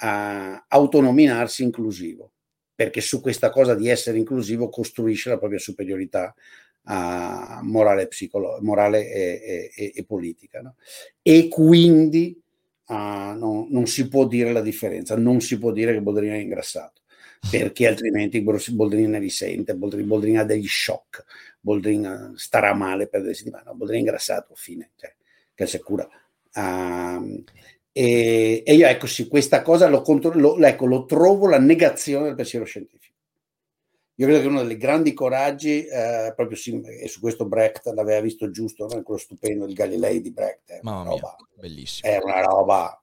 uh, 0.00 0.62
autonominarsi 0.68 1.62
inclusivo, 1.62 2.32
perché 2.78 3.00
su 3.00 3.20
questa 3.20 3.50
cosa 3.50 3.74
di 3.74 3.88
essere 3.88 4.18
inclusivo 4.18 4.68
costruisce 4.68 5.30
la 5.30 5.38
propria 5.38 5.58
superiorità 5.58 6.32
uh, 6.84 7.60
morale, 7.62 8.06
psicolo- 8.06 8.60
morale 8.60 9.10
e, 9.10 9.72
e, 9.74 9.92
e 9.96 10.04
politica. 10.04 10.60
No? 10.60 10.76
E 11.20 11.48
quindi 11.48 12.40
uh, 12.86 12.94
no, 12.94 13.66
non 13.68 13.88
si 13.88 14.06
può 14.06 14.28
dire 14.28 14.52
la 14.52 14.60
differenza, 14.60 15.16
non 15.16 15.40
si 15.40 15.58
può 15.58 15.72
dire 15.72 15.92
che 15.92 16.00
Boldrini 16.00 16.38
è 16.38 16.40
ingrassato 16.40 17.00
perché 17.50 17.88
altrimenti 17.88 18.40
Boldrini 18.42 19.08
ne 19.08 19.18
risente, 19.18 19.74
Boldrini, 19.74 20.06
Boldrini 20.06 20.38
ha 20.38 20.44
degli 20.44 20.68
shock, 20.68 21.24
Boldrini 21.58 22.34
starà 22.36 22.74
male 22.74 23.08
per 23.08 23.22
delle 23.22 23.34
settimane, 23.34 23.64
no, 23.66 23.74
Boldrini 23.74 24.02
è 24.02 24.04
ingrassato, 24.04 24.54
fine, 24.54 24.90
cioè, 24.94 25.12
che 25.52 25.66
si 25.66 25.80
cura. 25.80 26.08
Uh, 26.54 27.42
e, 27.92 28.62
e, 28.64 28.74
io 28.74 28.86
ecco 28.86 29.06
sì, 29.06 29.28
questa 29.28 29.62
cosa 29.62 29.88
lo, 29.88 30.02
contro, 30.02 30.32
lo, 30.34 30.56
ecco, 30.58 30.86
lo 30.86 31.04
trovo 31.04 31.48
la 31.48 31.58
negazione 31.58 32.26
del 32.26 32.34
pensiero 32.34 32.64
scientifico. 32.64 33.16
Io 34.16 34.26
credo 34.26 34.40
che 34.40 34.46
uno 34.48 34.64
dei 34.64 34.76
grandi 34.76 35.12
coraggi, 35.12 35.84
eh, 35.84 36.32
proprio 36.34 36.56
sì, 36.56 36.80
e 36.80 37.06
su 37.06 37.20
questo 37.20 37.46
Brecht 37.46 37.86
l'aveva 37.94 38.20
visto 38.20 38.50
giusto, 38.50 38.86
no? 38.86 39.02
quello 39.02 39.20
stupendo, 39.20 39.64
il 39.64 39.74
Galilei 39.74 40.20
di 40.20 40.32
Brecht, 40.32 40.72
è 40.72 40.80
una, 40.82 41.04
roba, 41.04 41.36
bellissimo. 41.54 42.10
è 42.10 42.18
una 42.20 42.40
roba 42.42 43.00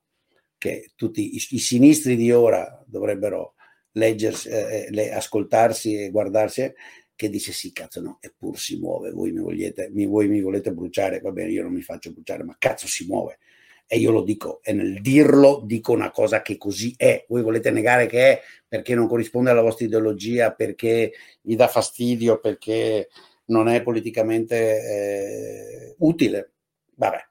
che 0.58 0.92
tutti 0.96 1.36
i, 1.36 1.46
i 1.52 1.60
sinistri 1.60 2.18
di 2.18 2.34
ora 2.34 2.84
dovrebbero 2.86 3.54
leggersi, 3.92 4.50
eh, 4.50 4.88
le, 4.90 5.14
ascoltarsi 5.14 6.04
e 6.04 6.10
guardarsi, 6.10 6.74
che 7.16 7.30
dice 7.30 7.54
sì, 7.54 7.72
cazzo 7.72 8.02
no, 8.02 8.18
eppur 8.20 8.60
si 8.60 8.78
muove, 8.78 9.12
voi 9.12 9.32
mi, 9.32 9.40
vogliete, 9.40 9.90
mi, 9.94 10.06
voi 10.06 10.28
mi 10.28 10.42
volete 10.42 10.74
bruciare, 10.74 11.22
va 11.22 11.32
bene, 11.32 11.52
io 11.52 11.64
non 11.64 11.72
mi 11.72 11.82
faccio 11.82 12.12
bruciare, 12.12 12.44
ma 12.44 12.56
cazzo 12.58 12.88
si 12.88 13.06
muove. 13.06 13.40
E 13.88 13.98
io 13.98 14.12
lo 14.12 14.24
dico, 14.24 14.62
e 14.64 14.74
nel 14.74 15.00
dirlo 15.02 15.62
dico 15.64 15.92
una 15.92 16.12
cosa 16.12 16.42
che 16.42 16.58
così 16.58 16.94
è. 16.98 17.26
Voi 17.28 17.44
volete 17.44 17.70
negare 17.70 18.08
che 18.08 18.32
è 18.32 18.42
perché 18.68 18.96
non 18.96 19.08
corrisponde 19.08 19.52
alla 19.52 19.62
vostra 19.62 19.86
ideologia, 19.86 20.52
perché 20.52 21.14
vi 21.42 21.56
dà 21.56 21.68
fastidio, 21.68 22.40
perché 22.40 23.10
non 23.46 23.68
è 23.68 23.84
politicamente 23.84 24.56
eh, 24.56 25.96
utile. 26.00 26.52
Vabbè, 26.96 27.28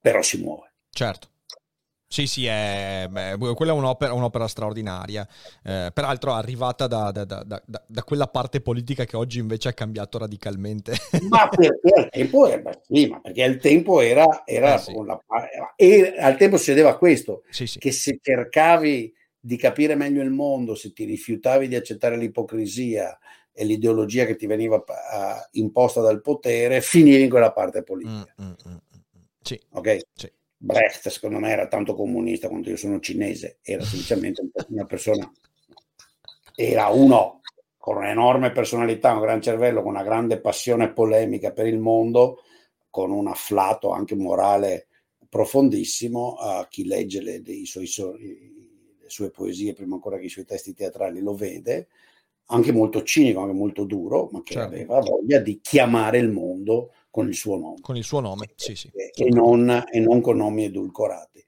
però 0.00 0.22
si 0.22 0.40
muove. 0.40 0.72
Certo. 0.90 1.28
Sì, 2.14 2.28
sì, 2.28 2.46
è, 2.46 3.08
beh, 3.10 3.36
quella 3.56 3.72
è 3.72 3.74
un'opera, 3.74 4.12
un'opera 4.12 4.46
straordinaria, 4.46 5.26
eh, 5.64 5.90
peraltro 5.92 6.32
arrivata 6.32 6.86
da, 6.86 7.10
da, 7.10 7.24
da, 7.24 7.42
da, 7.66 8.04
quella 8.04 8.28
parte 8.28 8.60
politica 8.60 9.04
che 9.04 9.16
oggi 9.16 9.40
invece 9.40 9.70
ha 9.70 9.72
cambiato 9.72 10.18
radicalmente. 10.18 10.94
Ma 11.28 11.48
perché 11.48 11.92
al 11.92 12.08
tempo 12.10 12.46
era, 12.46 12.80
sì, 12.86 13.08
ma 13.08 13.20
perché 13.20 13.42
al 13.42 13.56
tempo 13.56 14.00
era, 14.00 14.44
era, 14.44 14.76
eh, 14.76 14.78
sì. 14.78 14.92
la, 15.04 15.20
e 15.74 16.14
al 16.16 16.36
tempo 16.36 16.56
succedeva 16.56 16.96
questo, 16.96 17.42
sì, 17.50 17.66
sì. 17.66 17.80
che 17.80 17.90
se 17.90 18.20
cercavi 18.22 19.12
di 19.40 19.56
capire 19.56 19.96
meglio 19.96 20.22
il 20.22 20.30
mondo, 20.30 20.76
se 20.76 20.92
ti 20.92 21.02
rifiutavi 21.06 21.66
di 21.66 21.74
accettare 21.74 22.16
l'ipocrisia 22.16 23.18
e 23.52 23.64
l'ideologia 23.64 24.24
che 24.24 24.36
ti 24.36 24.46
veniva 24.46 24.76
uh, 24.76 25.48
imposta 25.58 26.00
dal 26.00 26.20
potere, 26.20 26.80
finivi 26.80 27.22
in 27.24 27.28
quella 27.28 27.50
parte 27.50 27.82
politica. 27.82 28.32
Mm, 28.40 28.44
mm, 28.44 28.50
mm, 28.50 28.70
mm, 28.70 28.74
mm. 28.74 29.22
sì. 29.42 29.60
Ok? 29.72 29.98
Sì. 30.14 30.30
Brecht, 30.64 31.08
secondo 31.08 31.38
me, 31.38 31.50
era 31.50 31.68
tanto 31.68 31.94
comunista 31.94 32.48
quanto 32.48 32.70
io 32.70 32.76
sono 32.76 32.98
cinese, 32.98 33.58
era 33.62 33.84
semplicemente 33.84 34.42
una 34.68 34.86
persona, 34.86 35.30
era 36.54 36.88
uno 36.88 37.42
con 37.76 37.96
un'enorme 37.96 38.50
personalità, 38.50 39.12
un 39.12 39.20
gran 39.20 39.42
cervello, 39.42 39.82
con 39.82 39.92
una 39.92 40.02
grande 40.02 40.40
passione 40.40 40.90
polemica 40.90 41.52
per 41.52 41.66
il 41.66 41.78
mondo, 41.78 42.38
con 42.88 43.10
un 43.10 43.28
afflato 43.28 43.90
anche 43.90 44.14
morale 44.14 44.86
profondissimo. 45.28 46.36
Uh, 46.38 46.66
chi 46.70 46.86
legge 46.86 47.20
le, 47.20 47.42
le, 47.44 47.66
suoi, 47.66 47.86
le, 48.98 49.08
sue 49.08 49.30
poesie, 49.30 49.74
prima 49.74 49.96
ancora 49.96 50.16
che 50.16 50.24
i 50.24 50.30
suoi 50.30 50.46
testi 50.46 50.72
teatrali, 50.72 51.20
lo 51.20 51.34
vede, 51.34 51.88
anche 52.46 52.72
molto 52.72 53.02
cinico, 53.02 53.40
anche 53.40 53.52
molto 53.52 53.84
duro, 53.84 54.30
ma 54.32 54.42
che 54.42 54.54
certo. 54.54 54.74
aveva 54.74 55.00
voglia 55.00 55.40
di 55.40 55.60
chiamare 55.60 56.16
il 56.16 56.30
mondo 56.30 56.90
con 57.14 57.28
il 57.28 57.36
suo 57.36 57.56
nome. 57.56 57.76
Con 57.80 57.96
il 57.96 58.02
suo 58.02 58.18
nome, 58.18 58.50
sì, 58.56 58.74
sì. 58.74 58.90
E, 58.92 59.12
e, 59.14 59.28
non, 59.30 59.84
e 59.88 60.00
non, 60.00 60.20
con 60.20 60.36
nomi 60.36 60.64
edulcorati. 60.64 61.44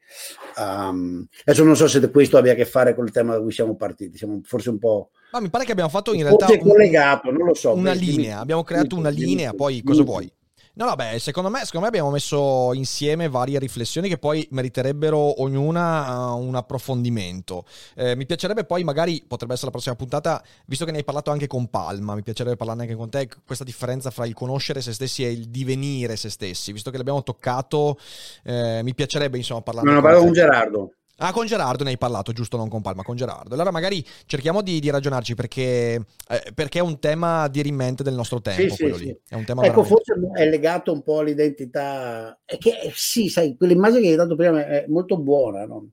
Um, 0.58 1.26
adesso 1.44 1.64
non 1.64 1.74
so 1.74 1.88
se 1.88 2.08
questo 2.08 2.36
abbia 2.36 2.52
a 2.52 2.54
che 2.54 2.64
fare 2.64 2.94
con 2.94 3.04
il 3.04 3.10
tema 3.10 3.34
da 3.34 3.40
cui 3.40 3.50
siamo 3.50 3.74
partiti, 3.74 4.16
siamo 4.16 4.38
forse 4.44 4.70
un 4.70 4.78
po'... 4.78 5.10
Ma 5.32 5.40
mi 5.40 5.50
pare 5.50 5.64
che 5.64 5.72
abbiamo 5.72 5.90
fatto 5.90 6.14
in 6.14 6.22
realtà... 6.22 6.46
Un, 6.48 6.60
collegato, 6.60 7.32
non 7.32 7.48
lo 7.48 7.54
so. 7.54 7.72
Una 7.72 7.94
linea, 7.94 8.38
abbiamo 8.38 8.62
creato 8.62 8.94
una 8.94 9.08
linea, 9.08 9.54
poi 9.54 9.82
cosa 9.82 10.04
vuoi? 10.04 10.32
No, 10.78 10.84
no, 10.84 10.94
beh, 10.94 11.18
secondo 11.18 11.48
me, 11.48 11.64
secondo 11.64 11.80
me 11.80 11.86
abbiamo 11.86 12.10
messo 12.10 12.74
insieme 12.74 13.30
varie 13.30 13.58
riflessioni 13.58 14.10
che 14.10 14.18
poi 14.18 14.46
meriterebbero 14.50 15.40
ognuna 15.40 16.32
uh, 16.34 16.38
un 16.38 16.54
approfondimento. 16.54 17.64
Eh, 17.94 18.14
mi 18.14 18.26
piacerebbe 18.26 18.64
poi, 18.64 18.84
magari, 18.84 19.24
potrebbe 19.26 19.54
essere 19.54 19.68
la 19.68 19.72
prossima 19.72 19.96
puntata, 19.96 20.44
visto 20.66 20.84
che 20.84 20.90
ne 20.90 20.98
hai 20.98 21.04
parlato 21.04 21.30
anche 21.30 21.46
con 21.46 21.70
Palma, 21.70 22.14
mi 22.14 22.22
piacerebbe 22.22 22.56
parlarne 22.56 22.82
anche 22.82 22.94
con 22.94 23.08
te, 23.08 23.26
questa 23.46 23.64
differenza 23.64 24.10
fra 24.10 24.26
il 24.26 24.34
conoscere 24.34 24.82
se 24.82 24.92
stessi 24.92 25.24
e 25.24 25.32
il 25.32 25.48
divenire 25.48 26.14
se 26.16 26.28
stessi. 26.28 26.72
Visto 26.72 26.90
che 26.90 26.98
l'abbiamo 26.98 27.22
toccato, 27.22 27.98
eh, 28.44 28.82
mi 28.82 28.94
piacerebbe, 28.94 29.38
insomma, 29.38 29.62
parlarne 29.62 29.90
no, 29.90 30.02
con 30.02 30.10
te. 30.10 30.18
con 30.18 30.32
Gerardo. 30.32 30.92
Ah, 31.18 31.32
con 31.32 31.46
Gerardo 31.46 31.82
ne 31.82 31.90
hai 31.90 31.98
parlato, 31.98 32.32
giusto? 32.32 32.58
Non 32.58 32.68
con 32.68 32.82
Palma, 32.82 33.02
con 33.02 33.16
Gerardo. 33.16 33.54
Allora 33.54 33.70
magari 33.70 34.04
cerchiamo 34.26 34.60
di, 34.60 34.80
di 34.80 34.90
ragionarci 34.90 35.34
perché, 35.34 35.94
eh, 36.28 36.52
perché, 36.54 36.78
è 36.78 36.82
un 36.82 36.98
tema 36.98 37.48
di 37.48 37.62
rimente 37.62 38.02
del 38.02 38.14
nostro 38.14 38.42
tempo. 38.42 38.74
Sì, 38.74 38.82
quello 38.82 38.96
sì, 38.96 39.04
lì. 39.04 39.20
È 39.26 39.34
un 39.34 39.44
tema 39.44 39.64
ecco, 39.64 39.82
veramente... 39.82 40.12
forse 40.14 40.42
è 40.42 40.48
legato 40.48 40.92
un 40.92 41.02
po' 41.02 41.20
all'identità. 41.20 42.38
È 42.44 42.58
che 42.58 42.80
eh, 42.82 42.92
sì, 42.94 43.28
sai, 43.30 43.56
quell'immagine 43.56 44.02
che 44.02 44.08
hai 44.10 44.16
dato 44.16 44.36
prima 44.36 44.66
è 44.66 44.84
molto 44.88 45.18
buona. 45.18 45.64
No? 45.64 45.88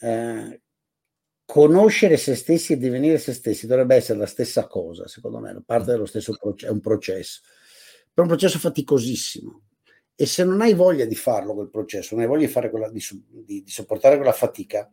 Eh, 0.00 0.60
conoscere 1.44 2.16
se 2.16 2.36
stessi 2.36 2.74
e 2.74 2.78
divenire 2.78 3.18
se 3.18 3.32
stessi 3.32 3.66
dovrebbe 3.66 3.96
essere 3.96 4.20
la 4.20 4.26
stessa 4.26 4.68
cosa, 4.68 5.08
secondo 5.08 5.40
me, 5.40 5.60
parte 5.66 5.90
dello 5.90 6.06
stesso 6.06 6.36
processo, 6.38 6.70
è 6.70 6.72
un 6.72 6.80
processo. 6.80 7.40
Però 8.14 8.26
è 8.26 8.30
un 8.30 8.36
processo 8.36 8.60
faticosissimo 8.60 9.62
e 10.20 10.26
se 10.26 10.42
non 10.42 10.60
hai 10.62 10.74
voglia 10.74 11.04
di 11.04 11.14
farlo 11.14 11.54
quel 11.54 11.70
processo, 11.70 12.16
non 12.16 12.24
hai 12.24 12.28
voglia 12.28 12.44
di, 12.44 12.50
fare 12.50 12.70
quella, 12.70 12.90
di, 12.90 13.00
di, 13.28 13.62
di 13.62 13.70
sopportare 13.70 14.16
quella 14.16 14.32
fatica, 14.32 14.90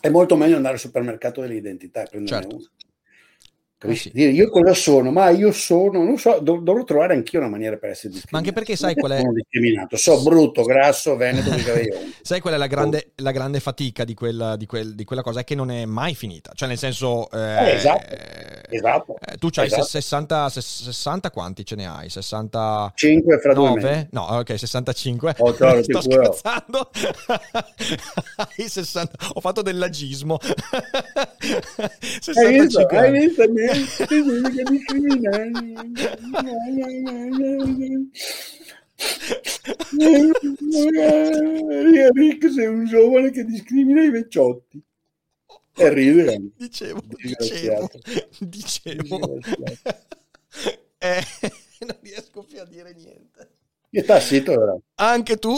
è 0.00 0.08
molto 0.08 0.34
meglio 0.34 0.56
andare 0.56 0.76
al 0.76 0.80
supermercato 0.80 1.42
dell'identità 1.42 2.04
e 2.04 2.08
prenderne 2.08 2.40
certo. 2.40 2.56
una. 2.56 2.70
Capisci? 3.80 4.10
Dire 4.12 4.30
io 4.32 4.50
cosa 4.50 4.74
sono, 4.74 5.10
ma 5.10 5.30
io 5.30 5.52
sono, 5.52 6.04
non 6.04 6.18
so, 6.18 6.38
dov- 6.42 6.62
dovrò 6.62 6.84
trovare 6.84 7.14
anch'io 7.14 7.38
una 7.38 7.48
maniera 7.48 7.78
per 7.78 7.88
essere 7.88 8.12
discriminato. 8.12 8.28
Ma 8.32 8.38
anche 8.38 8.52
perché 8.52 8.76
sai 8.76 8.94
qual 8.94 9.12
è? 9.12 9.20
Sono 9.20 9.32
discriminato, 9.32 9.96
so 9.96 10.22
brutto, 10.22 10.64
grasso, 10.64 11.16
veneto 11.16 11.48
sai 12.20 12.40
qual 12.40 12.52
è 12.52 12.56
la 12.58 12.66
grande, 12.66 13.12
la 13.16 13.30
grande 13.30 13.58
fatica 13.58 14.04
di 14.04 14.12
quella, 14.12 14.56
di, 14.56 14.66
quel, 14.66 14.94
di 14.94 15.04
quella, 15.04 15.22
cosa? 15.22 15.40
È 15.40 15.44
che 15.44 15.54
non 15.54 15.70
è 15.70 15.86
mai 15.86 16.14
finita. 16.14 16.52
Cioè, 16.54 16.68
nel 16.68 16.76
senso. 16.76 17.30
Eh, 17.30 17.38
eh, 17.38 17.72
esatto. 17.72 18.06
esatto. 18.68 19.16
Eh, 19.18 19.36
tu 19.38 19.48
hai 19.54 19.64
esatto. 19.64 19.84
60, 19.84 20.48
60, 20.50 21.30
quanti 21.30 21.64
ce 21.64 21.74
ne 21.74 21.88
hai? 21.88 22.10
65 22.10 23.38
fra 23.38 23.54
9? 23.54 23.80
due 23.80 24.08
No, 24.10 24.24
ok, 24.24 24.58
65. 24.58 25.36
Oh, 25.38 25.56
ciao, 25.56 25.80
Sto 25.82 26.02
scherzando. 26.02 26.90
60. 28.54 29.16
Ho 29.32 29.40
fatto 29.40 29.62
dell'agismo. 29.62 30.38
65 32.20 32.98
hai 32.98 33.10
visto? 33.10 33.42
Hai 33.42 33.50
visto? 33.50 33.69
Che. 33.70 33.86
Rick 42.12 42.50
sei 42.50 42.66
un 42.66 42.84
giovane 42.86 43.30
che 43.30 43.44
discrimina 43.44 44.02
i 44.02 44.10
vecchiotti. 44.10 44.82
E 45.76 45.94
ride. 45.94 46.50
Dicevo, 46.56 47.00
dicevo, 47.22 47.88
dicevo. 48.40 49.38
Eh, 50.98 51.24
non 51.80 51.96
riesco 52.02 52.42
più 52.42 52.60
a 52.60 52.64
dire 52.64 52.92
niente. 52.92 53.50
Zitto 54.20 54.52
ora. 54.52 54.76
Anche 54.96 55.36
tu 55.36 55.54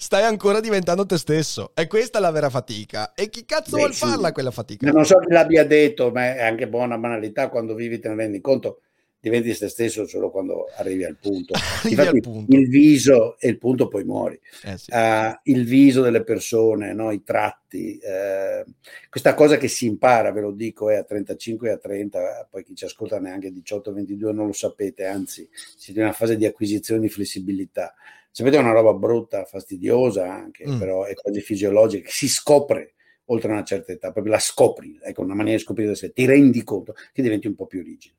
stai 0.00 0.22
ancora 0.22 0.60
diventando 0.60 1.04
te 1.04 1.18
stesso. 1.18 1.72
E 1.74 1.88
questa 1.88 2.18
è 2.18 2.20
la 2.20 2.30
vera 2.30 2.48
fatica. 2.48 3.12
E 3.14 3.28
chi 3.28 3.44
cazzo 3.44 3.72
Beh, 3.72 3.78
vuol 3.78 3.92
sì. 3.92 4.06
farla 4.06 4.32
quella 4.32 4.52
fatica? 4.52 4.90
Non 4.90 5.04
so 5.04 5.18
chi 5.18 5.32
l'abbia 5.32 5.64
detto, 5.64 6.12
ma 6.12 6.36
è 6.36 6.42
anche 6.42 6.68
buona 6.68 6.96
banalità 6.96 7.48
quando 7.48 7.74
vivi 7.74 7.98
te 7.98 8.08
ne 8.08 8.14
rendi 8.14 8.40
conto. 8.40 8.82
diventi 9.20 9.52
te 9.58 9.68
stesso 9.68 10.06
solo 10.06 10.30
quando 10.30 10.66
arrivi 10.76 11.04
al 11.04 11.16
punto. 11.20 11.52
Infatti, 11.90 12.16
al 12.16 12.20
punto. 12.20 12.54
Il 12.54 12.68
viso 12.68 13.36
e 13.40 13.48
il 13.48 13.58
punto 13.58 13.88
poi 13.88 14.04
muori. 14.04 14.40
Eh 14.62 14.78
sì. 14.78 14.92
uh, 14.92 15.36
il 15.50 15.64
viso 15.64 16.00
delle 16.00 16.22
persone, 16.22 16.94
no? 16.94 17.10
i 17.10 17.24
tratti, 17.24 17.98
uh, 18.00 18.70
questa 19.10 19.34
cosa 19.34 19.56
che 19.56 19.66
si 19.66 19.86
impara, 19.86 20.30
ve 20.30 20.42
lo 20.42 20.52
dico, 20.52 20.90
è 20.90 20.94
a 20.94 21.02
35 21.02 21.68
e 21.68 21.72
a 21.72 21.76
30, 21.76 22.46
poi 22.48 22.62
chi 22.62 22.76
ci 22.76 22.84
ascolta 22.84 23.18
neanche 23.18 23.52
18-22 23.52 24.32
non 24.32 24.46
lo 24.46 24.52
sapete, 24.52 25.06
anzi 25.06 25.48
siete 25.76 25.98
in 25.98 26.06
una 26.06 26.14
fase 26.14 26.36
di 26.36 26.46
acquisizione 26.46 27.00
di 27.00 27.08
flessibilità. 27.08 27.94
Sapete, 28.38 28.56
è 28.56 28.60
una 28.60 28.72
roba 28.72 28.94
brutta, 28.94 29.44
fastidiosa 29.44 30.32
anche, 30.32 30.68
mm. 30.68 30.78
però 30.78 31.04
è 31.04 31.14
quasi 31.14 31.40
fisiologica, 31.40 32.04
che 32.04 32.12
si 32.12 32.28
scopre 32.28 32.94
oltre 33.26 33.50
una 33.50 33.64
certa 33.64 33.92
età, 33.92 34.12
proprio 34.12 34.32
la 34.32 34.38
scopri, 34.38 34.98
ecco, 35.02 35.22
una 35.22 35.34
maniera 35.34 35.58
di 35.58 35.62
scoprire 35.64 35.90
da 35.90 35.96
sé, 35.96 36.12
ti 36.12 36.24
rendi 36.24 36.62
conto 36.62 36.94
che 37.12 37.20
diventi 37.20 37.46
un 37.46 37.54
po' 37.54 37.66
più 37.66 37.82
rigido. 37.82 38.14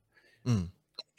Mm 0.49 0.63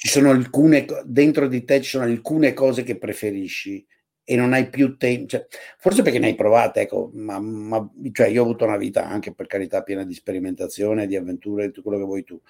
ci 0.01 0.09
sono 0.09 0.31
alcune, 0.31 0.87
dentro 1.05 1.47
di 1.47 1.63
te 1.63 1.83
ci 1.83 1.91
sono 1.91 2.05
alcune 2.05 2.55
cose 2.55 2.85
che 2.85 2.97
preferisci 2.97 3.87
e 4.31 4.37
non 4.37 4.53
hai 4.53 4.69
più 4.69 4.97
tempo, 4.97 5.27
cioè, 5.27 5.45
forse 5.77 6.03
perché 6.03 6.21
ne 6.21 6.29
hai 6.29 6.35
provate, 6.37 6.83
ecco, 6.83 7.11
ma, 7.15 7.41
ma 7.41 7.91
cioè 8.13 8.29
io 8.29 8.43
ho 8.43 8.45
avuto 8.45 8.65
una 8.65 8.77
vita 8.77 9.09
anche 9.09 9.35
per 9.35 9.49
carità 9.49 9.83
piena 9.83 10.05
di 10.05 10.15
sperimentazione, 10.15 11.09
di 11.09 11.17
avventure, 11.17 11.67
di 11.67 11.73
tutto 11.73 11.89
quello 11.89 11.99
che 11.99 12.07
vuoi 12.07 12.23
tu. 12.23 12.41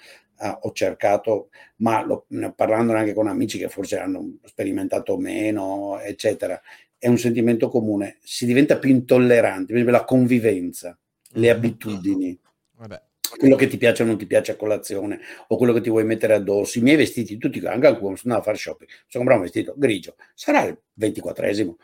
Uh, 0.40 0.58
ho 0.60 0.72
cercato, 0.72 1.48
ma 1.76 2.04
lo, 2.04 2.26
parlando 2.54 2.92
anche 2.92 3.14
con 3.14 3.28
amici 3.28 3.56
che 3.56 3.70
forse 3.70 3.98
hanno 3.98 4.36
sperimentato 4.44 5.16
meno, 5.16 5.98
eccetera, 6.00 6.60
è 6.98 7.08
un 7.08 7.16
sentimento 7.16 7.70
comune, 7.70 8.18
si 8.20 8.44
diventa 8.44 8.78
più 8.78 8.90
intollerante, 8.90 9.72
per 9.72 9.76
esempio 9.76 9.96
la 9.96 10.04
convivenza, 10.04 10.98
le 11.30 11.46
mm-hmm. 11.46 11.56
abitudini. 11.56 12.40
Vabbè 12.76 13.02
quello 13.36 13.56
che 13.56 13.66
ti 13.66 13.76
piace 13.76 14.02
o 14.02 14.06
non 14.06 14.18
ti 14.18 14.26
piace 14.26 14.52
a 14.52 14.56
colazione 14.56 15.20
o 15.48 15.56
quello 15.56 15.72
che 15.72 15.80
ti 15.80 15.90
vuoi 15.90 16.04
mettere 16.04 16.34
addosso. 16.34 16.78
I 16.78 16.82
miei 16.82 16.96
vestiti, 16.96 17.38
tutti, 17.38 17.58
anche 17.64 17.86
alcuni, 17.86 18.16
sono 18.16 18.34
andato 18.34 18.40
a 18.40 18.42
fare 18.52 18.56
shopping, 18.56 18.90
sono 19.06 19.24
comprato 19.24 19.40
un 19.40 19.46
vestito 19.46 19.74
grigio, 19.76 20.16
sarà 20.34 20.64
il 20.64 20.78
24esimo, 20.98 21.74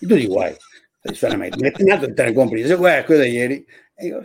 e 0.00 0.06
tu 0.06 0.14
dici 0.14 0.26
guai, 0.26 0.54
intanto 1.78 2.12
te 2.12 2.24
ne 2.24 2.32
compri, 2.32 2.62
dici 2.62 2.74
guarda, 2.74 3.04
quello 3.04 3.20
da 3.20 3.26
ieri, 3.26 3.64
e 4.00 4.06
io, 4.06 4.24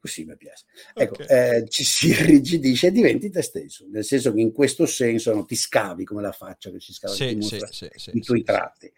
così 0.00 0.24
mi 0.24 0.36
piace. 0.36 0.64
Ecco, 0.92 1.22
okay. 1.22 1.58
eh, 1.58 1.68
ci 1.68 1.84
si 1.84 2.08
irrigidisce 2.10 2.88
e 2.88 2.90
diventi 2.90 3.30
te 3.30 3.42
stesso, 3.42 3.86
nel 3.88 4.04
senso 4.04 4.32
che 4.32 4.40
in 4.40 4.52
questo 4.52 4.86
senso 4.86 5.32
no, 5.32 5.44
ti 5.44 5.54
scavi 5.54 6.04
come 6.04 6.20
la 6.20 6.32
faccia 6.32 6.70
che 6.70 6.80
si 6.80 6.92
scava, 6.92 7.14
sì, 7.14 7.38
sì, 7.40 7.60
sì, 7.70 8.10
i 8.12 8.20
tuoi 8.20 8.42
tratti. 8.42 8.92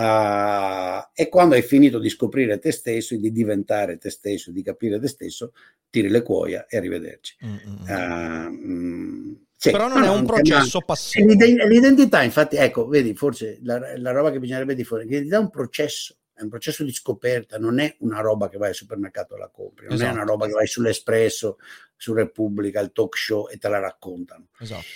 Uh, 0.00 1.10
e 1.12 1.28
quando 1.28 1.54
hai 1.54 1.62
finito 1.62 1.98
di 1.98 2.08
scoprire 2.08 2.58
te 2.58 2.72
stesso, 2.72 3.14
di 3.16 3.30
diventare 3.30 3.98
te 3.98 4.08
stesso, 4.08 4.50
di 4.50 4.62
capire 4.62 4.98
te 4.98 5.08
stesso, 5.08 5.52
tiri 5.90 6.08
le 6.08 6.22
cuoia 6.22 6.64
e 6.66 6.78
arrivederci. 6.78 7.36
Uh, 7.42 9.38
sì, 9.56 9.70
Però 9.70 9.88
non 9.88 10.02
è 10.02 10.08
un 10.08 10.24
processo 10.24 10.78
ma, 10.78 10.84
passivo. 10.86 11.34
L'identità, 11.34 12.22
infatti, 12.22 12.56
ecco, 12.56 12.88
vedi, 12.88 13.14
forse 13.14 13.58
la, 13.62 13.98
la 13.98 14.10
roba 14.10 14.30
che 14.30 14.38
bisognerebbe 14.38 14.74
diffondere, 14.74 15.10
l'identità 15.10 15.36
è 15.36 15.40
un 15.40 15.50
processo, 15.50 16.16
è 16.32 16.40
un 16.40 16.48
processo 16.48 16.82
di 16.82 16.92
scoperta, 16.92 17.58
non 17.58 17.78
è 17.78 17.94
una 17.98 18.20
roba 18.20 18.48
che 18.48 18.56
vai 18.56 18.70
al 18.70 18.74
supermercato 18.74 19.34
e 19.34 19.38
la 19.38 19.50
compri, 19.50 19.84
non 19.84 19.96
esatto. 19.96 20.10
è 20.10 20.14
una 20.14 20.24
roba 20.24 20.46
che 20.46 20.52
vai 20.52 20.66
sull'Espresso, 20.66 21.58
su 21.94 22.14
Repubblica, 22.14 22.80
al 22.80 22.92
talk 22.92 23.14
show 23.18 23.50
e 23.50 23.58
te 23.58 23.68
la 23.68 23.80
raccontano. 23.80 24.46
Esatto 24.58 24.86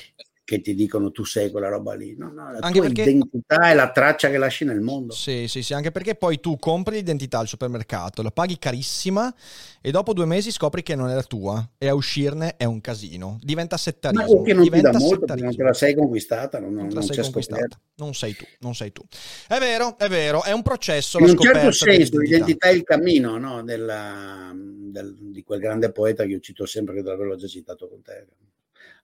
che 0.44 0.60
ti 0.60 0.74
dicono 0.74 1.10
tu 1.10 1.24
sei 1.24 1.50
quella 1.50 1.68
roba 1.68 1.94
lì. 1.94 2.14
No, 2.16 2.30
no, 2.30 2.52
la 2.52 2.58
anche 2.60 2.78
tua 2.78 2.88
perché... 2.88 3.10
identità 3.10 3.70
è 3.70 3.74
la 3.74 3.90
traccia 3.90 4.28
che 4.28 4.36
lasci 4.36 4.66
nel 4.66 4.80
mondo. 4.80 5.14
Sì, 5.14 5.48
sì, 5.48 5.62
sì, 5.62 5.72
anche 5.72 5.90
perché 5.90 6.14
poi 6.14 6.38
tu 6.38 6.58
compri 6.58 6.96
l'identità 6.96 7.38
al 7.38 7.48
supermercato, 7.48 8.22
la 8.22 8.30
paghi 8.30 8.58
carissima 8.58 9.34
e 9.80 9.90
dopo 9.90 10.12
due 10.12 10.26
mesi 10.26 10.52
scopri 10.52 10.82
che 10.82 10.94
non 10.94 11.08
è 11.08 11.14
la 11.14 11.22
tua 11.22 11.66
e 11.78 11.88
a 11.88 11.94
uscirne 11.94 12.56
è 12.56 12.64
un 12.64 12.82
casino. 12.82 13.38
Diventa 13.40 13.78
settarismo. 13.78 14.40
Ma 14.40 14.42
che 14.42 14.52
non 14.52 14.64
diventa 14.64 14.90
ti 14.90 14.98
dà 14.98 15.02
molto, 15.02 15.34
non 15.34 15.56
te 15.56 15.62
la 15.62 15.72
sei 15.72 15.94
conquistata, 15.94 16.60
non, 16.60 16.74
non, 16.74 16.88
non 16.88 17.02
sei 17.02 17.22
conquistata. 17.22 17.80
Non 17.96 18.12
sei 18.12 18.34
tu, 18.34 18.44
non 18.60 18.74
sei 18.74 18.92
tu. 18.92 19.02
È 19.48 19.58
vero, 19.58 19.96
è 19.96 20.08
vero, 20.08 20.42
è 20.42 20.52
un 20.52 20.62
processo. 20.62 21.18
In 21.20 21.30
un 21.30 21.38
certo 21.38 21.72
senso 21.72 22.18
l'identità 22.18 22.68
è 22.68 22.72
il 22.72 22.82
cammino 22.82 23.38
no? 23.38 23.62
Della, 23.62 24.52
del, 24.54 25.16
di 25.18 25.42
quel 25.42 25.60
grande 25.60 25.90
poeta 25.90 26.24
che 26.24 26.32
io 26.32 26.40
cito 26.40 26.66
sempre, 26.66 26.94
che 26.94 27.02
l'avevo 27.02 27.34
già 27.36 27.46
citato 27.46 27.88
con 27.88 28.02
te, 28.02 28.26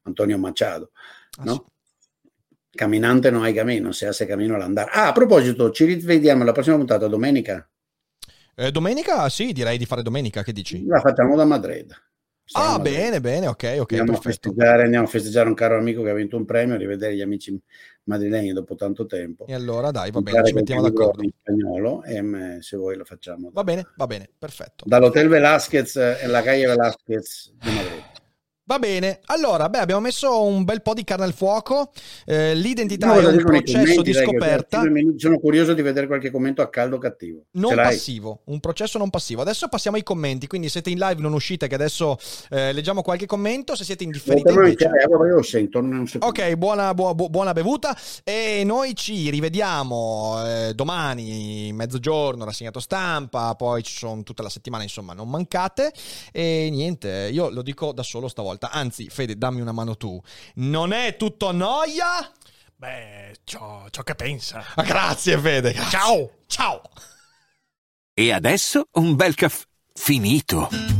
Antonio 0.03 0.37
Machado 0.37 0.91
no? 1.45 1.67
Camminante 2.71 3.31
non 3.31 3.43
hai 3.43 3.53
cammino, 3.53 3.93
se 3.93 4.07
hace 4.07 4.27
cammino 4.27 4.55
all'andare. 4.55 4.91
Ah, 4.93 5.09
a 5.09 5.13
proposito, 5.13 5.71
ci 5.71 5.85
rivediamo 5.85 6.45
la 6.45 6.53
prossima 6.53 6.77
puntata 6.77 7.09
domenica. 7.09 7.69
Eh, 8.55 8.71
domenica? 8.71 9.29
Sì, 9.29 9.53
direi 9.53 9.79
di 9.79 9.87
fare 9.87 10.03
domenica, 10.03 10.43
che 10.43 10.53
dici? 10.53 10.85
La 10.87 11.01
facciamo 11.01 11.35
da 11.35 11.45
Madrid. 11.45 11.93
ah, 12.53 12.79
bene, 12.79 13.21
bene, 13.21 13.47
ok, 13.47 13.77
ok. 13.81 13.93
Andiamo 13.93 14.19
a, 14.19 14.21
festeggiare, 14.21 14.83
andiamo 14.85 15.07
a, 15.07 15.09
festeggiare, 15.09 15.49
un 15.49 15.55
caro 15.55 15.79
amico 15.79 16.03
che 16.03 16.11
ha 16.11 16.15
vinto 16.15 16.37
un 16.37 16.45
premio, 16.45 16.77
rivedere 16.77 17.17
gli 17.17 17.23
amici 17.23 17.59
madrilegni 18.05 18.53
dopo 18.53 18.75
tanto 18.75 19.07
tempo. 19.07 19.47
E 19.47 19.55
allora 19.55 19.91
dai, 19.91 20.11
va 20.11 20.21
bene, 20.21 20.45
ci 20.45 20.53
mettiamo 20.53 20.83
d'accordo. 20.83 21.23
In 21.23 21.31
spagnolo 21.39 22.03
e 22.05 22.59
se 22.61 22.77
voi 22.77 22.97
lo 22.97 23.05
facciamo. 23.05 23.51
Va 23.53 23.65
bene, 23.65 23.87
va 23.97 24.07
bene, 24.07 24.29
perfetto. 24.37 24.85
Dall'Hotel 24.87 25.29
Velázquez 25.29 25.97
e 25.97 26.27
la 26.27 26.43
calle 26.43 26.67
Velázquez 26.67 27.53
di 27.55 27.71
Madrid. 27.71 27.80
Va 28.71 28.79
bene, 28.79 29.19
allora, 29.25 29.69
beh, 29.69 29.79
abbiamo 29.79 30.01
messo 30.01 30.45
un 30.45 30.63
bel 30.63 30.81
po' 30.81 30.95
di 30.95 31.03
carne 31.03 31.25
al 31.25 31.33
fuoco. 31.33 31.91
Eh, 32.25 32.55
l'identità 32.55 33.09
no, 33.09 33.19
è 33.19 33.27
un 33.27 33.43
processo 33.43 34.01
di 34.01 34.13
scoperta. 34.13 34.85
Sono 35.17 35.41
curioso 35.41 35.75
di 35.75 35.83
vedere 35.83 36.07
qualche 36.07 36.31
commento 36.31 36.63
a 36.63 36.69
caldo 36.69 36.97
cattivo. 36.97 37.47
Non 37.55 37.75
passivo, 37.75 38.43
un 38.45 38.61
processo 38.61 38.97
non 38.97 39.11
passivo. 39.11 39.41
Adesso 39.43 39.67
passiamo 39.67 39.97
ai 39.97 40.05
commenti. 40.05 40.47
Quindi, 40.47 40.69
se 40.69 40.75
siete 40.75 40.91
in 40.91 40.99
live, 40.99 41.21
non 41.21 41.33
uscite, 41.33 41.67
che 41.67 41.75
adesso 41.75 42.17
eh, 42.51 42.73
leggiamo 42.73 43.03
qualche 43.03 43.27
commento. 43.27 43.75
Se 43.75 43.83
siete 43.83 44.05
indifferenti, 44.05 44.53
invece... 44.53 44.89
io 45.29 45.43
sento, 45.43 45.81
non 45.81 46.09
ok, 46.17 46.55
buona, 46.55 46.95
bu- 46.95 47.29
buona, 47.29 47.53
bevuta. 47.53 47.99
E 48.23 48.63
noi 48.65 48.95
ci 48.95 49.31
rivediamo 49.31 50.45
eh, 50.47 50.75
domani, 50.75 51.73
mezzogiorno, 51.73 52.45
rassegnato 52.45 52.79
stampa. 52.79 53.53
Poi 53.57 53.83
ci 53.83 53.97
sono 53.97 54.23
tutta 54.23 54.45
la 54.45 54.49
settimana, 54.49 54.85
insomma, 54.85 55.13
non 55.13 55.29
mancate. 55.29 55.93
E 56.31 56.69
niente, 56.71 57.31
io 57.33 57.51
lo 57.51 57.63
dico 57.63 57.91
da 57.91 58.05
solo 58.05 58.29
stavolta 58.29 58.59
volta. 58.61 58.71
Anzi, 58.71 59.09
Fede, 59.09 59.37
dammi 59.37 59.61
una 59.61 59.73
mano 59.73 59.97
tu. 59.97 60.21
Non 60.57 60.93
è 60.93 61.17
tutto 61.17 61.51
noia? 61.53 62.31
Beh, 62.77 63.39
ciò, 63.45 63.89
ciò 63.91 64.03
che 64.03 64.15
pensa. 64.15 64.65
Ah, 64.75 64.83
grazie, 64.83 65.39
Fede. 65.39 65.73
Grazie. 65.73 65.91
Ciao. 65.99 66.31
Ciao. 66.47 66.83
E 68.13 68.33
adesso 68.33 68.89
un 68.93 69.17
bel 69.17 69.35
caffè 69.35 69.65
finito. 69.95 71.00